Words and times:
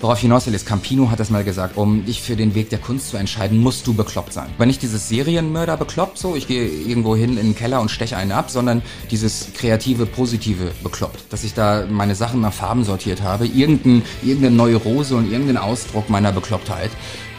Worauf 0.00 0.18
hinaus 0.18 0.46
will, 0.46 0.54
ist, 0.54 0.64
Campino 0.64 1.10
hat 1.10 1.20
das 1.20 1.28
mal 1.28 1.44
gesagt, 1.44 1.76
um 1.76 2.06
dich 2.06 2.22
für 2.22 2.34
den 2.34 2.54
Weg 2.54 2.70
der 2.70 2.78
Kunst 2.78 3.10
zu 3.10 3.18
entscheiden, 3.18 3.58
musst 3.58 3.86
du 3.86 3.92
bekloppt 3.92 4.32
sein. 4.32 4.48
Aber 4.56 4.64
nicht 4.64 4.80
dieses 4.80 5.10
Serienmörder 5.10 5.76
bekloppt, 5.76 6.16
so, 6.16 6.34
ich 6.34 6.48
gehe 6.48 6.66
irgendwo 6.66 7.14
hin 7.14 7.36
in 7.36 7.48
den 7.48 7.54
Keller 7.54 7.82
und 7.82 7.90
steche 7.90 8.16
einen 8.16 8.32
ab, 8.32 8.50
sondern 8.50 8.80
dieses 9.10 9.52
kreative, 9.52 10.06
positive 10.06 10.70
bekloppt. 10.82 11.30
Dass 11.30 11.44
ich 11.44 11.52
da 11.52 11.84
meine 11.86 12.14
Sachen 12.14 12.40
nach 12.40 12.54
Farben 12.54 12.84
sortiert 12.84 13.20
habe, 13.20 13.46
irgendein, 13.46 14.02
irgendeine 14.22 14.56
Neurose 14.56 15.16
und 15.16 15.30
irgendeinen 15.30 15.58
Ausdruck 15.58 16.08
meiner 16.08 16.32
Beklopptheit. 16.32 16.90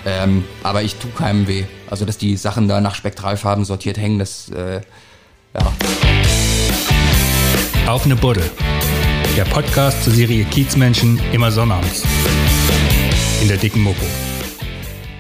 Ähm, 0.06 0.46
aber 0.62 0.84
ich 0.84 0.96
tue 0.98 1.10
keinem 1.12 1.48
weh. 1.48 1.64
Also, 1.90 2.06
dass 2.06 2.20
die 2.20 2.38
Sachen 2.38 2.68
da 2.68 2.80
nach 2.80 2.94
Spektralfarben 2.94 3.66
sortiert 3.66 3.98
hängen, 3.98 4.20
das, 4.20 4.50
äh, 4.50 4.82
ja. 5.56 5.74
Auf 7.88 8.06
ne 8.06 8.16
Buddel. 8.16 8.44
Der 9.38 9.46
Podcast 9.46 10.04
zur 10.04 10.12
Serie 10.12 10.44
Kiezmenschen 10.44 11.18
immer 11.32 11.52
sonnabends. 11.52 12.04
In 13.42 13.48
der 13.48 13.56
dicken 13.56 13.82
Mopo. 13.82 14.04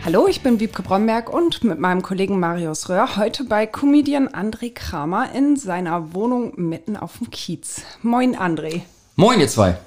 Hallo, 0.03 0.27
ich 0.27 0.41
bin 0.41 0.59
Wiebke 0.59 0.81
Bromberg 0.81 1.33
und 1.33 1.63
mit 1.63 1.79
meinem 1.79 2.01
Kollegen 2.01 2.37
Marius 2.37 2.89
Röhr 2.89 3.15
heute 3.15 3.45
bei 3.45 3.65
Comedian 3.65 4.27
André 4.27 4.73
Kramer 4.73 5.29
in 5.33 5.55
seiner 5.55 6.13
Wohnung 6.13 6.51
mitten 6.57 6.97
auf 6.97 7.19
dem 7.19 7.29
Kiez. 7.29 7.83
Moin, 8.01 8.35
André. 8.35 8.81
Moin, 9.15 9.39
ihr 9.39 9.47
zwei. 9.47 9.77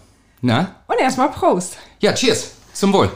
Na? 0.40 0.76
Und 0.86 0.98
erstmal 1.00 1.30
Prost. 1.30 1.76
Ja, 2.00 2.14
cheers. 2.14 2.52
Zum 2.72 2.94
Wohl. 2.94 3.10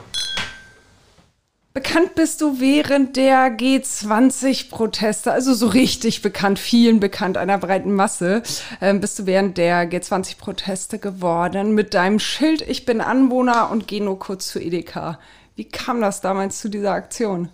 Bekannt 1.78 2.16
bist 2.16 2.40
du 2.40 2.58
während 2.58 3.14
der 3.16 3.56
G20-Proteste, 3.56 5.30
also 5.30 5.54
so 5.54 5.68
richtig 5.68 6.22
bekannt, 6.22 6.58
vielen 6.58 6.98
bekannt, 6.98 7.36
einer 7.36 7.56
breiten 7.56 7.92
Masse, 7.92 8.42
ähm, 8.80 9.00
bist 9.00 9.16
du 9.20 9.26
während 9.26 9.58
der 9.58 9.88
G20-Proteste 9.88 10.98
geworden 10.98 11.76
mit 11.76 11.94
deinem 11.94 12.18
Schild 12.18 12.62
Ich 12.62 12.84
bin 12.84 13.00
Anwohner 13.00 13.70
und 13.70 13.86
geh 13.86 14.00
nur 14.00 14.18
kurz 14.18 14.48
zu 14.48 14.58
Edeka. 14.58 15.20
Wie 15.54 15.66
kam 15.66 16.00
das 16.00 16.20
damals 16.20 16.58
zu 16.58 16.68
dieser 16.68 16.90
Aktion? 16.90 17.48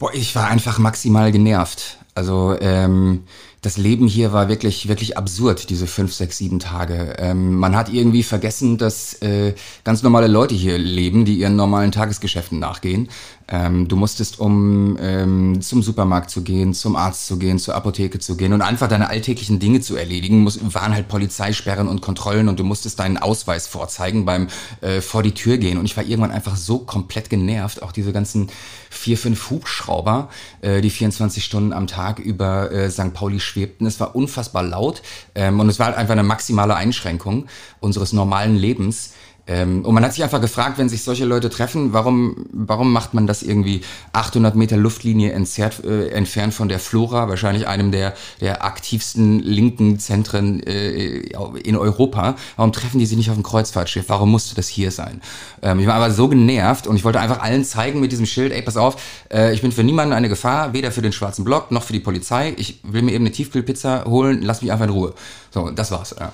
Boah, 0.00 0.12
ich 0.12 0.34
war 0.34 0.48
einfach 0.48 0.80
maximal 0.80 1.30
genervt. 1.30 1.98
Also 2.16 2.56
ähm, 2.60 3.22
das 3.62 3.76
Leben 3.76 4.06
hier 4.08 4.32
war 4.32 4.48
wirklich, 4.48 4.88
wirklich 4.88 5.18
absurd, 5.18 5.68
diese 5.68 5.86
fünf, 5.86 6.14
sechs, 6.14 6.38
sieben 6.38 6.60
Tage. 6.60 7.16
Ähm, 7.18 7.54
man 7.56 7.76
hat 7.76 7.92
irgendwie 7.92 8.22
vergessen, 8.22 8.78
dass 8.78 9.14
äh, 9.20 9.54
ganz 9.84 10.02
normale 10.02 10.28
Leute 10.28 10.54
hier 10.54 10.78
leben, 10.78 11.26
die 11.26 11.34
ihren 11.34 11.56
normalen 11.56 11.92
Tagesgeschäften 11.92 12.58
nachgehen. 12.58 13.08
Ähm, 13.52 13.88
du 13.88 13.96
musstest, 13.96 14.38
um 14.38 14.96
ähm, 15.00 15.60
zum 15.60 15.82
Supermarkt 15.82 16.30
zu 16.30 16.42
gehen, 16.42 16.72
zum 16.72 16.94
Arzt 16.94 17.26
zu 17.26 17.36
gehen, 17.36 17.58
zur 17.58 17.74
Apotheke 17.74 18.20
zu 18.20 18.36
gehen 18.36 18.52
und 18.52 18.62
einfach 18.62 18.86
deine 18.86 19.08
alltäglichen 19.08 19.58
Dinge 19.58 19.80
zu 19.80 19.96
erledigen, 19.96 20.42
muss, 20.42 20.60
waren 20.72 20.94
halt 20.94 21.08
Polizeisperren 21.08 21.88
und 21.88 22.00
Kontrollen 22.00 22.48
und 22.48 22.60
du 22.60 22.64
musstest 22.64 23.00
deinen 23.00 23.18
Ausweis 23.18 23.66
vorzeigen 23.66 24.24
beim 24.24 24.46
äh, 24.82 25.00
vor 25.00 25.24
die 25.24 25.34
Tür 25.34 25.58
gehen. 25.58 25.78
Und 25.78 25.84
ich 25.84 25.96
war 25.96 26.04
irgendwann 26.04 26.30
einfach 26.30 26.54
so 26.54 26.78
komplett 26.78 27.28
genervt, 27.28 27.82
auch 27.82 27.90
diese 27.90 28.12
ganzen 28.12 28.50
vier, 28.88 29.18
fünf 29.18 29.50
Hubschrauber, 29.50 30.28
äh, 30.60 30.80
die 30.80 30.90
24 30.90 31.44
Stunden 31.44 31.72
am 31.72 31.88
Tag 31.88 32.20
über 32.20 32.70
äh, 32.70 32.88
St. 32.88 33.12
Pauli 33.14 33.40
schwebten. 33.40 33.84
Es 33.86 33.98
war 33.98 34.14
unfassbar 34.14 34.62
laut 34.62 35.02
ähm, 35.34 35.58
und 35.58 35.68
es 35.68 35.80
war 35.80 35.86
halt 35.86 35.96
einfach 35.96 36.12
eine 36.12 36.22
maximale 36.22 36.76
Einschränkung 36.76 37.46
unseres 37.80 38.12
normalen 38.12 38.54
Lebens. 38.54 39.14
Ähm, 39.50 39.84
und 39.84 39.94
man 39.94 40.04
hat 40.04 40.14
sich 40.14 40.22
einfach 40.22 40.40
gefragt, 40.40 40.78
wenn 40.78 40.88
sich 40.88 41.02
solche 41.02 41.24
Leute 41.24 41.50
treffen, 41.50 41.92
warum, 41.92 42.46
warum 42.52 42.92
macht 42.92 43.14
man 43.14 43.26
das 43.26 43.42
irgendwie 43.42 43.80
800 44.12 44.54
Meter 44.54 44.76
Luftlinie 44.76 45.32
entzerrt, 45.32 45.84
äh, 45.84 46.10
entfernt 46.10 46.54
von 46.54 46.68
der 46.68 46.78
Flora, 46.78 47.28
wahrscheinlich 47.28 47.66
einem 47.66 47.90
der, 47.90 48.14
der 48.40 48.64
aktivsten 48.64 49.40
linken 49.40 49.98
Zentren 49.98 50.62
äh, 50.62 51.18
in 51.64 51.76
Europa. 51.76 52.36
Warum 52.54 52.72
treffen 52.72 53.00
die 53.00 53.06
sich 53.06 53.16
nicht 53.16 53.28
auf 53.28 53.34
dem 53.34 53.42
Kreuzfahrtschiff? 53.42 54.04
Warum 54.06 54.30
musste 54.30 54.54
das 54.54 54.68
hier 54.68 54.92
sein? 54.92 55.20
Ähm, 55.62 55.80
ich 55.80 55.86
war 55.88 55.94
aber 55.94 56.12
so 56.12 56.28
genervt 56.28 56.86
und 56.86 56.94
ich 56.94 57.02
wollte 57.02 57.18
einfach 57.18 57.40
allen 57.40 57.64
zeigen 57.64 57.98
mit 57.98 58.12
diesem 58.12 58.26
Schild, 58.26 58.52
ey, 58.52 58.62
pass 58.62 58.76
auf, 58.76 59.02
äh, 59.32 59.52
ich 59.52 59.62
bin 59.62 59.72
für 59.72 59.82
niemanden 59.82 60.12
eine 60.12 60.28
Gefahr, 60.28 60.74
weder 60.74 60.92
für 60.92 61.02
den 61.02 61.12
schwarzen 61.12 61.44
Block 61.44 61.72
noch 61.72 61.82
für 61.82 61.92
die 61.92 62.00
Polizei. 62.00 62.54
Ich 62.56 62.78
will 62.84 63.02
mir 63.02 63.12
eben 63.12 63.24
eine 63.24 63.32
Tiefkühlpizza 63.32 64.04
holen, 64.04 64.42
lass 64.42 64.62
mich 64.62 64.70
einfach 64.70 64.84
in 64.84 64.92
Ruhe. 64.92 65.14
So, 65.50 65.70
das 65.70 65.90
war's. 65.90 66.14
Ja. 66.20 66.32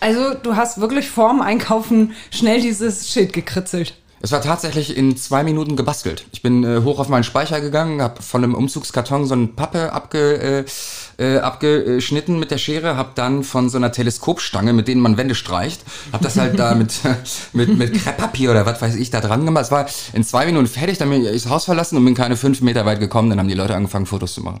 Also 0.00 0.34
du 0.34 0.56
hast 0.56 0.80
wirklich 0.80 1.08
vorm 1.10 1.40
Einkaufen 1.40 2.14
schnell 2.30 2.60
dieses 2.60 3.08
Schild 3.08 3.32
gekritzelt. 3.32 3.94
Es 4.20 4.32
war 4.32 4.40
tatsächlich 4.40 4.96
in 4.96 5.16
zwei 5.16 5.44
Minuten 5.44 5.76
gebastelt. 5.76 6.26
Ich 6.32 6.42
bin 6.42 6.64
äh, 6.64 6.82
hoch 6.82 6.98
auf 6.98 7.08
meinen 7.08 7.22
Speicher 7.22 7.60
gegangen, 7.60 8.02
habe 8.02 8.20
von 8.20 8.42
einem 8.42 8.54
Umzugskarton 8.54 9.26
so 9.26 9.34
eine 9.34 9.46
Pappe 9.46 9.92
abge, 9.92 10.64
äh, 11.18 11.24
äh, 11.24 11.38
abgeschnitten 11.38 12.38
mit 12.38 12.50
der 12.50 12.58
Schere, 12.58 12.96
habe 12.96 13.10
dann 13.14 13.44
von 13.44 13.68
so 13.68 13.78
einer 13.78 13.92
Teleskopstange, 13.92 14.72
mit 14.72 14.88
denen 14.88 15.00
man 15.00 15.16
Wände 15.16 15.36
streicht, 15.36 15.82
habe 16.12 16.24
das 16.24 16.36
halt 16.36 16.58
da 16.58 16.74
mit, 16.74 16.94
mit, 17.52 17.78
mit 17.78 17.94
Krepppapier 17.94 18.50
oder 18.50 18.66
was 18.66 18.82
weiß 18.82 18.96
ich 18.96 19.10
da 19.10 19.20
dran 19.20 19.44
gemacht. 19.44 19.66
Es 19.66 19.70
war 19.70 19.86
in 20.12 20.24
zwei 20.24 20.46
Minuten 20.46 20.66
fertig, 20.66 20.98
dann 20.98 21.10
bin 21.10 21.24
ich 21.24 21.42
das 21.44 21.50
Haus 21.50 21.64
verlassen 21.66 21.96
und 21.96 22.04
bin 22.04 22.16
keine 22.16 22.36
fünf 22.36 22.60
Meter 22.60 22.84
weit 22.86 22.98
gekommen. 22.98 23.30
Dann 23.30 23.38
haben 23.38 23.48
die 23.48 23.54
Leute 23.54 23.76
angefangen, 23.76 24.06
Fotos 24.06 24.34
zu 24.34 24.42
machen. 24.42 24.60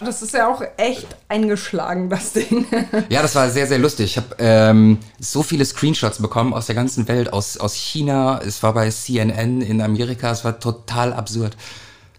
Das 0.00 0.22
ist 0.22 0.34
ja 0.34 0.48
auch 0.48 0.62
echt 0.76 1.06
eingeschlagen, 1.28 2.10
das 2.10 2.32
Ding. 2.32 2.66
ja, 3.08 3.22
das 3.22 3.34
war 3.34 3.48
sehr, 3.50 3.66
sehr 3.66 3.78
lustig. 3.78 4.12
Ich 4.12 4.16
habe 4.18 4.36
ähm, 4.38 4.98
so 5.18 5.42
viele 5.42 5.64
Screenshots 5.64 6.20
bekommen 6.20 6.52
aus 6.52 6.66
der 6.66 6.74
ganzen 6.74 7.08
Welt, 7.08 7.32
aus, 7.32 7.56
aus 7.56 7.74
China. 7.74 8.40
Es 8.44 8.62
war 8.62 8.74
bei 8.74 8.90
CNN 8.90 9.62
in 9.62 9.80
Amerika. 9.80 10.30
Es 10.30 10.44
war 10.44 10.60
total 10.60 11.12
absurd. 11.12 11.56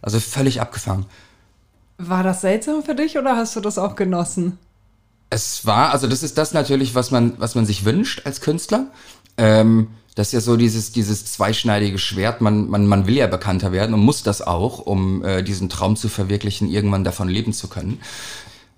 Also 0.01 0.19
völlig 0.19 0.61
abgefangen. 0.61 1.05
War 1.97 2.23
das 2.23 2.41
seltsam 2.41 2.83
für 2.83 2.95
dich 2.95 3.17
oder 3.17 3.35
hast 3.35 3.55
du 3.55 3.59
das 3.59 3.77
auch 3.77 3.95
genossen? 3.95 4.57
Es 5.29 5.65
war, 5.65 5.91
also 5.91 6.07
das 6.07 6.23
ist 6.23 6.37
das 6.37 6.53
natürlich, 6.53 6.95
was 6.95 7.11
man, 7.11 7.33
was 7.37 7.55
man 7.55 7.65
sich 7.65 7.85
wünscht 7.85 8.21
als 8.25 8.41
Künstler. 8.41 8.87
Ähm, 9.37 9.89
das 10.17 10.29
ist 10.29 10.33
ja 10.33 10.41
so 10.41 10.57
dieses, 10.57 10.91
dieses 10.91 11.25
zweischneidige 11.25 11.99
Schwert. 11.99 12.41
Man, 12.41 12.67
man, 12.69 12.87
man 12.87 13.05
will 13.05 13.17
ja 13.17 13.27
bekannter 13.27 13.71
werden 13.71 13.93
und 13.93 13.99
muss 13.99 14.23
das 14.23 14.41
auch, 14.41 14.79
um 14.79 15.23
äh, 15.23 15.43
diesen 15.43 15.69
Traum 15.69 15.95
zu 15.95 16.09
verwirklichen, 16.09 16.71
irgendwann 16.71 17.03
davon 17.03 17.29
leben 17.29 17.53
zu 17.53 17.67
können. 17.67 17.99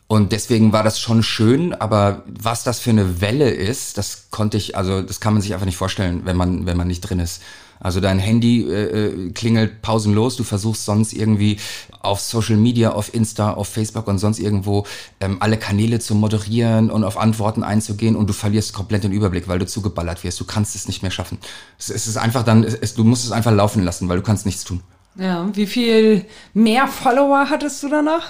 Und 0.08 0.34
deswegen 0.34 0.74
war 0.74 0.84
das 0.84 1.00
schon 1.00 1.24
schön, 1.24 1.74
aber 1.74 2.24
was 2.28 2.66
das 2.66 2.80
für 2.80 2.90
eine 2.90 3.22
Welle 3.22 3.52
ist, 3.52 3.98
das 3.98 4.26
konnte 4.32 4.58
ich, 4.58 4.76
also 4.76 5.02
das 5.02 5.22
kann 5.22 5.32
man 5.32 5.42
sich 5.42 5.54
einfach 5.54 5.66
nicht 5.66 5.78
vorstellen, 5.78 6.24
wenn 6.26 6.36
man, 6.36 6.66
wenn 6.66 6.76
man 6.76 6.90
nicht 6.90 7.02
drin 7.02 7.22
ist. 7.22 7.42
Also 7.80 8.02
dein 8.02 8.20
Handy 8.20 8.64
äh, 8.70 9.08
äh, 9.08 9.32
klingelt 9.32 9.82
pausenlos, 9.82 10.36
du 10.36 10.44
versuchst 10.44 10.84
sonst 10.86 11.14
irgendwie 11.14 11.58
auf 12.02 12.20
Social 12.20 12.58
Media, 12.58 12.92
auf 12.92 13.14
Insta, 13.14 13.54
auf 13.54 13.70
Facebook 13.70 14.08
und 14.08 14.18
sonst 14.18 14.40
irgendwo 14.40 14.86
ähm, 15.22 15.38
alle 15.40 15.58
Kanäle 15.58 16.00
zu 16.00 16.14
moderieren 16.16 16.92
und 16.92 17.04
auf 17.04 17.18
Antworten 17.18 17.64
einzugehen 17.64 18.16
und 18.16 18.28
du 18.28 18.34
verlierst 18.34 18.74
komplett 18.74 19.06
den 19.06 19.14
Überblick, 19.14 19.48
weil 19.48 19.60
du 19.60 19.66
zugeballert 19.66 20.24
wirst. 20.24 20.40
Du 20.40 20.46
kannst 20.46 20.76
es 20.76 20.88
nicht 20.88 21.02
mehr 21.02 21.12
schaffen. 21.12 21.38
Es, 21.78 21.90
es 21.90 22.08
ist 22.08 22.18
einfach 22.18 22.44
dann, 22.44 22.64
es, 22.64 22.96
du 22.96 23.04
musst 23.04 23.24
es 23.26 23.32
einfach 23.32 23.54
laufen 23.54 23.84
lassen, 23.84 24.10
weil 24.10 24.18
du 24.18 24.24
kannst 24.24 24.46
nichts 24.46 24.66
tun. 24.66 24.82
Ja, 25.16 25.50
wie 25.54 25.68
viel 25.68 26.26
mehr 26.54 26.88
Follower 26.88 27.50
hattest 27.50 27.82
du 27.84 27.90
danach? 27.90 28.28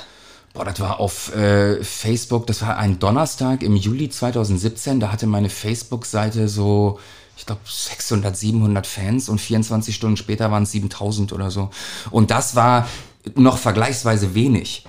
Boah, 0.54 0.66
das 0.66 0.80
war 0.80 1.00
auf 1.00 1.36
äh, 1.36 1.84
Facebook, 1.84 2.48
das 2.48 2.62
war 2.64 2.78
ein 2.78 2.98
Donnerstag 2.98 3.62
im 3.62 3.76
Juli 3.76 4.10
2017, 4.10 5.00
da 5.00 5.12
hatte 5.12 5.28
meine 5.28 5.50
Facebook-Seite 5.50 6.48
so 6.48 7.00
ich 7.40 7.46
glaube, 7.46 7.62
600, 7.66 8.36
700 8.36 8.86
Fans 8.86 9.30
und 9.30 9.40
24 9.40 9.96
Stunden 9.96 10.18
später 10.18 10.52
waren 10.52 10.64
es 10.64 10.74
7000 10.74 11.32
oder 11.32 11.50
so. 11.52 11.70
Und 12.12 12.32
das 12.32 12.58
war 12.58 12.88
noch 13.36 13.58
vergleichsweise 13.58 14.36
wenig. 14.36 14.86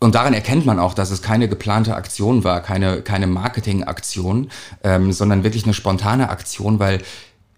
Und 0.00 0.16
daran 0.16 0.34
erkennt 0.34 0.66
man 0.66 0.80
auch, 0.80 0.94
dass 0.94 1.12
es 1.12 1.22
keine 1.22 1.48
geplante 1.48 1.94
Aktion 1.94 2.42
war, 2.42 2.60
keine, 2.60 3.02
keine 3.02 3.28
Marketingaktion, 3.28 4.50
ähm, 4.82 5.12
sondern 5.12 5.44
wirklich 5.44 5.62
eine 5.64 5.74
spontane 5.74 6.28
Aktion, 6.28 6.80
weil 6.80 7.02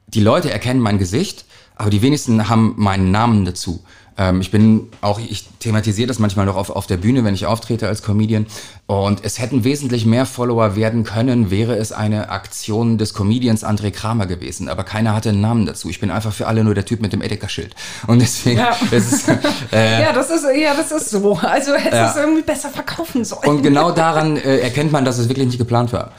die 0.09 0.21
Leute 0.21 0.53
erkennen 0.53 0.81
mein 0.81 0.99
Gesicht, 0.99 1.47
aber 1.75 1.89
die 1.89 2.03
wenigsten 2.03 2.51
haben 2.51 2.75
meinen 2.77 3.11
Namen 3.11 3.47
dazu. 3.47 3.83
Ähm, 4.19 4.41
ich 4.41 4.51
bin 4.51 4.89
auch, 5.01 5.19
ich 5.19 5.49
thematisiere 5.61 6.09
das 6.09 6.19
manchmal 6.19 6.47
noch 6.47 6.57
auf, 6.57 6.71
auf 6.71 6.87
der 6.87 6.97
Bühne, 6.97 7.25
wenn 7.25 7.35
ich 7.35 7.47
auftrete 7.47 7.89
als 7.89 8.03
Comedian. 8.03 8.47
Und 8.87 9.25
es 9.25 9.39
hätten 9.39 9.65
wesentlich 9.65 10.07
mehr 10.07 10.27
Follower 10.27 10.77
werden 10.77 11.05
können, 11.05 11.51
wäre 11.51 11.77
es 11.77 11.93
eine 11.93 12.31
Aktion 12.31 12.99
des 12.99 13.15
Comedians 13.15 13.65
André 13.65 13.91
Kramer 13.91 14.27
gewesen. 14.27 14.69
Aber 14.69 14.85
keiner 14.85 15.15
hatte 15.15 15.31
einen 15.31 15.41
Namen 15.41 15.67
dazu. 15.67 15.91
Ich 15.91 16.01
bin 16.01 16.11
einfach 16.11 16.33
für 16.33 16.47
alle 16.47 16.65
nur 16.65 16.75
der 16.75 16.85
Typ 16.85 17.01
mit 17.01 17.13
dem 17.13 17.23
Edeka-Schild. 17.23 17.75
Und 18.07 18.21
deswegen 18.21 18.59
ja. 18.59 18.77
ist 18.91 19.29
äh, 19.73 20.03
ja, 20.03 20.13
das 20.13 20.31
ist, 20.31 20.45
ja, 20.55 20.75
das 20.75 20.93
ist 20.93 21.11
so. 21.11 21.37
Also 21.37 21.75
hätte 21.75 21.97
ja. 21.97 22.11
es 22.11 22.17
irgendwie 22.17 22.43
besser 22.43 22.71
verkaufen 22.71 23.25
sollen. 23.25 23.49
Und 23.49 23.63
genau 23.63 23.91
daran 23.91 24.37
äh, 24.37 24.59
erkennt 24.59 24.93
man, 24.93 25.05
dass 25.05 25.19
es 25.19 25.29
wirklich 25.29 25.47
nicht 25.47 25.59
geplant 25.59 25.93
war. 25.93 26.13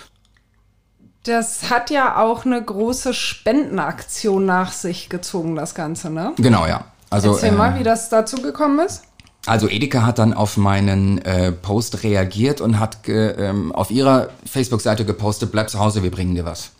Das 1.24 1.70
hat 1.70 1.90
ja 1.90 2.18
auch 2.18 2.46
eine 2.46 2.62
große 2.64 3.14
Spendenaktion 3.14 4.46
nach 4.46 4.72
sich 4.72 5.10
gezogen, 5.10 5.56
das 5.56 5.76
Ganze, 5.76 6.10
ne? 6.10 6.34
Genau, 6.38 6.66
ja. 6.66 6.86
Also, 7.10 7.34
Erzähl 7.34 7.52
mal, 7.54 7.76
äh, 7.76 7.80
wie 7.80 7.84
das 7.84 8.10
dazu 8.10 8.38
gekommen 8.42 8.80
ist. 8.80 9.04
Also 9.46 9.70
Edeka 9.70 10.06
hat 10.06 10.20
dann 10.20 10.34
auf 10.34 10.58
meinen 10.58 11.20
äh, 11.20 11.54
Post 11.54 12.04
reagiert 12.04 12.60
und 12.60 12.80
hat 12.80 12.98
ähm, 13.08 13.72
auf 13.72 13.92
ihrer 13.92 14.30
Facebook-Seite 14.46 15.06
gepostet, 15.06 15.54
bleib 15.54 15.70
zu 15.70 15.80
Hause, 15.80 16.04
wir 16.04 16.12
bringen 16.12 16.36
dir 16.36 16.44
was. 16.44 16.72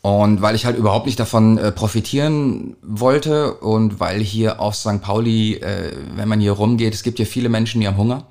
Und 0.00 0.40
weil 0.40 0.54
ich 0.54 0.64
halt 0.64 0.78
überhaupt 0.78 1.04
nicht 1.06 1.20
davon 1.20 1.58
äh, 1.58 1.72
profitieren 1.72 2.76
wollte 2.82 3.54
und 3.54 4.00
weil 4.00 4.20
hier 4.20 4.60
auf 4.60 4.76
St. 4.76 5.02
Pauli, 5.02 5.56
äh, 5.56 5.92
wenn 6.14 6.28
man 6.28 6.40
hier 6.40 6.52
rumgeht, 6.52 6.94
es 6.94 7.02
gibt 7.02 7.18
hier 7.18 7.26
viele 7.26 7.50
Menschen, 7.50 7.82
die 7.82 7.86
haben 7.86 7.98
Hunger. 7.98 8.24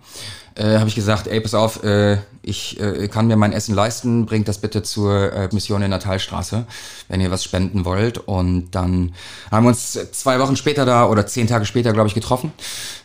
Äh, 0.56 0.78
habe 0.78 0.88
ich 0.88 0.96
gesagt, 0.96 1.28
ey, 1.28 1.40
pass 1.42 1.54
auf, 1.54 1.84
äh, 1.84 2.18
ich 2.42 2.80
äh, 2.80 3.08
kann 3.08 3.28
mir 3.28 3.38
mein 3.38 3.54
Essen 3.54 3.74
leisten, 3.74 4.26
bringt 4.26 4.48
das 4.48 4.60
bitte 4.60 4.84
zur 4.84 5.34
äh, 5.34 5.50
Mission 5.52 5.82
in 5.82 5.92
der 5.92 6.00
Talstraße, 6.00 6.66
wenn 7.08 7.22
ihr 7.22 7.32
was 7.32 7.44
spenden 7.44 7.86
wollt. 7.86 8.18
Und 8.18 8.72
dann 8.72 9.14
haben 9.52 9.66
wir 9.66 9.70
uns 9.70 9.98
zwei 10.12 10.40
Wochen 10.40 10.56
später 10.56 10.86
da 10.86 11.08
oder 11.08 11.26
zehn 11.26 11.48
Tage 11.48 11.66
später, 11.66 11.94
glaube 11.94 12.08
ich, 12.08 12.14
getroffen 12.14 12.52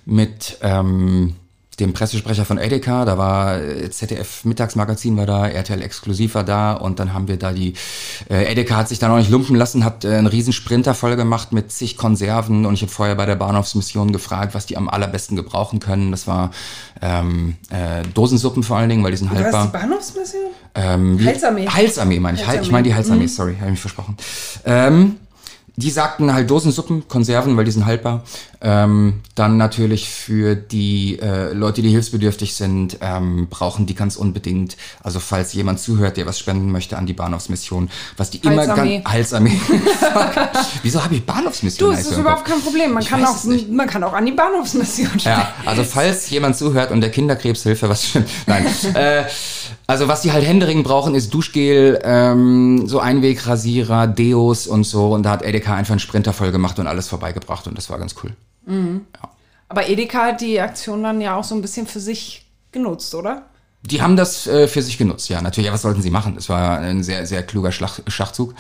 mit 0.05 0.59
ähm, 0.63 1.37
dem 1.81 1.93
Pressesprecher 1.93 2.45
von 2.45 2.59
Edeka, 2.59 3.05
da 3.05 3.19
war 3.19 3.61
äh, 3.61 3.91
ZDF 3.91 4.45
Mittagsmagazin 4.45 5.17
war 5.17 5.27
da, 5.27 5.47
RTL 5.47 5.83
Exklusiv 5.83 6.35
war 6.35 6.45
da 6.45 6.73
und 6.73 6.99
dann 6.99 7.13
haben 7.15 7.29
wir 7.29 7.37
da 7.37 7.53
die, 7.53 7.75
äh, 8.29 8.51
Edeka 8.51 8.77
hat 8.77 8.89
sich 8.89 8.99
da 8.99 9.09
noch 9.09 9.19
nicht 9.19 9.31
lumpen 9.31 9.57
lassen, 9.57 9.85
hat 9.85 10.05
äh, 10.05 10.17
einen 10.17 10.27
riesen 10.27 10.53
Sprinter 10.53 10.95
voll 10.95 11.17
gemacht 11.17 11.53
mit 11.53 11.71
zig 11.71 11.97
Konserven 11.97 12.67
und 12.67 12.75
ich 12.75 12.83
habe 12.83 12.91
vorher 12.91 13.15
bei 13.15 13.27
der 13.27 13.37
Bahnhofsmission 13.37 14.13
gefragt, 14.13 14.55
was 14.55 14.67
die 14.67 14.77
am 14.77 14.89
allerbesten 14.89 15.37
gebrauchen 15.37 15.81
können. 15.81 16.11
Das 16.11 16.27
war 16.27 16.51
ähm, 17.01 17.57
äh, 17.71 18.03
Dosensuppen 18.15 18.63
vor 18.63 18.77
allen 18.77 18.89
Dingen, 18.89 19.05
weil 19.05 19.13
die 19.13 19.19
sind 19.19 19.31
haltbar. 19.31 19.65
Was 19.65 19.73
die 19.73 19.79
Bahnhofsmission? 19.79 20.43
Ähm, 20.75 21.21
Heilsarmee. 21.25 21.69
Heilsarmee 21.69 22.21
meine 22.21 22.39
ich. 22.39 22.47
Heil, 22.47 22.61
ich 22.63 22.71
meine 22.71 22.85
die 22.85 22.95
Heilsarmee, 22.95 23.27
sorry, 23.27 23.55
habe 23.55 23.67
ich 23.67 23.71
mich 23.73 23.81
versprochen. 23.81 24.17
Ähm, 24.65 25.17
die 25.79 25.91
sagten 25.91 26.35
halt 26.35 26.51
Dosensuppen, 26.51 27.07
Konserven, 27.07 27.57
weil 27.57 27.65
die 27.65 27.71
sind 27.71 27.87
haltbar. 27.87 28.25
Ähm, 28.61 29.21
dann 29.37 29.57
natürlich 29.57 30.09
für 30.09 30.57
die 30.57 31.21
äh, 31.21 31.53
Leute, 31.53 31.83
die 31.83 31.91
hilfsbedürftig 31.91 32.55
sind, 32.57 32.99
ähm, 33.01 33.47
brauchen 33.49 33.87
die 33.87 33.95
ganz 33.95 34.17
unbedingt. 34.17 34.77
Also 35.05 35.21
falls 35.21 35.53
jemand 35.53 35.79
zuhört, 35.79 36.17
der 36.17 36.27
was 36.27 36.37
spenden 36.41 36.73
möchte 36.73 36.99
an 36.99 37.07
die 37.07 37.13
Bahnhofsmission, 37.13 37.91
was 38.17 38.31
die 38.31 38.39
immer 38.39 38.67
ganz 38.67 39.09
Heilsarmee. 39.09 39.51
Fuck. 39.51 40.33
Wieso 40.83 41.05
habe 41.05 41.15
ich 41.15 41.25
Bahnhofsmission? 41.25 41.91
Du, 41.93 41.97
es 41.97 42.11
ist 42.11 42.19
überhaupt 42.19 42.45
kein 42.45 42.61
Problem. 42.61 42.93
Man, 42.95 43.03
Ich 43.05 43.09
kann 43.09 43.25
auch, 43.25 43.37
man 43.71 43.87
kann 43.87 44.03
auch 44.03 44.15
an 44.15 44.27
die 44.27 44.33
Bahnhofsmission 44.33 45.11
Ja, 45.15 45.21
stellen. 45.21 45.47
also 45.65 45.85
falls 45.85 46.29
jemand 46.31 46.57
zuhört 46.57 46.91
und 46.91 47.01
der 47.01 47.11
Kinderkrebshilfe 47.13 47.89
was 47.89 48.05
stimmt. 48.09 48.29
Nein. 48.49 48.67
äh, 48.95 49.25
also 49.89 50.07
was 50.07 50.21
die 50.21 50.33
halt 50.33 50.47
händeringend 50.47 50.85
brauchen, 50.85 51.15
ist 51.15 51.33
Duschgel, 51.33 51.99
ähm, 52.05 52.87
so 52.87 53.01
Einwegrasierer, 53.01 54.07
Deos 54.07 54.67
und 54.67 54.85
so. 54.85 55.15
Und 55.15 55.25
da 55.25 55.31
hat 55.31 55.43
Edeka 55.43 55.75
einfach 55.75 55.93
einen 55.93 55.99
Sprinter 55.99 56.33
voll 56.33 56.53
gemacht 56.53 56.79
und 56.79 56.87
alles 56.87 57.09
vorbeigebracht 57.09 57.67
und 57.67 57.77
das 57.77 57.89
war 57.91 57.99
ganz 57.99 58.15
cool. 58.23 58.33
Aber 59.69 59.89
Edeka 59.89 60.27
hat 60.27 60.43
die 60.43 60.61
Aktion 60.61 61.03
dann 61.03 61.23
ja 61.23 61.37
auch 61.37 61.45
so 61.45 61.55
ein 61.55 61.63
bisschen 61.63 61.87
für 61.87 62.01
sich 62.01 62.47
genutzt, 62.71 63.15
oder? 63.15 63.47
Die 63.83 64.03
haben 64.03 64.17
das 64.17 64.47
äh, 64.47 64.69
für 64.69 64.83
sich 64.83 64.99
genutzt, 64.99 65.31
ja, 65.31 65.41
natürlich. 65.41 65.69
Ja, 65.69 65.73
was 65.73 65.83
sollten 65.83 66.03
sie 66.03 66.11
machen? 66.11 66.35
Das 66.35 66.51
war 66.51 66.79
ein 66.79 67.03
sehr, 67.03 67.25
sehr 67.25 67.43
kluger 67.43 67.73
Schlag, 67.73 68.03
Schachzug. 68.09 68.55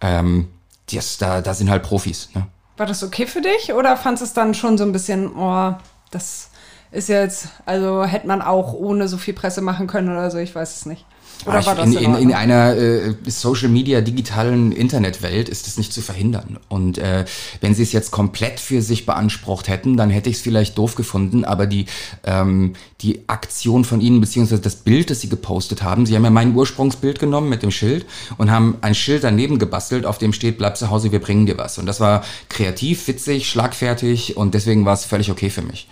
Ähm, 0.00 0.48
das, 0.92 1.18
da, 1.18 1.40
da 1.40 1.54
sind 1.54 1.70
halt 1.70 1.84
Profis. 1.84 2.30
Ne? 2.34 2.48
War 2.76 2.86
das 2.86 3.04
okay 3.04 3.26
für 3.26 3.40
dich 3.40 3.72
oder 3.72 3.96
fandest 3.96 4.22
du 4.22 4.24
es 4.26 4.32
dann 4.32 4.54
schon 4.54 4.76
so 4.76 4.82
ein 4.82 4.90
bisschen, 4.90 5.36
oh, 5.36 5.74
das 6.10 6.48
ist 6.94 7.08
jetzt, 7.08 7.48
also 7.66 8.04
hätte 8.04 8.26
man 8.26 8.40
auch 8.42 8.72
ohne 8.72 9.08
so 9.08 9.16
viel 9.18 9.34
Presse 9.34 9.60
machen 9.60 9.86
können 9.86 10.08
oder 10.08 10.30
so, 10.30 10.38
ich 10.38 10.54
weiß 10.54 10.76
es 10.76 10.86
nicht. 10.86 11.04
Oder 11.46 11.56
Ah, 11.56 11.60
ich- 11.60 11.66
war 11.66 11.74
das 11.74 11.86
in, 11.88 11.94
in, 11.98 12.14
in, 12.14 12.32
einer 12.32 12.74
äh, 12.76 13.14
Social 13.26 13.68
Media 13.68 14.00
digitalen 14.00 14.70
Internetwelt 14.72 15.48
ist 15.48 15.66
es 15.66 15.76
nicht 15.76 15.92
zu 15.92 16.00
verhindern. 16.00 16.58
Und 16.68 16.96
äh, 16.96 17.24
wenn 17.60 17.74
sie 17.74 17.82
es 17.82 17.92
jetzt 17.92 18.12
komplett 18.12 18.60
für 18.60 18.80
sich 18.80 19.04
beansprucht 19.04 19.68
hätten, 19.68 19.96
dann 19.96 20.08
hätte 20.10 20.30
ich 20.30 20.36
es 20.36 20.42
vielleicht 20.42 20.78
doof 20.78 20.94
gefunden. 20.94 21.44
Aber 21.44 21.66
die 21.66 21.86
ähm, 22.24 22.74
die 23.02 23.24
Aktion 23.28 23.84
von 23.84 24.00
ihnen 24.00 24.20
beziehungsweise 24.20 24.62
das 24.62 24.76
Bild, 24.76 25.10
das 25.10 25.20
sie 25.20 25.28
gepostet 25.28 25.82
haben, 25.82 26.06
sie 26.06 26.14
haben 26.14 26.24
ja 26.24 26.30
mein 26.30 26.54
Ursprungsbild 26.54 27.18
genommen 27.18 27.48
mit 27.50 27.62
dem 27.62 27.72
Schild 27.72 28.06
und 28.38 28.50
haben 28.50 28.76
ein 28.80 28.94
Schild 28.94 29.24
daneben 29.24 29.58
gebastelt, 29.58 30.06
auf 30.06 30.18
dem 30.18 30.32
steht: 30.32 30.56
Bleib 30.56 30.78
zu 30.78 30.88
Hause, 30.88 31.10
wir 31.12 31.20
bringen 31.20 31.46
dir 31.46 31.58
was. 31.58 31.76
Und 31.78 31.86
das 31.86 31.98
war 32.00 32.22
kreativ, 32.48 33.06
witzig, 33.08 33.50
schlagfertig 33.50 34.36
und 34.36 34.54
deswegen 34.54 34.84
war 34.86 34.94
es 34.94 35.04
völlig 35.04 35.30
okay 35.32 35.50
für 35.50 35.62
mich. 35.62 35.88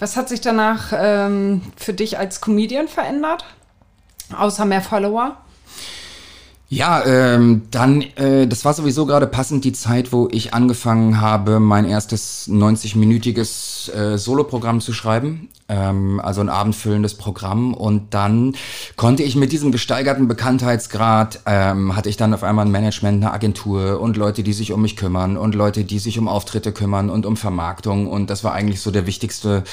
Was 0.00 0.16
hat 0.16 0.28
sich 0.30 0.40
danach 0.40 0.92
ähm, 0.96 1.60
für 1.76 1.92
dich 1.92 2.18
als 2.18 2.40
Comedian 2.40 2.88
verändert? 2.88 3.44
Außer 4.36 4.64
mehr 4.64 4.80
Follower? 4.80 5.36
Ja, 6.72 7.04
ähm, 7.04 7.62
dann, 7.72 8.02
äh, 8.14 8.46
das 8.46 8.64
war 8.64 8.72
sowieso 8.74 9.04
gerade 9.04 9.26
passend 9.26 9.64
die 9.64 9.72
Zeit, 9.72 10.12
wo 10.12 10.28
ich 10.30 10.54
angefangen 10.54 11.20
habe, 11.20 11.58
mein 11.58 11.84
erstes 11.84 12.48
90-minütiges 12.48 13.92
äh, 13.92 14.16
Soloprogramm 14.16 14.80
zu 14.80 14.92
schreiben. 14.92 15.48
Ähm, 15.68 16.20
also 16.20 16.40
ein 16.40 16.48
abendfüllendes 16.48 17.14
Programm. 17.14 17.74
Und 17.74 18.14
dann 18.14 18.54
konnte 18.94 19.24
ich 19.24 19.34
mit 19.34 19.50
diesem 19.50 19.72
gesteigerten 19.72 20.28
Bekanntheitsgrad, 20.28 21.40
ähm, 21.46 21.96
hatte 21.96 22.08
ich 22.08 22.16
dann 22.16 22.32
auf 22.34 22.44
einmal 22.44 22.66
ein 22.66 22.70
Management, 22.70 23.24
eine 23.24 23.32
Agentur 23.32 24.00
und 24.00 24.16
Leute, 24.16 24.44
die 24.44 24.52
sich 24.52 24.72
um 24.72 24.82
mich 24.82 24.96
kümmern 24.96 25.36
und 25.36 25.56
Leute, 25.56 25.82
die 25.82 25.98
sich 25.98 26.20
um 26.20 26.28
Auftritte 26.28 26.70
kümmern 26.70 27.10
und 27.10 27.26
um 27.26 27.36
Vermarktung. 27.36 28.06
Und 28.06 28.30
das 28.30 28.44
war 28.44 28.52
eigentlich 28.52 28.80
so 28.80 28.92
der 28.92 29.08
wichtigste 29.08 29.64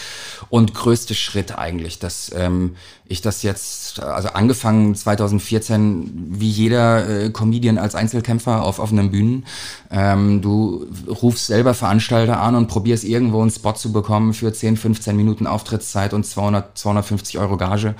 und 0.49 0.73
größte 0.73 1.13
Schritt 1.13 1.57
eigentlich, 1.57 1.99
dass 1.99 2.31
ähm, 2.35 2.75
ich 3.09 3.21
das 3.21 3.43
jetzt, 3.43 4.01
also 4.01 4.29
angefangen 4.29 4.95
2014, 4.95 6.27
wie 6.39 6.49
jeder 6.49 7.07
äh, 7.07 7.29
Comedian 7.29 7.77
als 7.77 7.95
Einzelkämpfer 7.95 8.63
auf 8.63 8.79
offenen 8.79 9.11
Bühnen. 9.11 9.45
Ähm, 9.91 10.41
du 10.41 10.87
rufst 11.07 11.47
selber 11.47 11.73
Veranstalter 11.73 12.39
an 12.39 12.55
und 12.55 12.67
probierst 12.67 13.03
irgendwo 13.03 13.41
einen 13.41 13.51
Spot 13.51 13.73
zu 13.73 13.91
bekommen 13.91 14.33
für 14.33 14.51
10, 14.51 14.77
15 14.77 15.15
Minuten 15.15 15.47
Auftrittszeit 15.47 16.13
und 16.13 16.25
200, 16.25 16.77
250 16.77 17.37
Euro 17.39 17.57
Gage. 17.57 17.95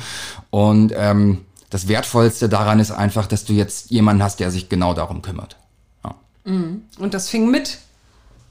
Und 0.50 0.94
ähm, 0.96 1.40
das 1.70 1.88
Wertvollste 1.88 2.50
daran 2.50 2.80
ist 2.80 2.92
einfach, 2.92 3.28
dass 3.28 3.46
du 3.46 3.54
jetzt 3.54 3.92
jemanden 3.92 4.24
hast, 4.24 4.40
der 4.40 4.52
sich 4.52 4.70
genau 4.70 4.94
darum 4.94 5.22
kümmert. 5.22 5.58
Ja. 6.04 6.16
Und 6.46 7.14
das 7.14 7.30
fing 7.30 7.50
mit 7.50 7.80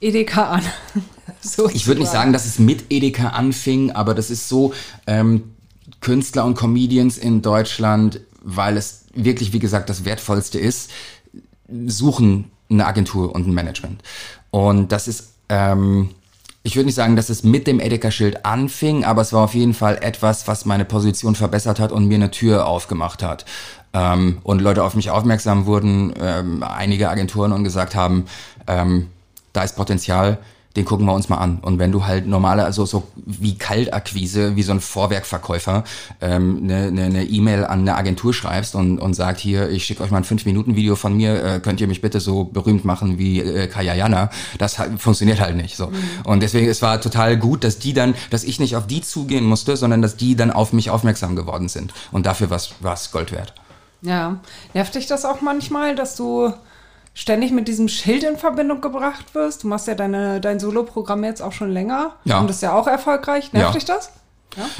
Edeka 0.01 0.51
an. 0.51 0.63
so 1.41 1.69
Ich 1.71 1.87
würde 1.87 2.01
nicht 2.01 2.13
sagen, 2.13 2.33
dass 2.33 2.47
es 2.47 2.59
mit 2.59 2.85
Edeka 2.91 3.29
anfing, 3.29 3.93
aber 3.93 4.15
das 4.15 4.31
ist 4.31 4.49
so, 4.49 4.75
ähm, 5.07 5.56
Künstler 6.07 6.45
und 6.45 6.55
Comedians 6.55 7.19
in 7.19 7.43
Deutschland, 7.43 8.21
weil 8.41 8.77
es 8.77 9.07
wirklich, 9.13 9.53
wie 9.53 9.59
gesagt, 9.59 9.91
das 9.91 10.05
Wertvollste 10.05 10.57
ist, 10.57 10.93
suchen 11.89 12.53
eine 12.71 12.87
Agentur 12.87 13.35
und 13.35 13.49
ein 13.49 13.53
Management. 13.53 14.05
Und 14.53 14.93
das 14.93 15.09
ist, 15.09 15.31
ähm, 15.49 16.11
ich 16.63 16.77
würde 16.77 16.87
nicht 16.87 16.95
sagen, 16.95 17.17
dass 17.17 17.29
es 17.29 17.43
mit 17.43 17.67
dem 17.67 17.81
Edeka-Schild 17.81 18.47
anfing, 18.47 19.03
aber 19.03 19.21
es 19.21 19.33
war 19.33 19.43
auf 19.43 19.55
jeden 19.55 19.75
Fall 19.75 19.99
etwas, 20.01 20.47
was 20.47 20.65
meine 20.65 20.85
Position 20.85 21.35
verbessert 21.35 21.81
hat 21.81 21.91
und 21.91 22.07
mir 22.07 22.15
eine 22.15 22.31
Tür 22.31 22.69
aufgemacht 22.69 23.25
hat. 23.25 23.45
Ähm, 23.93 24.39
und 24.45 24.63
Leute 24.63 24.85
auf 24.85 24.95
mich 24.95 25.11
aufmerksam 25.11 25.67
wurden, 25.67 26.15
ähm, 26.21 26.63
einige 26.63 27.11
Agenturen 27.11 27.51
und 27.51 27.65
gesagt 27.65 27.97
haben, 27.97 28.27
ähm, 28.69 29.09
da 29.53 29.65
ist 29.65 29.75
Potenzial, 29.75 30.39
den 30.77 30.85
gucken 30.85 31.07
wir 31.07 31.15
uns 31.15 31.29
mal 31.29 31.39
an. 31.39 31.59
Und 31.63 31.79
wenn 31.79 31.91
du 31.91 32.07
halt 32.07 32.27
normale, 32.27 32.65
also 32.65 32.85
so 32.85 33.05
wie 33.17 33.57
Kaltakquise, 33.57 34.57
wie 34.57 34.63
so 34.63 34.73
ein 34.73 34.81
Vorwerkverkäufer, 34.81 35.85
ähm, 36.21 36.61
eine 36.63 36.93
ne, 36.93 37.09
ne 37.09 37.25
E-Mail 37.25 37.65
an 37.65 37.81
eine 37.81 37.97
Agentur 37.97 38.35
schreibst 38.35 38.75
und, 38.75 38.99
und 38.99 39.15
sagt, 39.15 39.41
hier, 39.41 39.71
ich 39.71 39.85
schicke 39.85 40.03
euch 40.03 40.11
mal 40.11 40.19
ein 40.19 40.25
5-Minuten-Video 40.25 40.95
von 40.97 41.17
mir, 41.17 41.43
äh, 41.43 41.61
könnt 41.61 41.81
ihr 41.81 41.89
mich 41.89 42.03
bitte 42.03 42.21
so 42.21 42.45
berühmt 42.45 42.85
machen 42.85 43.19
wie 43.19 43.41
äh, 43.41 43.67
Kaya 43.67 43.95
Jana, 43.95 44.31
das 44.59 44.79
halt, 44.79 45.01
funktioniert 45.01 45.41
halt 45.41 45.57
nicht 45.57 45.77
so. 45.77 45.91
Und 46.25 46.43
deswegen, 46.43 46.69
es 46.69 46.83
war 46.83 47.01
total 47.01 47.37
gut, 47.37 47.65
dass 47.65 47.79
die 47.79 47.95
dann, 47.95 48.15
dass 48.31 48.45
ich 48.45 48.61
nicht 48.61 48.77
auf 48.77 48.87
die 48.87 49.01
zugehen 49.01 49.45
musste, 49.45 49.77
sondern 49.77 50.03
dass 50.03 50.17
die 50.17 50.37
dann 50.37 50.51
auf 50.51 50.73
mich 50.73 50.91
aufmerksam 50.91 51.37
geworden 51.37 51.69
sind. 51.69 51.93
Und 52.13 52.27
dafür 52.27 52.51
war 52.51 52.93
es 52.93 53.11
Gold 53.11 53.33
wert. 53.33 53.55
Ja. 54.03 54.39
Nervt 54.75 54.95
dich 54.95 55.07
das 55.07 55.25
auch 55.25 55.41
manchmal, 55.41 55.97
dass 55.97 56.17
du 56.17 56.53
ständig 57.19 57.51
mit 57.51 57.67
diesem 57.67 57.89
Schild 57.89 58.23
in 58.25 58.37
Verbindung 58.37 58.83
gebracht 58.83 59.35
wirst? 59.35 59.63
Du 59.65 59.69
machst 59.69 59.89
ja 59.89 59.95
deine, 59.95 60.39
dein 60.41 60.61
Solo-Programm 60.61 61.25
jetzt 61.25 61.41
auch 61.41 61.53
schon 61.53 61.71
länger. 61.73 62.15
Ja. 62.25 62.41
Und 62.41 62.47
das 62.49 62.57
ist 62.57 62.63
ja 62.63 62.75
auch 62.79 62.87
erfolgreich. 62.87 63.55
Nervt 63.55 63.69
Ja. 63.69 63.73
dich 63.73 63.87
das? 63.87 64.11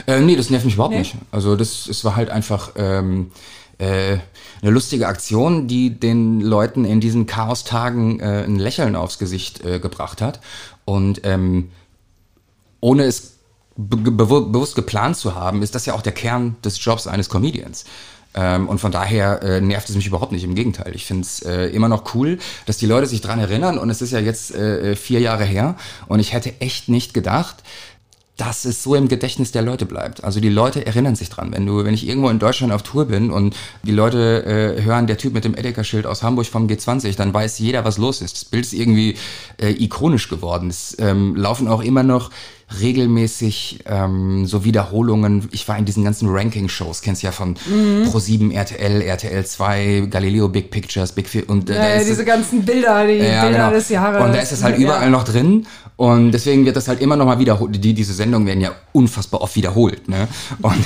Äh, 0.07 0.21
nee, 0.21 0.37
das 0.37 0.51
nervt 0.51 0.67
mich 0.67 0.75
überhaupt 0.75 0.93
Nee? 0.93 1.01
nicht. 1.01 1.17
Also 1.33 1.57
das, 1.57 1.87
es 1.89 2.05
war 2.05 2.15
halt 2.15 2.29
einfach 2.31 2.73
ähm, 2.77 3.31
äh, 3.79 4.19
eine 4.63 4.71
lustige 4.71 5.07
Aktion, 5.09 5.67
die 5.67 5.91
den 5.99 6.41
Leuten 6.43 6.85
in 6.85 7.01
diesen 7.01 7.25
Chaostagen 7.27 8.21
äh, 8.21 8.45
ein 8.45 8.57
Lächeln 8.59 8.97
aufs 8.97 9.19
Gesicht 9.19 9.65
äh, 9.65 9.79
gebracht 9.81 10.21
hat. 10.21 10.41
Und 10.85 11.23
ähm, 11.25 11.71
ohne 12.81 13.05
es 13.05 13.35
be 13.77 13.97
bewu- 13.99 14.51
bewusst 14.53 14.75
geplant 14.77 15.17
zu 15.17 15.35
haben, 15.35 15.63
ist 15.63 15.75
das 15.75 15.85
ja 15.87 15.95
auch 15.95 16.03
der 16.03 16.13
Kern 16.13 16.57
des 16.65 16.83
Jobs 16.85 17.07
eines 17.07 17.29
Comedians. 17.29 17.85
Ähm, 18.37 18.69
und 18.69 18.79
von 18.79 18.93
daher 18.93 19.43
äh, 19.43 19.61
nervt 19.61 19.89
es 19.89 19.97
mich 19.97 20.07
überhaupt 20.07 20.33
nicht. 20.33 20.45
Im 20.45 20.55
Gegenteil. 20.55 20.95
Ich 20.95 21.07
finde 21.07 21.23
es 21.23 21.43
äh, 21.43 21.67
immer 21.69 21.89
noch 21.89 22.15
cool, 22.15 22.39
dass 22.67 22.77
die 22.77 22.87
Leute 22.87 23.07
sich 23.07 23.23
dran 23.23 23.41
erinnern. 23.41 23.79
Und 23.79 23.91
es 23.91 24.03
ist 24.03 24.13
ja 24.13 24.21
jetzt 24.21 24.55
äh, 24.55 24.95
vier 24.95 25.21
Jahre 25.21 25.45
her. 25.45 25.77
Und 26.07 26.21
ich 26.21 26.33
hätte 26.33 26.61
echt 26.61 26.89
nicht 26.89 27.15
gedacht, 27.15 27.57
dass 28.37 28.67
es 28.67 28.83
so 28.83 28.95
im 28.95 29.09
Gedächtnis 29.09 29.51
der 29.51 29.63
Leute 29.63 29.87
bleibt. 29.87 30.23
Also 30.23 30.41
die 30.41 30.51
Leute 30.51 30.85
erinnern 30.85 31.17
sich 31.17 31.31
dran. 31.31 31.53
Wenn 31.53 31.65
du, 31.65 31.85
wenn 31.85 31.95
ich 31.95 32.07
irgendwo 32.07 32.29
in 32.29 32.39
Deutschland 32.39 32.73
auf 32.73 32.83
Tour 32.83 33.07
bin 33.07 33.31
und 33.31 33.57
die 33.83 33.93
Leute 33.93 34.45
äh, 34.45 34.83
hören, 34.83 35.07
der 35.07 35.17
Typ 35.17 35.33
mit 35.33 35.45
dem 35.45 35.55
Edeka-Schild 35.55 36.07
aus 36.07 36.23
Hamburg 36.23 36.47
vom 36.47 36.67
G20, 36.67 37.17
dann 37.17 37.33
weiß 37.33 37.59
jeder, 37.59 37.85
was 37.85 37.97
los 37.97 38.21
ist. 38.21 38.37
Das 38.37 38.45
Bild 38.45 38.67
ist 38.67 38.75
irgendwie 38.75 39.17
äh, 39.57 39.71
ikonisch 39.71 40.29
geworden. 40.29 40.69
Es 40.69 40.95
ähm, 40.99 41.35
laufen 41.35 41.67
auch 41.67 41.83
immer 41.83 42.03
noch 42.03 42.31
regelmäßig 42.81 43.81
ähm, 43.87 44.47
so 44.47 44.65
Wiederholungen. 44.65 45.49
Ich 45.53 45.67
war 45.69 45.79
in 45.79 45.85
diesen 45.85 46.05
ganzen 46.05 46.29
Ranking-Shows, 46.29 47.01
kennst 47.03 47.23
ja 47.23 47.33
von 47.33 47.55
Pro7, 47.57 48.53
RTL, 48.53 49.03
RTL 49.03 49.45
2, 49.47 50.09
Galileo 50.11 50.49
Big 50.49 50.71
Pictures, 50.71 51.13
Big 51.13 51.29
Fi 51.29 51.43
und 51.43 51.71
äh, 51.71 51.75
Ja, 51.77 51.87
ist 51.97 52.09
diese 52.09 52.21
es- 52.23 52.27
ganzen 52.27 52.65
Bilder, 52.65 53.07
die 53.07 53.15
ja, 53.15 53.45
Bilder 53.45 53.51
genau. 53.59 53.71
des 53.71 53.89
Jahres. 53.89 54.23
Und 54.23 54.33
da 54.35 54.39
ist 54.41 54.53
es 54.53 54.63
halt 54.63 54.79
Ja. 54.79 54.85
überall 54.85 55.11
noch 55.11 55.25
drin. 55.25 55.67
Und 55.97 56.33
deswegen 56.33 56.67
wird 56.67 56.77
das 56.77 56.89
halt 56.89 57.01
immer 57.01 57.17
noch 57.17 57.25
mal 57.25 57.39
wiederholt. 57.39 57.83
Die, 57.83 57.95
diese 57.95 58.13
Sendungen 58.13 58.47
werden 58.47 58.61
ja 58.61 58.73
unfassbar 58.93 59.41
oft 59.41 59.57
wiederholt. 59.57 60.09
Ne? 60.09 60.29
Und, 60.61 60.77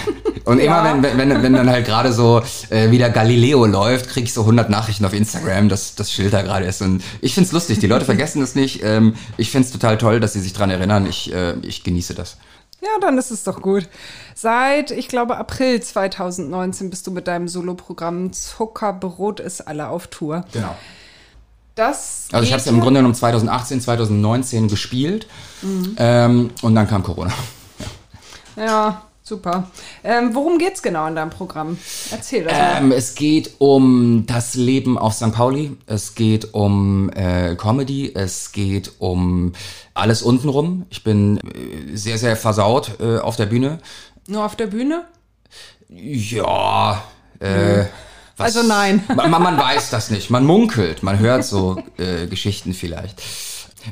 und 0.44 0.58
immer, 0.60 0.84
Ja. 0.84 1.02
wenn, 1.02 1.18
wenn, 1.18 1.42
wenn 1.42 1.52
dann 1.52 1.68
halt 1.68 1.84
gerade 1.84 2.12
so 2.12 2.42
äh, 2.70 2.92
wieder 2.92 3.10
Galileo 3.10 3.66
läuft, 3.66 4.08
kriege 4.08 4.26
ich 4.26 4.32
so 4.32 4.42
100 4.42 4.70
Nachrichten 4.70 5.04
auf 5.04 5.12
Instagram, 5.12 5.68
dass 5.68 5.96
das 5.96 6.12
Schild 6.12 6.32
da 6.32 6.42
gerade 6.42 6.64
ist. 6.66 6.80
Und 6.80 7.02
ich 7.20 7.34
find's 7.34 7.50
lustig. 7.50 7.80
Die 7.80 7.88
Leute 7.88 8.04
vergessen 8.04 8.40
das 8.40 8.54
nicht. 8.54 8.84
Ähm, 8.84 9.14
ich 9.36 9.50
find's 9.50 9.72
total 9.72 9.98
toll, 9.98 10.20
dass 10.20 10.32
sie 10.34 10.40
sich 10.40 10.52
dran 10.52 10.70
erinnern. 10.70 11.06
Ich, 11.06 11.32
äh, 11.34 11.54
ich 11.62 11.82
genieße 11.82 12.14
das. 12.14 12.36
Ja, 12.80 12.88
dann 13.00 13.18
ist 13.18 13.32
es 13.32 13.42
doch 13.42 13.60
gut. 13.60 13.88
Seit, 14.36 14.92
ich 14.92 15.08
glaube, 15.08 15.36
April 15.38 15.82
2019 15.82 16.88
bist 16.88 17.06
du 17.06 17.10
mit 17.10 17.26
deinem 17.26 17.48
Soloprogramm 17.48 18.32
Zuckerbrot 18.32 19.40
ist 19.40 19.66
alle 19.66 19.88
auf 19.88 20.06
Tour. 20.06 20.44
Genau. 20.52 20.74
Das 21.80 22.28
Also 22.30 22.44
ich 22.44 22.52
habe 22.52 22.58
es 22.58 22.64
geht 22.64 22.74
im 22.74 22.80
Grunde 22.80 22.98
genommen 22.98 23.14
2018, 23.14 23.80
2019 23.80 24.68
gespielt. 24.68 25.26
Ähm, 25.96 26.50
und 26.60 26.74
dann 26.74 26.86
kam 26.86 27.02
Corona. 27.02 27.32
Ja, 28.54 29.00
super. 29.22 29.70
Ähm, 30.04 30.34
worum 30.34 30.58
geht's 30.58 30.82
genau 30.82 31.06
in 31.06 31.14
deinem 31.14 31.30
Programm? 31.30 31.78
Erzähl 32.10 32.44
das 32.44 32.52
mal. 32.52 32.76
Ähm, 32.76 32.92
es 32.92 33.14
geht 33.14 33.52
um 33.56 34.24
das 34.26 34.56
Leben 34.56 34.98
auf 34.98 35.14
St. 35.14 35.32
Pauli, 35.32 35.74
es 35.86 36.14
geht 36.14 36.52
um 36.52 37.10
äh, 37.14 37.56
Comedy, 37.56 38.12
es 38.14 38.52
geht 38.52 38.92
um 38.98 39.54
alles 39.94 40.20
untenrum. 40.20 40.84
Ich 40.90 41.02
bin 41.02 41.38
äh, 41.38 41.96
sehr, 41.96 42.18
sehr 42.18 42.36
versaut 42.36 43.00
äh, 43.00 43.16
auf 43.16 43.36
der 43.36 43.46
Bühne. 43.46 43.78
Nur 44.26 44.44
auf 44.44 44.54
der 44.54 44.66
Bühne? 44.66 45.06
Ja, 45.88 47.02
äh, 47.38 47.86
was, 48.40 48.56
Also 48.56 48.66
nein. 48.66 49.04
Man, 49.14 49.30
man 49.30 49.56
weiß 49.56 49.90
das 49.90 50.10
nicht. 50.10 50.30
Man 50.30 50.44
munkelt, 50.44 51.02
man 51.02 51.18
hört 51.18 51.44
so 51.44 51.82
äh, 51.98 52.26
Geschichten 52.26 52.74
vielleicht. 52.74 53.20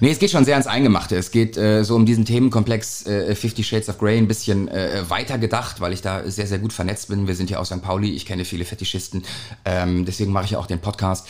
Nee, 0.01 0.11
es 0.11 0.19
geht 0.19 0.31
schon 0.31 0.45
sehr 0.45 0.55
ans 0.55 0.67
Eingemachte. 0.67 1.17
Es 1.17 1.31
geht 1.31 1.57
äh, 1.57 1.83
so 1.83 1.95
um 1.95 2.05
diesen 2.05 2.25
Themenkomplex 2.25 3.07
äh, 3.07 3.35
Fifty 3.35 3.65
Shades 3.65 3.89
of 3.89 3.99
Grey 3.99 4.19
ein 4.19 4.29
bisschen 4.29 4.69
äh, 4.69 5.09
weiter 5.09 5.39
gedacht, 5.39 5.81
weil 5.81 5.93
ich 5.93 6.03
da 6.03 6.29
sehr, 6.31 6.47
sehr 6.47 6.59
gut 6.59 6.73
vernetzt 6.73 7.09
bin. 7.09 7.27
Wir 7.27 7.35
sind 7.35 7.51
ja 7.51 7.59
aus 7.59 7.69
St. 7.69 7.83
Pauli, 7.83 8.15
ich 8.15 8.27
kenne 8.27 8.45
viele 8.45 8.65
Fetischisten. 8.65 9.25
Ähm, 9.65 10.05
deswegen 10.05 10.33
mache 10.33 10.45
ich 10.45 10.51
ja 10.53 10.59
auch 10.59 10.67
den 10.67 10.81
Podcast. 10.81 11.27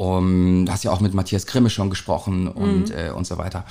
Um, 0.00 0.64
du 0.64 0.70
hast 0.70 0.84
ja 0.84 0.92
auch 0.92 1.00
mit 1.00 1.12
Matthias 1.12 1.44
Grimme 1.44 1.70
schon 1.70 1.90
gesprochen 1.90 2.46
und, 2.46 2.92
äh, 2.92 3.10
und 3.12 3.26
so 3.26 3.36
weiter. 3.36 3.64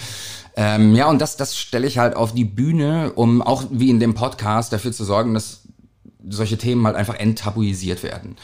Ähm, 0.58 0.94
ja, 0.94 1.08
und 1.08 1.22
das, 1.22 1.38
das 1.38 1.58
stelle 1.58 1.88
ich 1.88 2.00
halt 2.00 2.18
auf 2.18 2.34
die 2.34 2.44
Bühne, 2.44 3.14
um 3.16 3.42
auch 3.42 3.64
wie 3.72 3.90
in 3.90 4.02
dem 4.02 4.14
Podcast 4.14 4.74
dafür 4.74 4.92
zu 4.92 5.06
sorgen, 5.06 5.34
dass 5.34 5.62
solche 6.28 6.58
Themen 6.58 6.86
halt 6.86 6.98
einfach 6.98 7.16
enttabuisiert 7.16 8.04
werden. 8.04 8.36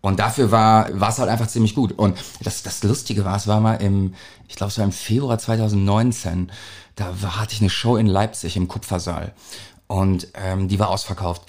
Und 0.00 0.18
dafür 0.18 0.50
war 0.50 0.88
war 0.98 1.10
es 1.10 1.18
halt 1.18 1.28
einfach 1.28 1.48
ziemlich 1.48 1.74
gut. 1.74 1.92
Und 1.92 2.18
das, 2.42 2.62
das 2.62 2.82
Lustige 2.82 3.24
war, 3.24 3.36
es 3.36 3.46
war 3.46 3.60
mal 3.60 3.74
im, 3.74 4.14
ich 4.48 4.56
glaube, 4.56 4.70
es 4.70 4.78
war 4.78 4.84
im 4.84 4.92
Februar 4.92 5.38
2019, 5.38 6.50
da 6.96 7.14
war, 7.22 7.40
hatte 7.40 7.54
ich 7.54 7.60
eine 7.60 7.70
Show 7.70 7.96
in 7.96 8.06
Leipzig 8.06 8.56
im 8.56 8.68
Kupfersaal. 8.68 9.32
Und 9.86 10.28
ähm, 10.34 10.68
die 10.68 10.78
war 10.78 10.88
ausverkauft. 10.88 11.42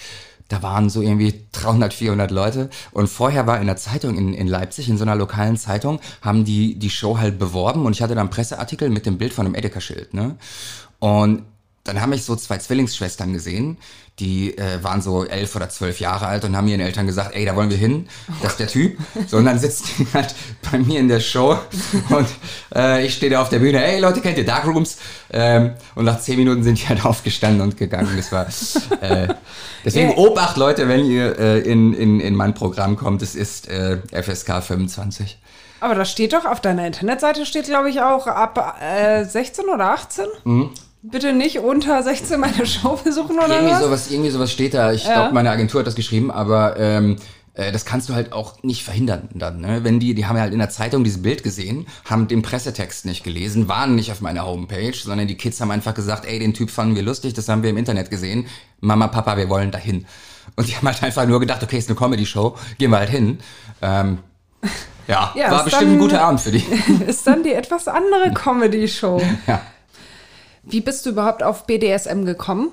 Da 0.48 0.62
waren 0.62 0.90
so 0.90 1.02
irgendwie 1.02 1.46
300, 1.54 1.94
400 1.94 2.30
Leute. 2.30 2.70
Und 2.92 3.08
vorher 3.08 3.48
war 3.48 3.62
in 3.62 3.68
der 3.68 3.78
Zeitung 3.78 4.18
in, 4.18 4.34
in 4.34 4.48
Leipzig, 4.48 4.90
in 4.90 4.98
so 4.98 5.04
einer 5.04 5.16
lokalen 5.16 5.56
Zeitung, 5.56 6.02
haben 6.22 6.44
die 6.44 6.78
die 6.78 6.90
Show 6.90 7.18
halt 7.18 7.40
beworben. 7.40 7.86
Und 7.86 7.94
ich 7.94 8.02
hatte 8.02 8.16
da 8.16 8.22
einen 8.22 8.30
Presseartikel 8.30 8.90
mit 8.90 9.06
dem 9.06 9.18
Bild 9.18 9.32
von 9.32 9.46
einem 9.46 9.56
Edeka-Schild. 9.56 10.14
Ne? 10.14 10.36
Und 11.00 11.44
dann 11.84 12.02
haben 12.02 12.12
mich 12.12 12.24
so 12.24 12.36
zwei 12.36 12.58
Zwillingsschwestern 12.58 13.34
gesehen, 13.34 13.78
die 14.20 14.56
äh, 14.58 14.84
waren 14.84 15.02
so 15.02 15.26
elf 15.26 15.56
oder 15.56 15.70
zwölf 15.70 16.00
Jahre 16.00 16.28
alt 16.28 16.46
und 16.46 16.56
haben 16.56 16.68
ihren 16.68 16.82
Eltern 16.82 17.08
gesagt, 17.08 17.36
ey, 17.36 17.44
da 17.44 17.56
wollen 17.56 17.72
wir 17.72 17.78
hin, 17.78 18.08
das 18.42 18.52
ist 18.52 18.60
der 18.60 18.68
Typ. 18.68 19.00
So, 19.28 19.38
und 19.38 19.46
dann 19.46 19.58
sitzt 19.58 19.86
die 19.98 20.06
halt 20.14 20.36
bei 20.70 20.78
mir 20.78 21.00
in 21.00 21.08
der 21.08 21.20
Show 21.20 21.58
und 22.10 22.28
äh, 22.76 23.06
ich 23.06 23.16
stehe 23.16 23.32
da 23.32 23.42
auf 23.42 23.50
der 23.50 23.60
Bühne, 23.60 23.84
ey 23.84 24.00
Leute, 24.00 24.22
kennt 24.22 24.38
ihr 24.38 24.46
Darkrooms? 24.46 24.98
Ähm, 25.32 25.74
und 25.96 26.06
nach 26.06 26.20
zehn 26.20 26.38
Minuten 26.38 26.62
sind 26.64 26.80
die 26.80 26.88
halt 26.88 27.04
aufgestanden 27.06 27.62
und 27.62 27.78
gegangen. 27.78 28.14
Das 28.16 28.32
war 28.32 28.48
äh, 29.02 29.30
deswegen 29.86 30.12
Ja. 30.12 30.18
Obacht, 30.18 30.58
Leute, 30.58 30.88
wenn 30.88 31.06
ihr 31.06 31.40
äh, 31.40 31.60
in, 31.60 31.94
in, 31.94 32.20
in 32.20 32.36
mein 32.36 32.54
Programm 32.54 32.98
kommt, 32.98 33.24
es 33.24 33.34
ist 33.34 33.70
äh, 33.70 33.98
FSK 34.12 34.62
25. 34.62 35.40
Aber 35.80 35.96
da 35.96 36.06
steht 36.06 36.34
doch, 36.34 36.46
auf 36.46 36.62
deiner 36.62 36.86
Internetseite 36.86 37.44
steht, 37.48 37.66
glaube 37.66 37.90
ich, 37.90 38.02
auch 38.02 38.28
ab 38.28 38.80
äh, 38.82 39.26
16 39.26 39.66
oder 39.66 39.90
18. 39.92 40.26
Mhm. 40.44 40.70
Bitte 41.04 41.34
nicht 41.34 41.60
unter 41.60 42.04
16 42.04 42.40
meine 42.40 42.66
Show 42.66 43.00
besuchen 43.04 43.38
oder 43.40 43.48
Irgendwie 43.56 43.74
was? 43.74 43.82
sowas, 43.82 44.12
irgendwie 44.12 44.30
sowas 44.30 44.52
steht 44.52 44.74
da. 44.76 44.92
Ich 44.92 45.06
Ja. 45.06 45.14
glaube, 45.16 45.34
meine 45.34 45.50
Agentur 45.50 45.80
hat 45.80 45.88
das 45.88 45.96
geschrieben, 45.96 46.30
aber 46.30 46.78
ähm, 46.80 47.16
äh, 47.56 47.72
das 47.72 47.86
kannst 47.86 48.08
du 48.08 48.14
halt 48.14 48.34
auch 48.34 48.62
nicht 48.62 48.84
verhindern 48.84 49.30
dann. 49.34 49.62
Ne? 49.62 49.84
Wenn 49.84 50.00
die, 50.00 50.14
die 50.14 50.28
haben 50.28 50.36
ja 50.36 50.44
halt 50.44 50.54
in 50.54 50.60
der 50.60 50.70
Zeitung 50.70 51.04
dieses 51.04 51.22
Bild 51.24 51.42
gesehen, 51.44 51.88
haben 52.08 52.28
den 52.28 52.44
Pressetext 52.44 53.06
nicht 53.06 53.24
gelesen, 53.24 53.68
waren 53.68 53.96
nicht 53.96 54.12
auf 54.12 54.22
meiner 54.22 54.46
Homepage, 54.46 54.94
sondern 54.94 55.28
die 55.28 55.36
Kids 55.38 55.60
haben 55.60 55.72
einfach 55.72 55.96
gesagt, 55.96 56.26
ey, 56.26 56.38
den 56.38 56.54
Typ 56.54 56.70
fanden 56.70 56.96
wir 56.96 57.02
lustig, 57.04 57.34
das 57.34 57.50
haben 57.50 57.64
wir 57.64 57.72
im 57.72 57.78
Internet 57.78 58.12
gesehen. 58.12 58.46
Mama, 58.80 59.08
Papa, 59.08 59.38
wir 59.38 59.50
wollen 59.50 59.72
dahin. 59.72 60.06
Und 60.56 60.68
die 60.68 60.76
haben 60.76 60.88
halt 60.88 61.02
einfach 61.04 61.26
nur 61.26 61.40
gedacht, 61.40 61.64
okay, 61.64 61.78
ist 61.80 61.90
eine 61.90 61.98
Comedy-Show, 61.98 62.56
gehen 62.78 62.92
wir 62.92 63.00
halt 63.00 63.10
hin. 63.10 63.40
Ähm, 63.82 64.20
ja, 65.08 65.32
Ja, 65.36 65.50
war 65.52 65.64
bestimmt 65.64 65.84
dann- 65.88 65.94
ein 65.94 66.00
guter 66.00 66.22
Abend 66.22 66.42
für 66.42 66.52
die. 66.52 66.64
Ist 67.08 67.26
dann 67.26 67.42
die 67.42 67.54
etwas 67.54 67.88
andere 67.88 68.32
Comedy-Show. 68.36 69.20
ja. 69.48 69.62
Wie 70.64 70.82
bist 70.82 71.06
du 71.06 71.12
überhaupt 71.12 71.42
auf 71.44 71.66
BDSM 71.66 72.26
gekommen? 72.26 72.72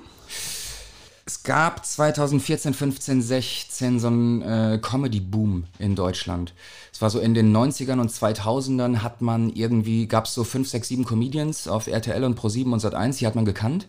Es 1.25 1.42
gab 1.42 1.85
2014, 1.85 2.73
15, 2.73 3.23
16 3.23 4.00
so 4.00 4.07
einen 4.07 4.42
äh, 4.42 4.78
Comedy-Boom 4.80 5.64
in 5.78 5.95
Deutschland. 5.95 6.54
Es 6.92 7.02
war 7.02 7.11
so 7.11 7.18
in 7.21 7.35
den 7.35 7.54
90ern 7.54 8.00
und 8.00 8.11
2000ern 8.11 9.02
hat 9.02 9.21
man 9.21 9.50
irgendwie, 9.50 10.07
gab 10.07 10.25
es 10.25 10.35
so 10.35 10.45
5, 10.45 10.68
6, 10.68 10.88
7 10.88 11.04
Comedians 11.04 11.68
auf 11.68 11.87
RTL 11.87 12.25
und 12.25 12.38
Pro7 12.38 12.73
und 12.73 12.83
Sat1, 12.83 13.18
die 13.18 13.26
hat 13.26 13.35
man 13.35 13.45
gekannt. 13.45 13.88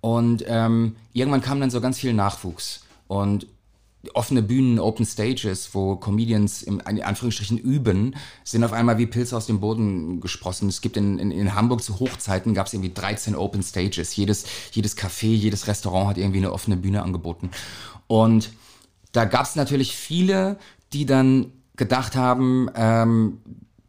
Und 0.00 0.44
ähm, 0.48 0.96
irgendwann 1.12 1.40
kam 1.40 1.60
dann 1.60 1.70
so 1.70 1.80
ganz 1.80 1.98
viel 1.98 2.12
Nachwuchs. 2.12 2.82
Und 3.06 3.46
offene 4.14 4.42
Bühnen, 4.42 4.78
Open 4.78 5.06
Stages, 5.06 5.70
wo 5.72 5.96
Comedians 5.96 6.62
im 6.62 6.80
in 6.80 7.02
Anführungsstrichen 7.02 7.58
üben, 7.58 8.16
sind 8.44 8.64
auf 8.64 8.72
einmal 8.72 8.98
wie 8.98 9.06
Pilze 9.06 9.36
aus 9.36 9.46
dem 9.46 9.60
Boden 9.60 10.20
gesprossen. 10.20 10.68
Es 10.68 10.80
gibt 10.80 10.96
in, 10.96 11.18
in, 11.18 11.30
in 11.30 11.54
Hamburg 11.54 11.82
zu 11.82 12.00
Hochzeiten 12.00 12.54
gab 12.54 12.66
es 12.66 12.74
irgendwie 12.74 12.92
13 12.92 13.36
Open 13.36 13.62
Stages. 13.62 14.14
Jedes, 14.16 14.44
jedes 14.72 14.96
Café, 14.96 15.26
jedes 15.26 15.66
Restaurant 15.66 16.08
hat 16.08 16.18
irgendwie 16.18 16.38
eine 16.38 16.52
offene 16.52 16.76
Bühne 16.76 17.02
angeboten. 17.02 17.50
Und 18.08 18.52
da 19.12 19.24
gab 19.24 19.46
es 19.46 19.56
natürlich 19.56 19.94
viele, 19.94 20.58
die 20.92 21.06
dann 21.06 21.52
gedacht 21.76 22.16
haben, 22.16 22.68
ähm, 22.74 23.38